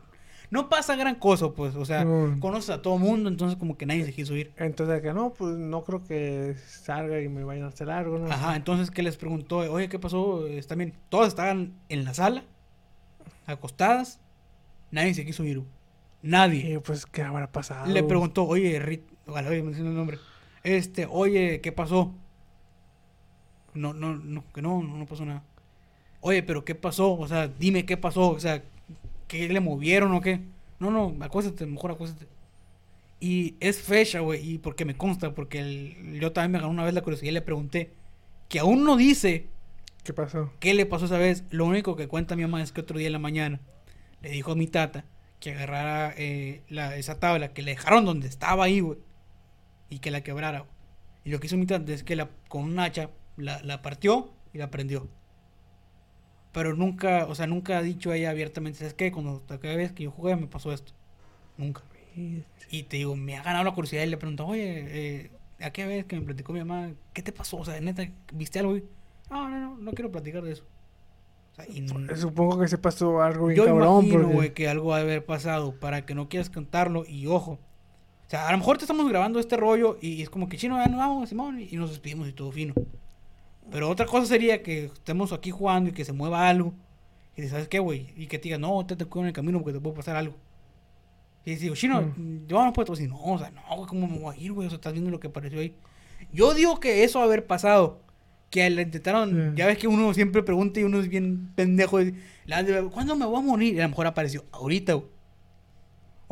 No 0.50 0.68
pasa 0.68 0.96
gran 0.96 1.14
cosa, 1.14 1.50
pues, 1.50 1.76
o 1.76 1.84
sea, 1.84 2.04
No. 2.04 2.38
conoces 2.40 2.70
a 2.70 2.82
todo 2.82 2.98
mundo, 2.98 3.28
entonces 3.28 3.56
como 3.56 3.76
que 3.78 3.86
nadie 3.86 4.04
se 4.04 4.12
quiso 4.12 4.34
ir. 4.34 4.52
Entonces, 4.56 5.00
que 5.00 5.12
no, 5.12 5.32
pues 5.32 5.56
no 5.56 5.84
creo 5.84 6.02
que 6.02 6.56
salga 6.66 7.20
y 7.20 7.28
me 7.28 7.44
vayan 7.44 7.64
a 7.64 7.68
hacer 7.68 7.88
algo, 7.88 8.18
¿no? 8.18 8.26
Ajá, 8.26 8.56
entonces 8.56 8.90
que 8.90 9.02
les 9.04 9.16
preguntó, 9.16 9.58
oye, 9.58 9.88
¿qué 9.88 9.98
pasó? 10.00 10.46
Están 10.48 10.78
bien. 10.78 10.94
Todas 11.08 11.28
estaban 11.28 11.74
en 11.88 12.04
la 12.04 12.14
sala, 12.14 12.42
acostadas, 13.46 14.18
nadie 14.90 15.14
se 15.14 15.24
quiso 15.24 15.44
ir. 15.44 15.62
Nadie. 16.22 16.80
Pues, 16.80 17.06
¿qué 17.06 17.22
habrá 17.22 17.50
pasado? 17.50 17.86
Le 17.86 18.02
preguntó, 18.02 18.44
oye, 18.44 18.78
Rit, 18.80 19.02
ojalá 19.26 19.50
oye, 19.50 19.62
me 19.62 19.72
el 19.76 19.94
nombre. 19.94 20.18
Este, 20.64 21.06
oye, 21.08 21.60
¿qué 21.60 21.72
pasó? 21.72 22.12
No, 23.72 23.92
no, 23.94 24.16
no, 24.16 24.44
que 24.52 24.62
no, 24.62 24.82
no, 24.82 24.96
no 24.96 25.06
pasó 25.06 25.24
nada. 25.24 25.42
Oye, 26.20 26.42
pero 26.42 26.64
¿qué 26.64 26.74
pasó? 26.74 27.12
O 27.16 27.26
sea, 27.28 27.48
dime 27.48 27.86
qué 27.86 27.96
pasó. 27.96 28.30
O 28.30 28.40
sea, 28.40 28.62
¿qué 29.30 29.48
le 29.48 29.60
movieron 29.60 30.12
o 30.12 30.20
qué? 30.20 30.40
No, 30.80 30.90
no, 30.90 31.14
acuéstate, 31.24 31.64
mejor 31.64 31.92
acuéstate. 31.92 32.26
Y 33.20 33.54
es 33.60 33.80
fecha, 33.80 34.20
güey, 34.20 34.54
y 34.54 34.58
porque 34.58 34.84
me 34.84 34.96
consta, 34.96 35.32
porque 35.34 35.60
el- 35.60 36.18
yo 36.20 36.32
también 36.32 36.52
me 36.52 36.58
ganó 36.58 36.70
una 36.70 36.84
vez 36.84 36.94
la 36.94 37.02
curiosidad 37.02 37.30
y 37.30 37.34
le 37.34 37.42
pregunté, 37.42 37.92
que 38.48 38.58
aún 38.58 38.84
no 38.84 38.96
dice 38.96 39.46
¿Qué 40.02 40.12
pasó? 40.14 40.50
¿Qué 40.58 40.74
le 40.74 40.86
pasó 40.86 41.04
esa 41.04 41.18
vez? 41.18 41.44
Lo 41.50 41.66
único 41.66 41.94
que 41.94 42.08
cuenta 42.08 42.34
mi 42.34 42.42
mamá 42.42 42.62
es 42.62 42.72
que 42.72 42.80
otro 42.80 42.98
día 42.98 43.06
en 43.08 43.12
la 43.12 43.18
mañana 43.18 43.60
le 44.22 44.30
dijo 44.30 44.52
a 44.52 44.56
mi 44.56 44.66
tata 44.66 45.04
que 45.38 45.52
agarrara 45.52 46.14
eh, 46.16 46.62
la, 46.70 46.96
esa 46.96 47.20
tabla, 47.20 47.52
que 47.52 47.62
le 47.62 47.72
dejaron 47.72 48.04
donde 48.06 48.26
estaba 48.26 48.64
ahí, 48.64 48.80
güey, 48.80 48.98
y 49.90 49.98
que 49.98 50.10
la 50.10 50.22
quebrara. 50.22 50.64
Y 51.24 51.30
lo 51.30 51.38
que 51.38 51.46
hizo 51.46 51.56
mi 51.58 51.66
tata 51.66 51.92
es 51.92 52.02
que 52.02 52.16
la, 52.16 52.30
con 52.48 52.64
un 52.64 52.78
hacha 52.80 53.10
la, 53.36 53.62
la 53.62 53.82
partió 53.82 54.32
y 54.54 54.58
la 54.58 54.70
prendió. 54.70 55.08
Pero 56.52 56.74
nunca, 56.74 57.26
o 57.26 57.34
sea, 57.34 57.46
nunca 57.46 57.78
ha 57.78 57.82
dicho 57.82 58.12
ella 58.12 58.30
abiertamente, 58.30 58.78
¿sabes 58.80 58.94
qué? 58.94 59.12
Cuando 59.12 59.42
cada 59.46 59.76
vez 59.76 59.92
que 59.92 60.04
yo 60.04 60.10
jugué 60.10 60.34
me 60.36 60.46
pasó 60.48 60.72
esto. 60.72 60.92
Nunca. 61.56 61.82
Y- 62.16 62.42
te 62.84 62.96
digo, 62.98 63.14
me 63.16 63.36
ha 63.36 63.42
ganado 63.42 63.64
la 63.64 63.72
curiosidad 63.72 64.02
y 64.04 64.06
le 64.08 64.16
pregunto, 64.16 64.46
oye, 64.46 64.84
eh, 64.88 65.30
aquella 65.60 65.88
vez 65.88 66.04
que 66.06 66.16
me 66.18 66.22
platicó 66.22 66.52
mi 66.52 66.60
mamá, 66.60 66.92
¿qué 67.12 67.22
te 67.22 67.32
pasó? 67.32 67.56
O 67.58 67.64
sea, 67.64 67.80
neta, 67.80 68.08
¿viste 68.32 68.58
algo? 68.58 68.76
Y, 68.76 68.84
no, 69.30 69.48
no, 69.48 69.58
no, 69.60 69.76
no 69.76 69.92
quiero 69.92 70.10
platicar 70.10 70.42
de 70.42 70.52
eso. 70.52 70.64
O 71.52 71.54
sea, 71.56 71.66
y 71.68 71.80
no- 71.82 72.16
Supongo 72.16 72.58
que 72.60 72.68
se 72.68 72.78
pasó 72.78 73.22
algo 73.22 73.46
bien 73.46 73.56
yo 73.58 73.64
cabrón. 73.66 74.04
imagino, 74.04 74.22
porque- 74.22 74.34
güey, 74.34 74.54
que 74.54 74.68
algo 74.68 74.88
va 74.90 74.98
a 74.98 75.00
haber 75.00 75.24
pasado 75.24 75.78
para 75.78 76.04
que 76.06 76.14
no 76.14 76.28
quieras 76.28 76.50
contarlo 76.50 77.04
y 77.06 77.26
ojo. 77.26 77.52
O 78.26 78.30
sea, 78.30 78.48
a 78.48 78.52
lo 78.52 78.58
mejor 78.58 78.78
te 78.78 78.84
estamos 78.84 79.08
grabando 79.08 79.40
este 79.40 79.56
rollo 79.56 79.98
y 80.00 80.22
es 80.22 80.30
como 80.30 80.48
que 80.48 80.56
chino, 80.56 80.76
ya 80.78 80.86
nos 80.86 80.98
vamos, 80.98 81.28
Simón, 81.28 81.60
y 81.60 81.76
nos 81.76 81.90
despedimos 81.90 82.28
y 82.28 82.32
todo 82.32 82.52
fino. 82.52 82.74
Pero 83.70 83.88
otra 83.88 84.06
cosa 84.06 84.26
sería 84.26 84.62
que 84.62 84.86
estemos 84.86 85.32
aquí 85.32 85.50
jugando 85.50 85.90
y 85.90 85.92
que 85.92 86.04
se 86.04 86.12
mueva 86.12 86.48
algo 86.48 86.72
Y 87.36 87.42
dices, 87.42 87.52
¿sabes 87.52 87.68
qué, 87.68 87.78
güey? 87.78 88.12
Y 88.16 88.26
que 88.26 88.38
te 88.38 88.44
diga, 88.44 88.58
no, 88.58 88.84
te 88.84 88.96
te 88.96 89.04
cuido 89.06 89.22
en 89.22 89.28
el 89.28 89.32
camino 89.32 89.58
porque 89.58 89.72
te 89.72 89.80
puede 89.80 89.96
pasar 89.96 90.16
algo. 90.16 90.34
Y 91.44 91.54
digo, 91.54 91.74
chino, 91.74 92.02
Mm. 92.02 92.46
yo 92.48 92.62
no 92.64 92.72
puedo 92.72 92.92
decir, 92.92 93.08
no, 93.08 93.18
o 93.22 93.38
sea, 93.38 93.50
no, 93.50 93.62
güey, 93.76 93.88
¿cómo 93.88 94.06
me 94.06 94.18
voy 94.18 94.34
a 94.34 94.38
ir, 94.38 94.52
güey? 94.52 94.66
O 94.66 94.70
sea, 94.70 94.76
estás 94.76 94.92
viendo 94.92 95.10
lo 95.10 95.20
que 95.20 95.28
apareció 95.28 95.60
ahí. 95.60 95.74
Yo 96.32 96.52
digo 96.54 96.80
que 96.80 97.02
eso 97.04 97.20
haber 97.22 97.46
pasado, 97.46 98.00
que 98.50 98.68
le 98.68 98.82
intentaron, 98.82 99.30
Sí. 99.52 99.56
ya 99.56 99.66
ves 99.66 99.78
que 99.78 99.86
uno 99.88 100.12
siempre 100.12 100.42
pregunta 100.42 100.80
y 100.80 100.82
uno 100.84 101.00
es 101.00 101.08
bien 101.08 101.50
pendejo, 101.54 102.02
y 102.02 102.14
¿cuándo 102.92 103.16
me 103.16 103.24
voy 103.24 103.38
a 103.38 103.42
morir? 103.46 103.74
Y 103.74 103.78
a 103.80 103.84
lo 103.84 103.90
mejor 103.90 104.06
apareció 104.08 104.44
ahorita, 104.52 104.94
güey. 104.94 105.06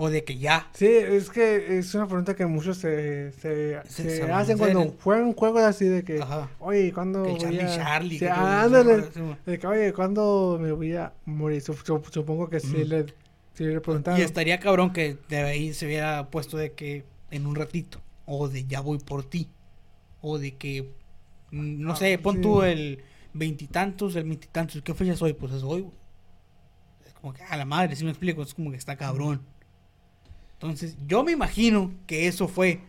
O 0.01 0.11
de 0.11 0.23
que 0.23 0.39
ya. 0.39 0.69
Sí, 0.75 0.87
es 0.87 1.29
que 1.29 1.77
es 1.79 1.93
una 1.97 2.07
pregunta 2.07 2.37
que 2.37 2.47
muchos 2.47 2.79
se, 2.79 3.33
se, 3.33 3.81
Se- 3.89 4.23
hacen 4.31 4.57
cuando 4.57 4.83
el- 4.83 4.95
juegan 5.03 5.33
juegos 5.33 5.63
así 5.63 5.87
de 5.87 6.05
que, 6.05 6.23
Ajá. 6.23 6.49
oye, 6.61 6.93
¿cuándo 6.93 7.25
Que 7.25 7.31
voy 7.31 7.39
Charlie 7.41 7.61
a...? 7.63 7.77
Charlie. 7.77 8.19
Sí, 8.21 8.25
que 8.25 8.31
ándale. 8.31 9.03
Sí. 9.13 9.21
De 9.45 9.59
que, 9.59 9.67
oye, 9.67 9.93
¿cuándo 9.93 10.57
me 10.61 10.71
voy 10.71 10.95
a 10.95 11.13
morir? 11.25 11.61
Sup- 11.63 11.83
sup- 11.85 12.13
supongo 12.13 12.49
que 12.49 12.61
sí 12.61 12.85
le, 12.85 13.07
sí 13.55 13.65
le 13.65 13.81
preguntaron. 13.81 14.21
Y 14.21 14.23
estaría 14.23 14.61
cabrón 14.61 14.93
que 14.93 15.19
de 15.29 15.37
ahí 15.39 15.75
se 15.75 15.87
hubiera 15.87 16.31
puesto 16.31 16.57
de 16.57 16.71
que 16.75 17.05
en 17.33 17.45
un 17.47 17.57
ratito. 17.57 18.01
O 18.25 18.49
de 18.49 18.65
ya 18.67 18.81
voy 18.81 18.99
por 18.99 19.25
ti. 19.29 19.49
O 20.21 20.39
de 20.39 20.55
que, 20.55 20.93
mm, 21.51 21.81
no 21.83 21.95
Ah, 21.95 21.97
sé, 21.97 22.19
pon 22.19 22.37
sí. 22.37 22.43
tú 22.43 22.63
el 22.63 23.03
veintitantos, 23.35 24.15
el 24.15 24.23
veintitantos. 24.23 24.81
¿Qué 24.83 24.95
fecha 24.95 25.15
es 25.15 25.23
hoy? 25.23 25.33
Pues 25.33 25.53
es 25.55 25.65
hoy, 25.65 25.81
güey. 25.81 25.95
Es 27.05 27.13
como 27.15 27.33
que 27.35 27.43
a 27.43 27.57
la 27.57 27.65
madre, 27.65 27.97
si 27.97 28.05
me 28.05 28.11
explico, 28.11 28.43
es 28.43 28.55
como 28.55 28.71
que 28.71 28.77
está 28.77 28.97
cabrón. 28.97 29.41
Entonces, 30.61 30.97
yo 31.07 31.23
me 31.23 31.33
imagino 31.33 31.93
que 32.07 32.27
eso 32.27 32.49
fue. 32.49 32.81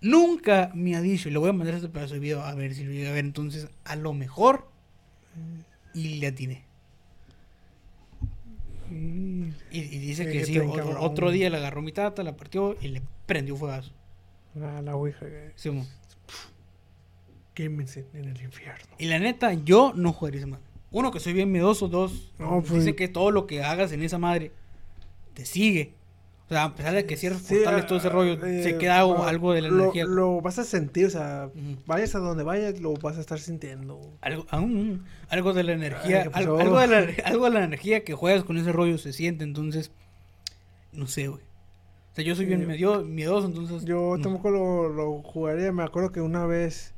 Nunca 0.00 0.70
me 0.74 0.94
ha 0.94 1.00
dicho, 1.00 1.28
y 1.28 1.32
le 1.32 1.38
voy 1.38 1.50
a 1.50 1.52
mandar 1.52 1.74
este 1.74 1.88
pedazo 1.88 2.14
de 2.14 2.20
video 2.20 2.42
a 2.42 2.54
ver 2.54 2.74
si 2.74 2.84
lo 2.84 2.92
llega 2.92 3.10
a 3.10 3.12
ver. 3.12 3.24
Entonces, 3.24 3.68
a 3.84 3.96
lo 3.96 4.12
mejor. 4.14 4.68
Y 5.94 6.20
le 6.20 6.28
atiné. 6.28 6.62
Y- 9.70 9.80
dice 9.98 10.24
Sí, 10.24 10.30
que 10.32 10.38
que 10.38 10.44
sí, 10.46 10.58
otro, 10.58 11.30
día 11.30 11.50
le 11.50 11.56
agarró 11.58 11.82
mi 11.82 11.92
tata, 11.92 12.22
la 12.22 12.36
partió 12.36 12.76
y 12.80 12.88
le 12.88 13.02
prendió 13.26 13.56
fuegazo. 13.56 13.92
La, 14.54 14.80
la 14.80 14.96
ouija, 14.96 15.26
Sí, 15.56 15.70
quémense 17.54 18.06
en 18.14 18.24
el 18.28 18.40
infierno. 18.42 18.84
y 18.98 19.06
la 19.06 19.18
neta, 19.18 19.52
yo 19.52 19.92
no 19.94 20.12
jugaría 20.12 20.38
esa 20.40 20.46
madre. 20.46 20.64
Uno, 20.90 21.10
que 21.10 21.20
soy 21.20 21.34
bien 21.34 21.52
miedoso. 21.52 21.88
Dos, 21.88 22.32
No, 22.38 22.62
pues- 22.62 22.72
dice 22.84 22.96
que 22.96 23.08
todo 23.08 23.30
lo 23.30 23.46
que 23.46 23.62
hagas 23.62 23.92
en 23.92 24.02
esa 24.02 24.18
madre 24.18 24.52
te 25.34 25.44
sigue. 25.44 25.92
O 26.48 26.50
sea, 26.50 26.64
a 26.64 26.74
pesar 26.74 26.94
de 26.94 27.04
que 27.04 27.16
cierres 27.18 27.42
Sí, 27.42 27.56
portales, 27.56 27.86
todo 27.86 27.98
ese 27.98 28.08
rollo, 28.08 28.42
eh, 28.46 28.62
se 28.62 28.78
queda 28.78 29.00
algo, 29.00 29.22
algo 29.24 29.52
de 29.52 29.60
la 29.60 29.68
lo, 29.68 29.82
energía. 29.82 30.06
Lo 30.06 30.40
vas 30.40 30.58
a 30.58 30.64
sentir, 30.64 31.04
o 31.04 31.10
sea, 31.10 31.50
vayas 31.84 32.14
a 32.14 32.20
donde 32.20 32.42
vayas, 32.42 32.80
lo 32.80 32.94
vas 32.94 33.18
a 33.18 33.20
estar 33.20 33.38
sintiendo. 33.38 34.00
Algo, 34.22 34.46
aún, 34.48 35.04
algo 35.28 35.52
de 35.52 35.62
la 35.62 35.72
energía, 35.72 36.22
¿qué 36.22 36.30
algo, 36.32 36.58
algo 36.58 36.80
de 36.80 36.86
la, 36.86 37.06
algo 37.26 37.44
de 37.44 37.50
la 37.50 37.64
energía 37.64 38.02
que 38.02 38.14
juegas 38.14 38.44
con 38.44 38.56
ese 38.56 38.72
rollo 38.72 38.96
se 38.96 39.12
siente, 39.12 39.44
entonces, 39.44 39.90
no 40.92 41.06
sé, 41.06 41.28
güey. 41.28 41.42
O 41.42 42.14
sea, 42.14 42.24
yo 42.24 42.34
soy 42.34 42.46
bien 42.46 42.66
medio, 42.66 43.04
miedoso, 43.04 43.46
entonces... 43.46 43.84
Yo 43.84 44.16
no. 44.16 44.22
tampoco 44.22 44.50
lo, 44.50 44.88
lo 44.88 45.22
jugaría. 45.22 45.70
Me 45.70 45.82
acuerdo 45.82 46.10
que 46.12 46.22
una 46.22 46.46
vez. 46.46 46.94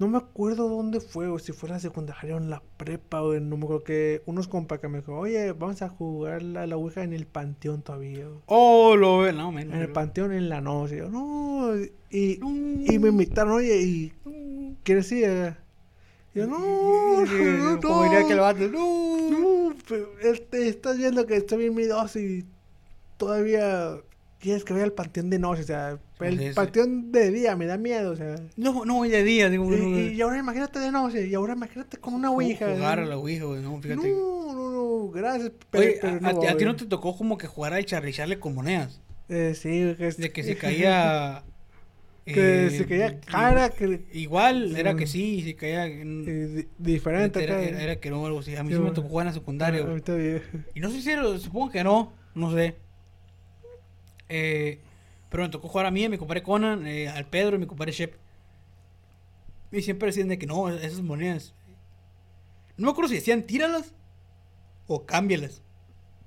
No 0.00 0.08
me 0.08 0.16
acuerdo 0.16 0.68
dónde 0.68 0.98
fue, 0.98 1.28
o 1.28 1.38
si 1.38 1.52
fue 1.52 1.68
la 1.68 1.78
secundaria 1.78 2.34
o 2.34 2.38
en 2.38 2.48
la 2.48 2.62
prepa, 2.78 3.22
o 3.22 3.38
no 3.38 3.56
me 3.58 3.64
acuerdo 3.64 3.84
que 3.84 4.22
unos 4.24 4.48
compas 4.48 4.78
que 4.80 4.88
me 4.88 4.98
dijo, 5.00 5.14
oye, 5.14 5.52
vamos 5.52 5.82
a 5.82 5.90
jugar 5.90 6.42
la, 6.42 6.66
la 6.66 6.76
Ouija 6.76 7.02
en 7.02 7.12
el 7.12 7.26
panteón 7.26 7.82
todavía. 7.82 8.26
güey". 8.26 8.40
Oh, 8.46 8.96
lo 8.96 9.18
ve, 9.18 9.34
no, 9.34 9.52
menos. 9.52 9.74
En 9.74 9.82
el 9.82 9.92
panteón 9.92 10.32
en 10.32 10.48
la 10.48 10.62
noche. 10.62 10.96
Yo, 10.96 11.10
no, 11.10 11.76
y, 12.10 12.38
No. 12.40 12.48
y 12.92 12.98
me 12.98 13.10
invitaron, 13.10 13.52
oye, 13.52 13.76
¿y 13.82 14.12
quieres 14.84 15.12
ir? 15.12 15.24
eh?" 15.28 15.56
Y 16.34 16.38
yo, 16.38 16.46
no, 16.46 16.58
no, 17.26 17.74
no, 17.74 17.80
Como 17.80 18.02
diría 18.04 18.26
que 18.26 18.32
el 18.32 18.40
vato, 18.40 18.68
no. 18.68 19.30
no, 19.30 19.74
este, 20.22 20.68
estás 20.68 20.96
viendo 20.96 21.26
que 21.26 21.36
estoy 21.36 21.58
bien 21.58 21.74
miedoso 21.74 22.18
y 22.18 22.46
todavía 23.18 23.96
quieres 24.38 24.64
que 24.64 24.72
vaya 24.72 24.84
al 24.86 24.92
panteón 24.92 25.28
de 25.28 25.38
noche, 25.38 25.60
o 25.60 25.66
sea, 25.66 25.98
el 26.22 26.54
panteón 26.54 27.10
de 27.12 27.30
día 27.30 27.56
me 27.56 27.66
da 27.66 27.76
miedo, 27.78 28.12
o 28.12 28.16
sea. 28.16 28.36
No, 28.56 28.84
no 28.84 29.02
de 29.02 29.22
día, 29.24 29.48
digo, 29.50 29.72
Y, 29.74 30.14
y 30.14 30.20
ahora 30.20 30.38
imagínate 30.38 30.78
de 30.78 30.90
noche, 30.92 31.26
y 31.26 31.34
ahora 31.34 31.54
imagínate 31.54 31.96
con 31.98 32.14
una 32.14 32.30
ouija. 32.30 32.72
Jugar 32.74 33.00
a 33.00 33.06
la 33.06 33.16
Ouija, 33.16 33.44
no, 33.44 33.80
fíjate. 33.80 34.08
No, 34.10 34.52
no, 34.54 34.70
no, 34.70 35.10
gracias, 35.10 35.52
pero, 35.70 35.84
Oye, 35.84 35.98
pero 36.00 36.14
a, 36.14 36.20
no 36.20 36.28
a 36.28 36.38
ti- 36.40 36.46
a 36.46 36.56
ti 36.56 36.64
no 36.64 36.76
te 36.76 36.86
tocó 36.86 37.16
como 37.16 37.36
que 37.38 37.46
jugar 37.46 37.72
al 37.74 37.84
charrizarle 37.84 38.38
con 38.38 38.54
monedas. 38.54 39.00
Eh, 39.28 39.54
sí, 39.54 39.94
que, 39.96 40.10
De 40.10 40.30
que 40.32 40.42
se 40.44 40.56
caía. 40.56 41.42
que 42.24 42.66
eh, 42.66 42.70
se 42.70 42.86
caía 42.86 43.08
i- 43.12 43.20
cara, 43.26 43.70
que 43.70 44.02
Igual, 44.12 44.76
era 44.76 44.94
que 44.94 45.06
sí, 45.06 45.42
se 45.42 45.54
caía. 45.56 45.86
en- 45.86 46.24
eh, 46.28 46.46
di- 46.48 46.68
diferente 46.78 47.42
era, 47.42 47.60
era- 47.62 47.82
era 47.82 47.96
que 47.96 48.10
no, 48.10 48.26
algo 48.26 48.40
así. 48.40 48.54
A 48.56 48.62
mí 48.62 48.70
Sí, 48.70 48.76
sí 48.76 48.82
me 48.82 48.90
tocó 48.90 49.08
jugar 49.08 49.26
en 49.26 49.32
la 49.32 49.38
secundaria, 49.38 49.84
Ah. 49.86 50.60
Y 50.74 50.80
no 50.80 50.90
sé 50.90 51.00
si 51.00 51.10
era, 51.10 51.38
supongo 51.38 51.70
que 51.70 51.82
no, 51.84 52.12
no 52.34 52.52
sé. 52.52 52.76
Eh, 54.28 54.78
pero 55.30 55.44
me 55.44 55.48
tocó 55.48 55.68
jugar 55.68 55.86
a 55.86 55.90
mí, 55.90 56.04
a 56.04 56.08
mi 56.08 56.18
compadre 56.18 56.42
Conan, 56.42 56.86
eh, 56.86 57.08
al 57.08 57.26
Pedro 57.26 57.56
y 57.56 57.60
mi 57.60 57.66
compadre 57.66 57.92
Shep. 57.92 58.14
Y 59.72 59.82
siempre 59.82 60.06
decían 60.06 60.28
de 60.28 60.38
que 60.38 60.46
no, 60.46 60.68
esas 60.68 61.00
monedas. 61.00 61.54
No 62.76 62.86
me 62.86 62.90
acuerdo 62.90 63.08
si 63.08 63.14
decían 63.14 63.44
tíralas 63.44 63.94
o 64.88 65.06
cámbialas. 65.06 65.62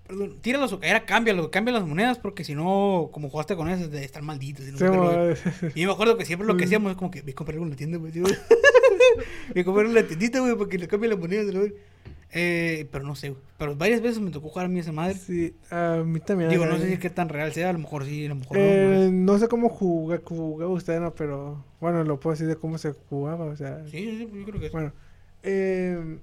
Perdón, 0.07 0.39
tíralas 0.41 0.71
o 0.71 0.79
era 0.81 1.05
cámbialas, 1.05 1.47
cambia 1.49 1.73
las 1.73 1.85
monedas 1.85 2.17
porque 2.19 2.43
si 2.43 2.55
no, 2.55 3.09
como 3.11 3.29
jugaste 3.29 3.55
con 3.55 3.69
esas, 3.69 3.91
de 3.91 4.05
estar 4.05 4.21
malditas. 4.21 4.67
y 4.67 4.71
no 4.71 4.77
Sí, 4.77 5.81
yo 5.81 5.87
me 5.87 5.93
acuerdo 5.93 6.17
que 6.17 6.25
siempre 6.25 6.47
lo 6.47 6.55
que 6.55 6.63
hacíamos 6.63 6.91
es 6.91 6.97
como 6.97 7.11
que 7.11 7.21
vi 7.21 7.33
a 7.33 7.35
comprar 7.35 7.59
una 7.59 7.75
tienda, 7.75 7.97
güey. 7.97 8.13
a 9.59 9.63
comprar 9.63 9.85
una 9.85 10.03
tiendita, 10.03 10.39
güey, 10.39 10.55
para 10.55 10.69
que 10.69 10.77
le 10.77 10.87
cambie 10.87 11.09
las 11.09 11.19
monedas. 11.19 11.53
¿no? 11.53 11.61
Eh, 12.35 12.87
pero 12.91 13.05
no 13.05 13.15
sé. 13.15 13.35
Pero 13.59 13.75
varias 13.75 14.01
veces 14.01 14.19
me 14.19 14.31
tocó 14.31 14.49
jugar 14.49 14.65
a 14.65 14.69
mí 14.69 14.79
esa 14.79 14.91
madre. 14.91 15.13
Sí, 15.13 15.55
a 15.69 16.01
mí 16.05 16.19
también. 16.19 16.49
Digo, 16.49 16.65
no 16.65 16.77
sé 16.77 16.87
si 16.87 16.93
eh. 16.93 16.99
qué 16.99 17.09
tan 17.09 17.29
real 17.29 17.53
sea, 17.53 17.69
a 17.69 17.73
lo 17.73 17.79
mejor 17.79 18.05
sí, 18.05 18.25
a 18.25 18.29
lo 18.29 18.35
mejor 18.35 18.57
no, 18.57 18.63
Eh, 18.63 19.09
no. 19.11 19.33
no 19.33 19.39
sé 19.39 19.47
cómo 19.47 19.69
jugaba, 19.69 20.21
jugaba 20.25 20.71
usted, 20.71 20.99
no, 20.99 21.13
pero 21.13 21.63
bueno, 21.79 22.03
lo 22.03 22.19
puedo 22.19 22.33
decir 22.33 22.47
de 22.47 22.55
cómo 22.55 22.77
se 22.77 22.91
jugaba, 23.09 23.45
o 23.45 23.55
sea. 23.55 23.83
Sí, 23.85 23.97
sí, 24.17 24.29
yo 24.33 24.45
creo 24.45 24.59
que 24.59 24.67
sí. 24.67 24.71
Bueno, 24.73 24.91
eh, 25.43 26.17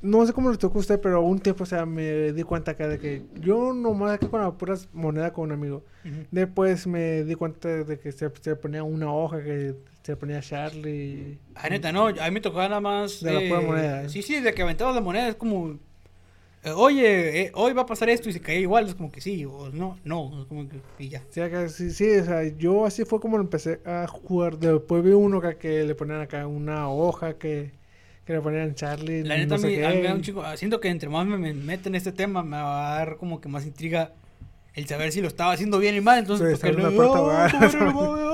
no 0.00 0.26
sé 0.26 0.32
cómo 0.32 0.50
le 0.50 0.58
tocó 0.58 0.78
a 0.78 0.80
usted, 0.80 1.00
pero 1.00 1.20
un 1.22 1.38
tiempo, 1.40 1.64
o 1.64 1.66
sea, 1.66 1.86
me 1.86 2.32
di 2.32 2.42
cuenta 2.42 2.72
acá 2.72 2.88
de 2.88 2.98
que 2.98 3.22
yo 3.40 3.72
nomás 3.72 4.12
acá 4.12 4.28
con 4.28 4.40
las 4.40 4.52
puras 4.54 4.88
monedas 4.92 5.32
con 5.32 5.44
un 5.44 5.52
amigo. 5.52 5.84
Después 6.30 6.86
me 6.86 7.24
di 7.24 7.34
cuenta 7.34 7.68
de 7.68 7.98
que 7.98 8.12
se, 8.12 8.30
se 8.40 8.56
ponía 8.56 8.82
una 8.82 9.10
hoja 9.12 9.42
que 9.42 9.74
se 10.04 10.16
ponía 10.16 10.40
Charlie. 10.40 11.38
Ah, 11.56 11.68
neta, 11.68 11.90
no, 11.92 12.06
a 12.08 12.12
mí 12.12 12.30
me 12.30 12.40
tocaba 12.40 12.68
nada 12.68 12.80
más. 12.80 13.20
De 13.22 13.32
la 13.32 13.40
eh, 13.40 13.48
pura 13.48 13.60
moneda. 13.62 14.08
Sí, 14.08 14.22
sí, 14.22 14.40
de 14.40 14.54
que 14.54 14.62
aventabas 14.62 14.94
la 14.94 15.00
moneda, 15.00 15.28
es 15.28 15.34
como. 15.34 15.78
eh, 16.62 16.70
Oye, 16.76 17.42
eh, 17.42 17.52
hoy 17.54 17.72
va 17.72 17.82
a 17.82 17.86
pasar 17.86 18.08
esto 18.10 18.28
y 18.28 18.32
se 18.34 18.40
caía 18.40 18.60
igual, 18.60 18.86
es 18.86 18.94
como 18.94 19.10
que 19.10 19.20
sí, 19.20 19.44
o 19.46 19.70
no, 19.70 19.98
no, 20.04 20.42
es 20.42 20.46
como 20.46 20.68
que. 20.68 20.80
Y 20.98 21.08
ya. 21.08 21.22
Sí, 21.30 21.40
acá, 21.40 21.68
sí, 21.68 21.90
sí, 21.90 22.08
o 22.18 22.24
sea, 22.24 22.44
yo 22.44 22.86
así 22.86 23.04
fue 23.04 23.20
como 23.20 23.38
empecé 23.38 23.80
a 23.86 24.06
jugar. 24.06 24.58
Después 24.58 25.02
vi 25.02 25.12
uno 25.12 25.38
acá 25.38 25.58
que 25.58 25.84
le 25.84 25.94
ponían 25.94 26.20
acá 26.20 26.46
una 26.46 26.88
hoja 26.90 27.38
que, 27.38 27.72
que 28.26 28.32
le 28.34 28.40
ponían 28.42 28.74
Charlie. 28.74 29.22
La 29.24 29.36
no 29.36 29.42
neta, 29.42 29.54
a 29.56 29.58
sé 29.58 29.66
mí, 29.68 29.82
a 29.82 29.90
mí 29.90 29.96
me 29.96 30.08
da 30.08 30.14
un 30.14 30.22
chico. 30.22 30.44
Siento 30.56 30.80
que 30.80 30.88
entre 30.88 31.08
más 31.08 31.26
me, 31.26 31.38
me 31.38 31.54
meten 31.54 31.92
en 31.94 31.96
este 31.96 32.12
tema, 32.12 32.42
me 32.42 32.56
va 32.56 32.94
a 32.94 32.98
dar 32.98 33.16
como 33.16 33.40
que 33.40 33.48
más 33.48 33.64
intriga 33.66 34.12
el 34.74 34.86
saber 34.86 35.12
si 35.12 35.20
lo 35.20 35.28
estaba 35.28 35.52
haciendo 35.52 35.78
bien 35.78 35.94
y 35.94 36.00
mal. 36.00 36.18
Entonces, 36.20 36.58
Sí, 36.60 36.66
porque 36.66 36.82
no- 36.82 36.88
¡Oh. 37.10 38.24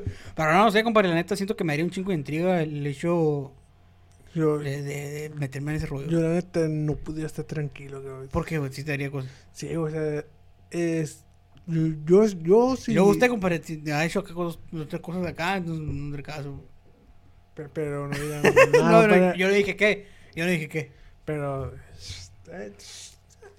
Pero 0.36 0.52
no, 0.52 0.64
no 0.64 0.70
sé, 0.70 0.82
compadre, 0.82 1.08
la 1.08 1.14
neta 1.16 1.36
siento 1.36 1.56
que 1.56 1.64
me 1.64 1.72
daría 1.72 1.84
un 1.84 1.90
chingo 1.90 2.10
de 2.10 2.14
intriga 2.16 2.62
el 2.62 2.86
hecho 2.86 3.52
Yo, 4.34 4.58
de, 4.58 4.82
de- 4.82 5.10
de 5.10 5.30
meterme 5.30 5.72
en 5.72 5.76
ese 5.78 5.86
rollo. 5.86 6.06
yo 6.08 6.20
la 6.20 6.30
neta 6.30 6.66
no 6.68 6.94
pudiera 6.96 7.26
estar 7.26 7.44
tranquilo. 7.44 8.02
cabrón. 8.02 8.28
¿Por 8.30 8.46
qué, 8.46 8.58
güey? 8.58 8.72
Sí 8.72 8.84
te 8.84 8.92
daría 8.92 9.10
cosas. 9.10 9.30
Sí, 9.52 9.74
o 9.76 9.88
sea, 9.90 10.24
es... 10.70 11.24
Yo, 11.66 11.86
yo, 12.04 12.24
yo 12.26 12.76
sí... 12.76 12.92
Y 12.92 12.94
luego 12.94 13.10
usted, 13.10 13.28
compadre, 13.28 13.60
si 13.62 13.82
ha 13.90 14.04
hecho 14.04 14.24
cosas, 14.24 14.60
otras 14.72 15.00
cosas 15.02 15.26
acá, 15.26 15.56
entonces 15.56 15.84
no 15.84 15.92
tendré 15.92 16.22
caso. 16.22 16.64
pe- 17.54 17.68
Pero 17.68 18.08
no 18.08 18.16
digan 18.18 18.42
No, 18.72 19.02
no, 19.02 19.08
para- 19.08 19.36
yo 19.36 19.48
le 19.48 19.54
dije 19.54 19.76
qué. 19.76 20.06
Yo 20.34 20.44
le 20.46 20.52
dije 20.52 20.68
qué. 20.68 20.92
Pero... 21.24 21.72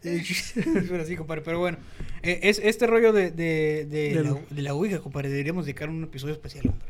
pero 0.89 1.05
sí, 1.05 1.15
compadre, 1.15 1.41
pero 1.41 1.59
bueno. 1.59 1.77
Eh, 2.23 2.39
es, 2.43 2.59
este 2.59 2.87
rollo 2.87 3.13
de, 3.13 3.31
de, 3.31 3.85
de, 3.89 4.13
Del- 4.15 4.23
la, 4.23 4.39
de 4.49 4.61
la 4.61 4.73
Ouija, 4.73 4.99
compadre, 4.99 5.29
deberíamos 5.29 5.65
dedicar 5.65 5.89
un 5.89 6.03
episodio 6.03 6.33
especial, 6.33 6.65
hombre. 6.69 6.87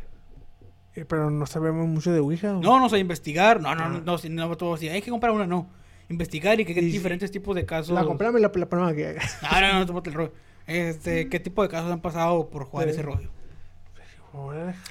eh, 0.95 1.05
Pero 1.05 1.29
no 1.29 1.45
sabemos 1.45 1.87
mucho 1.87 2.11
de 2.11 2.19
Ouija. 2.19 2.55
¿o? 2.57 2.61
No, 2.61 2.79
no 2.79 2.89
sé, 2.89 2.99
investigar. 2.99 3.61
No, 3.61 3.75
no, 3.75 3.89
no, 3.89 3.97
Ah. 3.97 4.01
no, 4.05 4.17
si 4.17 4.29
no, 4.29 4.55
todo 4.57 4.73
así. 4.75 4.87
Hay 4.89 5.01
que 5.01 5.11
comprar 5.11 5.31
una, 5.33 5.45
no. 5.47 5.69
Investigar 6.09 6.59
y 6.59 6.65
que 6.65 6.73
qué 6.73 6.81
Y- 6.81 6.85
diferentes 6.91 7.31
tipos 7.31 7.55
de 7.55 7.65
casos. 7.65 7.93
La 7.95 8.03
compramos 8.03 8.39
y 8.39 8.43
la, 8.43 8.51
la 8.53 8.65
ponemos 8.69 8.91
aquí. 8.91 9.03
Ah, 9.43 9.61
no, 9.61 9.79
no, 9.79 9.85
tómate 9.85 10.09
el 10.09 10.15
rollo. 10.15 10.33
Este, 10.67 11.27
¿qué 11.29 11.39
tipo 11.39 11.61
de 11.63 11.69
casos 11.69 11.91
han 11.91 12.01
pasado 12.01 12.49
por 12.49 12.65
jugar 12.65 12.87
Sí. 12.87 12.91
ese 12.93 13.01
rollo? 13.01 13.29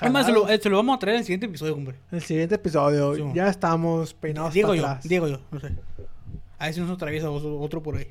Además, 0.00 0.26
se 0.26 0.32
lo, 0.32 0.48
eh, 0.50 0.58
se 0.60 0.68
lo 0.68 0.76
vamos 0.76 0.96
a 0.96 0.98
traer 0.98 1.14
en 1.14 1.20
el 1.20 1.24
siguiente 1.24 1.46
episodio, 1.46 1.74
hombre. 1.74 1.96
El 2.12 2.20
siguiente 2.20 2.56
episodio, 2.56 3.14
Sí, 3.14 3.22
ya 3.34 3.48
estamos 3.48 4.12
peinados 4.12 4.52
Digo 4.52 4.68
para 4.68 4.80
yo, 4.80 4.86
atrás. 4.86 5.08
digo 5.08 5.28
yo, 5.28 5.40
no 5.50 5.60
sé. 5.60 5.70
A 6.60 6.66
ver 6.66 6.74
si 6.74 6.80
nos 6.80 6.90
atraviesa 6.90 7.28
otro, 7.30 7.58
otro 7.58 7.82
por 7.82 7.96
ahí. 7.96 8.06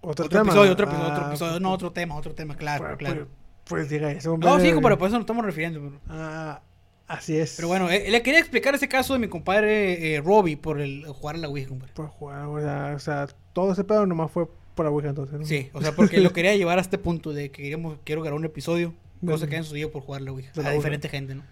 Otro, 0.00 0.24
Otro 0.24 0.28
tema. 0.28 0.42
episodio, 0.50 0.72
otro 0.72 0.86
episodio, 0.86 1.08
otro 1.12 1.24
Ah, 1.24 1.28
episodio. 1.28 1.60
No, 1.60 1.70
otro 1.72 1.92
tema, 1.92 2.16
otro 2.16 2.34
tema, 2.34 2.56
claro, 2.56 2.84
pues, 2.86 2.96
claro. 2.96 3.14
Pues, 3.26 3.28
pues 3.64 3.88
diga 3.90 4.10
eso, 4.10 4.32
hombre. 4.32 4.48
No, 4.50 4.58
sí, 4.58 4.72
compadre, 4.72 4.96
por 4.96 5.06
eso 5.06 5.14
nos 5.16 5.22
estamos 5.22 5.44
refiriendo. 5.44 5.80
pero- 5.80 6.00
Ah, 6.08 6.60
Así 7.06 7.36
es. 7.36 7.54
Pero 7.56 7.68
bueno, 7.68 7.90
eh, 7.90 8.10
le 8.10 8.22
quería 8.22 8.40
explicar 8.40 8.74
ese 8.74 8.88
caso 8.88 9.12
de 9.12 9.18
mi 9.18 9.28
compadre 9.28 10.14
eh, 10.14 10.20
Robbie 10.22 10.56
por 10.56 10.80
el 10.80 11.04
jugar 11.06 11.34
a 11.36 11.38
la 11.38 11.48
Ouija, 11.48 11.68
compadre. 11.68 11.92
Por 11.94 12.06
jugar, 12.08 12.46
o 12.46 12.58
sea, 12.60 12.92
o 12.96 12.98
sea, 12.98 13.26
todo 13.52 13.72
ese 13.72 13.84
pedo 13.84 14.06
nomás 14.06 14.30
fue 14.30 14.48
por 14.74 14.86
la 14.86 14.90
Ouija 14.90 15.10
entonces, 15.10 15.38
¿no? 15.38 15.44
Sí, 15.44 15.68
o 15.74 15.82
sea, 15.82 15.92
porque 15.94 16.20
lo 16.20 16.32
quería 16.32 16.56
llevar 16.56 16.78
a 16.78 16.80
este 16.80 16.96
punto 16.96 17.34
de 17.34 17.50
que 17.50 17.62
queríamos, 17.64 17.98
quiero 18.04 18.22
grabar 18.22 18.38
un 18.38 18.46
episodio, 18.46 18.94
cosa 19.26 19.46
que 19.46 19.56
han 19.56 19.64
sucedido 19.64 19.90
por 19.90 20.02
jugar 20.02 20.22
a 20.22 20.24
la 20.24 20.32
Ouija, 20.32 20.52
de 20.54 20.66
a 20.66 20.70
diferente 20.70 21.08
gente, 21.10 21.34
¿no? 21.34 21.42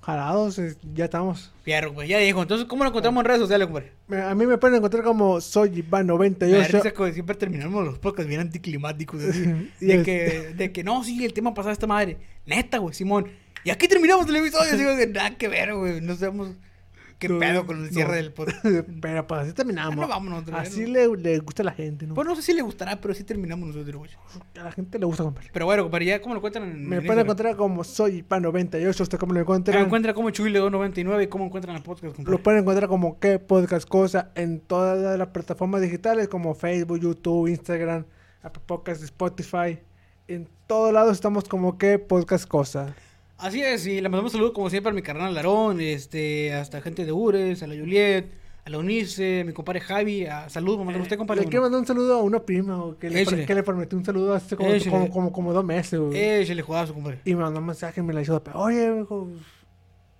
Jalados, 0.00 0.60
ya 0.94 1.04
estamos. 1.04 1.52
Fierro, 1.62 1.92
pues 1.92 2.08
ya 2.08 2.18
dijo. 2.18 2.40
Entonces, 2.40 2.66
¿cómo 2.66 2.82
lo 2.84 2.90
encontramos 2.90 3.20
en 3.20 3.26
redes 3.26 3.40
sociales, 3.40 3.66
compadre? 3.66 3.92
A 4.26 4.34
mí 4.34 4.46
me 4.46 4.56
pueden 4.56 4.76
encontrar 4.76 5.04
como 5.04 5.40
soy 5.40 5.70
Me 5.70 5.82
da 5.82 6.02
Iván98. 6.02 6.66
risa 6.68 6.90
que 6.92 7.12
siempre 7.12 7.36
terminamos 7.36 7.84
los 7.84 7.98
podcasts 7.98 8.28
bien 8.28 8.40
anticlimáticos. 8.40 9.22
así. 9.22 9.40
De, 9.80 10.02
que, 10.02 10.54
de 10.56 10.72
que 10.72 10.82
no, 10.84 11.04
sí, 11.04 11.24
el 11.24 11.32
tema 11.34 11.52
pasado 11.52 11.72
esta 11.72 11.86
madre. 11.86 12.16
Neta, 12.46 12.78
güey, 12.78 12.94
Simón. 12.94 13.26
Y 13.64 13.70
aquí 13.70 13.86
terminamos 13.86 14.26
el 14.28 14.36
episodio. 14.36 14.76
Digo 14.78 14.96
que 14.96 15.06
nada 15.08 15.36
que 15.36 15.48
ver, 15.48 15.74
güey. 15.74 16.00
No 16.00 16.14
sabemos 16.16 16.50
qué 17.18 17.28
No, 17.28 17.38
pedo 17.38 17.66
con 17.66 17.84
el 17.84 17.90
cierre 17.90 18.08
no. 18.10 18.14
del 18.16 18.32
podcast. 18.32 18.64
Pero 19.00 19.26
pues 19.26 19.40
así 19.40 19.52
terminamos. 19.52 19.92
Ah, 19.96 20.00
no, 20.00 20.08
vámonos 20.08 20.42
otra 20.42 20.60
vez, 20.60 20.68
así 20.68 20.86
le, 20.86 21.08
le 21.16 21.38
gusta 21.38 21.62
a 21.62 21.66
la 21.66 21.72
gente, 21.72 22.06
¿no? 22.06 22.14
Pues 22.14 22.26
no 22.26 22.34
sé 22.36 22.42
si 22.42 22.52
le 22.54 22.62
gustará, 22.62 23.00
pero 23.00 23.12
sí 23.14 23.24
terminamos 23.24 23.68
nosotros, 23.68 23.96
güey. 23.96 24.10
A 24.60 24.64
la 24.64 24.72
gente 24.72 24.98
le 24.98 25.06
gusta 25.06 25.24
comprar. 25.24 25.46
Pero 25.52 25.66
bueno, 25.66 25.82
compadre, 25.84 26.06
ya 26.06 26.20
cómo 26.22 26.34
lo 26.34 26.40
cuentan 26.40 26.62
en 26.64 26.88
Me 26.88 26.96
en 26.98 27.06
pueden 27.06 27.24
encontrar 27.24 27.56
como 27.56 27.84
soy 27.84 28.22
Iván98. 28.28 29.00
¿Usted 29.00 29.18
cómo 29.18 29.32
lo 29.32 29.40
Ah, 29.40 29.42
encuentra? 29.42 29.80
encuentra 29.80 30.14
como 30.14 30.30
Chuyle299 30.30 31.24
y 31.24 31.26
cómo 31.28 31.46
encuentran 31.46 31.76
el 31.76 31.82
podcast, 31.82 32.14
compadre. 32.16 32.36
Lo 32.36 32.42
pueden 32.42 32.60
encontrar 32.62 32.88
como 32.88 33.18
qué 33.18 33.38
podcast 33.38 33.88
cosa 33.88 34.30
en 34.34 34.60
todas 34.60 35.18
las 35.18 35.28
plataformas 35.28 35.80
digitales 35.80 36.28
como 36.28 36.54
Facebook, 36.54 36.98
YouTube, 37.00 37.48
Instagram, 37.48 38.04
Apple 38.42 38.62
Podcasts, 38.66 39.04
Spotify. 39.04 39.78
En 40.28 40.46
todos 40.66 40.92
lados 40.92 41.12
estamos 41.12 41.44
como 41.48 41.78
qué 41.78 41.98
podcast 41.98 42.46
cosa. 42.46 42.94
Así 43.38 43.62
es, 43.62 43.86
y 43.86 44.00
le 44.00 44.08
mandamos 44.08 44.32
saludos 44.32 44.52
como 44.52 44.68
siempre 44.68 44.90
a 44.90 44.94
mi 44.94 45.00
carnal 45.02 45.32
Larón, 45.32 45.80
este, 45.80 46.52
hasta 46.52 46.80
gente 46.80 47.04
de 47.04 47.12
Ures, 47.12 47.62
a 47.62 47.68
la 47.68 47.76
Juliet, 47.76 48.32
a 48.64 48.70
la 48.70 48.78
Unice, 48.78 49.42
a 49.42 49.44
mi 49.44 49.52
compadre 49.52 49.80
Javi, 49.80 50.26
a 50.26 50.48
saludos, 50.48 50.84
mamá, 50.84 50.98
usted, 51.00 51.16
compadre. 51.16 51.42
Le 51.42 51.48
quiero 51.48 51.62
mandar 51.62 51.80
un 51.80 51.86
saludo 51.86 52.18
a 52.18 52.22
una 52.22 52.40
prima 52.40 52.76
güey, 52.76 52.96
que, 52.98 53.10
le, 53.10 53.46
que 53.46 53.54
le 53.54 53.62
prometí 53.62 53.94
un 53.94 54.04
saludo 54.04 54.34
hace 54.34 54.56
como, 54.56 54.70
como, 54.90 55.10
como, 55.10 55.32
como 55.32 55.52
dos 55.52 55.64
meses. 55.64 56.00
güey. 56.00 56.18
Échale 56.18 56.62
jugazo, 56.62 56.94
compadre. 56.94 57.20
Y 57.24 57.34
me 57.36 57.42
mandó 57.42 57.60
un 57.60 57.66
mensaje 57.66 58.00
y 58.00 58.02
me 58.02 58.12
la 58.12 58.22
hizo. 58.22 58.42
Oye, 58.54 59.04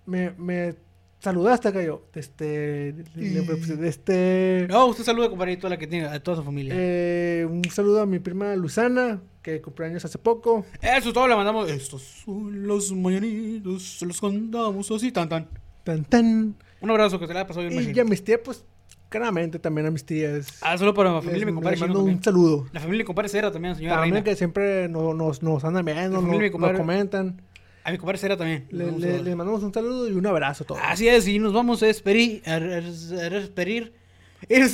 me, 0.05 0.31
me 0.31 0.75
saludaste 1.19 1.67
acá 1.67 1.81
yo. 1.83 2.03
Este. 2.13 2.93
le- 3.15 3.41
le- 3.41 3.87
este 3.87 4.65
No, 4.69 4.87
usted 4.87 5.03
saluda, 5.03 5.29
compadre, 5.29 5.53
a 5.53 5.57
toda 5.57 5.69
la 5.71 5.77
que 5.77 5.87
tiene, 5.87 6.07
a 6.07 6.21
toda 6.21 6.37
su 6.37 6.43
familia. 6.43 6.73
eh, 6.77 7.45
un 7.49 7.63
saludo 7.65 8.01
a 8.01 8.05
mi 8.05 8.19
prima 8.19 8.55
Luzana, 8.55 9.21
que 9.41 9.61
cumpleaños 9.61 10.03
hace 10.05 10.17
poco. 10.17 10.65
Eso 10.81 11.13
todo 11.13 11.27
le 11.27 11.35
mandamos. 11.35 11.69
Estos 11.69 12.01
son 12.25 12.67
los 12.67 12.91
mañanitos, 12.91 13.83
se 13.99 14.05
los 14.05 14.19
contamos 14.19 14.89
así, 14.91 15.11
tan 15.11 15.29
tan. 15.29 15.47
Tan, 15.83 16.03
tan. 16.05 16.55
Un 16.81 16.89
abrazo 16.91 17.19
que 17.19 17.27
te 17.27 17.33
la 17.33 17.41
haya 17.41 17.47
pasado 17.47 17.61
bien, 17.67 17.73
Y 17.73 17.75
machín. 17.77 17.93
ya 17.93 18.03
mis 18.03 18.23
tías, 18.23 18.39
pues, 18.43 18.63
claramente 19.09 19.57
también 19.59 19.87
a 19.87 19.91
mis 19.91 20.05
tías. 20.05 20.47
Ah, 20.61 20.77
solo 20.77 20.93
para 20.93 21.11
les- 21.15 21.23
familia 21.25 21.39
de 21.39 21.45
mi 21.45 21.51
les 21.51 21.55
compadre 21.55 21.75
Chino 21.77 21.87
mando 21.87 22.03
un 22.03 22.23
saludo. 22.23 22.65
La 22.71 22.79
familia 22.79 22.97
de 22.99 23.03
mi 23.03 23.07
compadre 23.07 23.29
Cera 23.29 23.51
también, 23.51 23.75
señora 23.75 23.95
También 23.95 24.13
Reina. 24.15 24.23
que 24.23 24.35
siempre 24.35 24.87
nos, 24.87 25.15
nos, 25.15 25.41
nos 25.41 25.63
andan 25.63 25.83
viendo, 25.83 26.21
nos, 26.21 26.23
mi 26.23 26.49
nos 26.49 26.71
comentan. 26.77 27.41
A 27.89 27.91
mi 27.91 27.97
compadre 27.97 28.19
Cera 28.19 28.37
también. 28.37 28.67
Le- 28.69 29.35
mandamos 29.35 29.63
un 29.63 29.73
saludo 29.73 30.07
y 30.07 30.11
un 30.13 30.25
abrazo 30.27 30.63
a 30.63 30.67
todos. 30.67 30.81
Así 30.83 31.07
es, 31.07 31.27
y 31.27 31.39
nos 31.39 31.53
vamos 31.53 31.81
a 31.81 31.87
despedir. 31.87 32.43
A 32.45 32.59
despedir. 32.59 33.93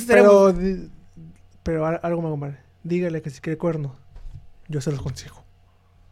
Pero, 0.06 0.54
pero 1.62 1.86
al- 1.86 2.00
algo 2.02 2.20
más, 2.22 2.30
compadre. 2.30 2.58
Dígale 2.82 3.22
que 3.22 3.30
si 3.30 3.40
quiere 3.40 3.56
cuerno, 3.56 3.96
yo 4.68 4.80
se 4.80 4.90
los 4.90 5.00
consigo. 5.00 5.42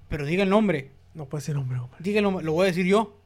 Pero 0.09 0.25
diga 0.25 0.43
el 0.45 0.49
nombre. 0.51 0.93
No 1.13 1.27
puede 1.27 1.43
ser 1.45 1.57
hombre, 1.57 1.79
compadre. 1.79 2.03
Díganlo, 2.03 2.41
lo 2.41 2.53
voy 2.53 2.65
a 2.65 2.67
decir 2.69 2.87
yo. 2.87 3.19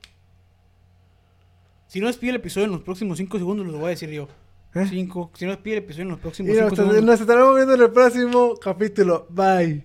Si 1.86 2.00
no 2.00 2.08
despide 2.08 2.30
el 2.30 2.36
episodio 2.36 2.66
en 2.66 2.72
los 2.72 2.82
próximos 2.82 3.16
5 3.16 3.38
segundos, 3.38 3.66
lo 3.66 3.78
voy 3.78 3.86
a 3.86 3.90
decir 3.90 4.10
yo. 4.10 4.28
¿Eh? 4.74 4.86
5. 4.90 5.30
Si 5.34 5.44
no 5.46 5.52
despide 5.52 5.78
el 5.78 5.84
episodio 5.84 6.02
en 6.02 6.10
los 6.10 6.20
próximos 6.20 6.50
Y 6.50 6.54
5 6.54 6.68
nos, 6.68 6.76
segundos. 6.76 7.02
nos 7.04 7.20
estaremos 7.20 7.54
viendo 7.54 7.74
en 7.74 7.80
el 7.80 7.90
próximo 7.90 8.54
capítulo. 8.60 9.26
Bye. 9.30 9.84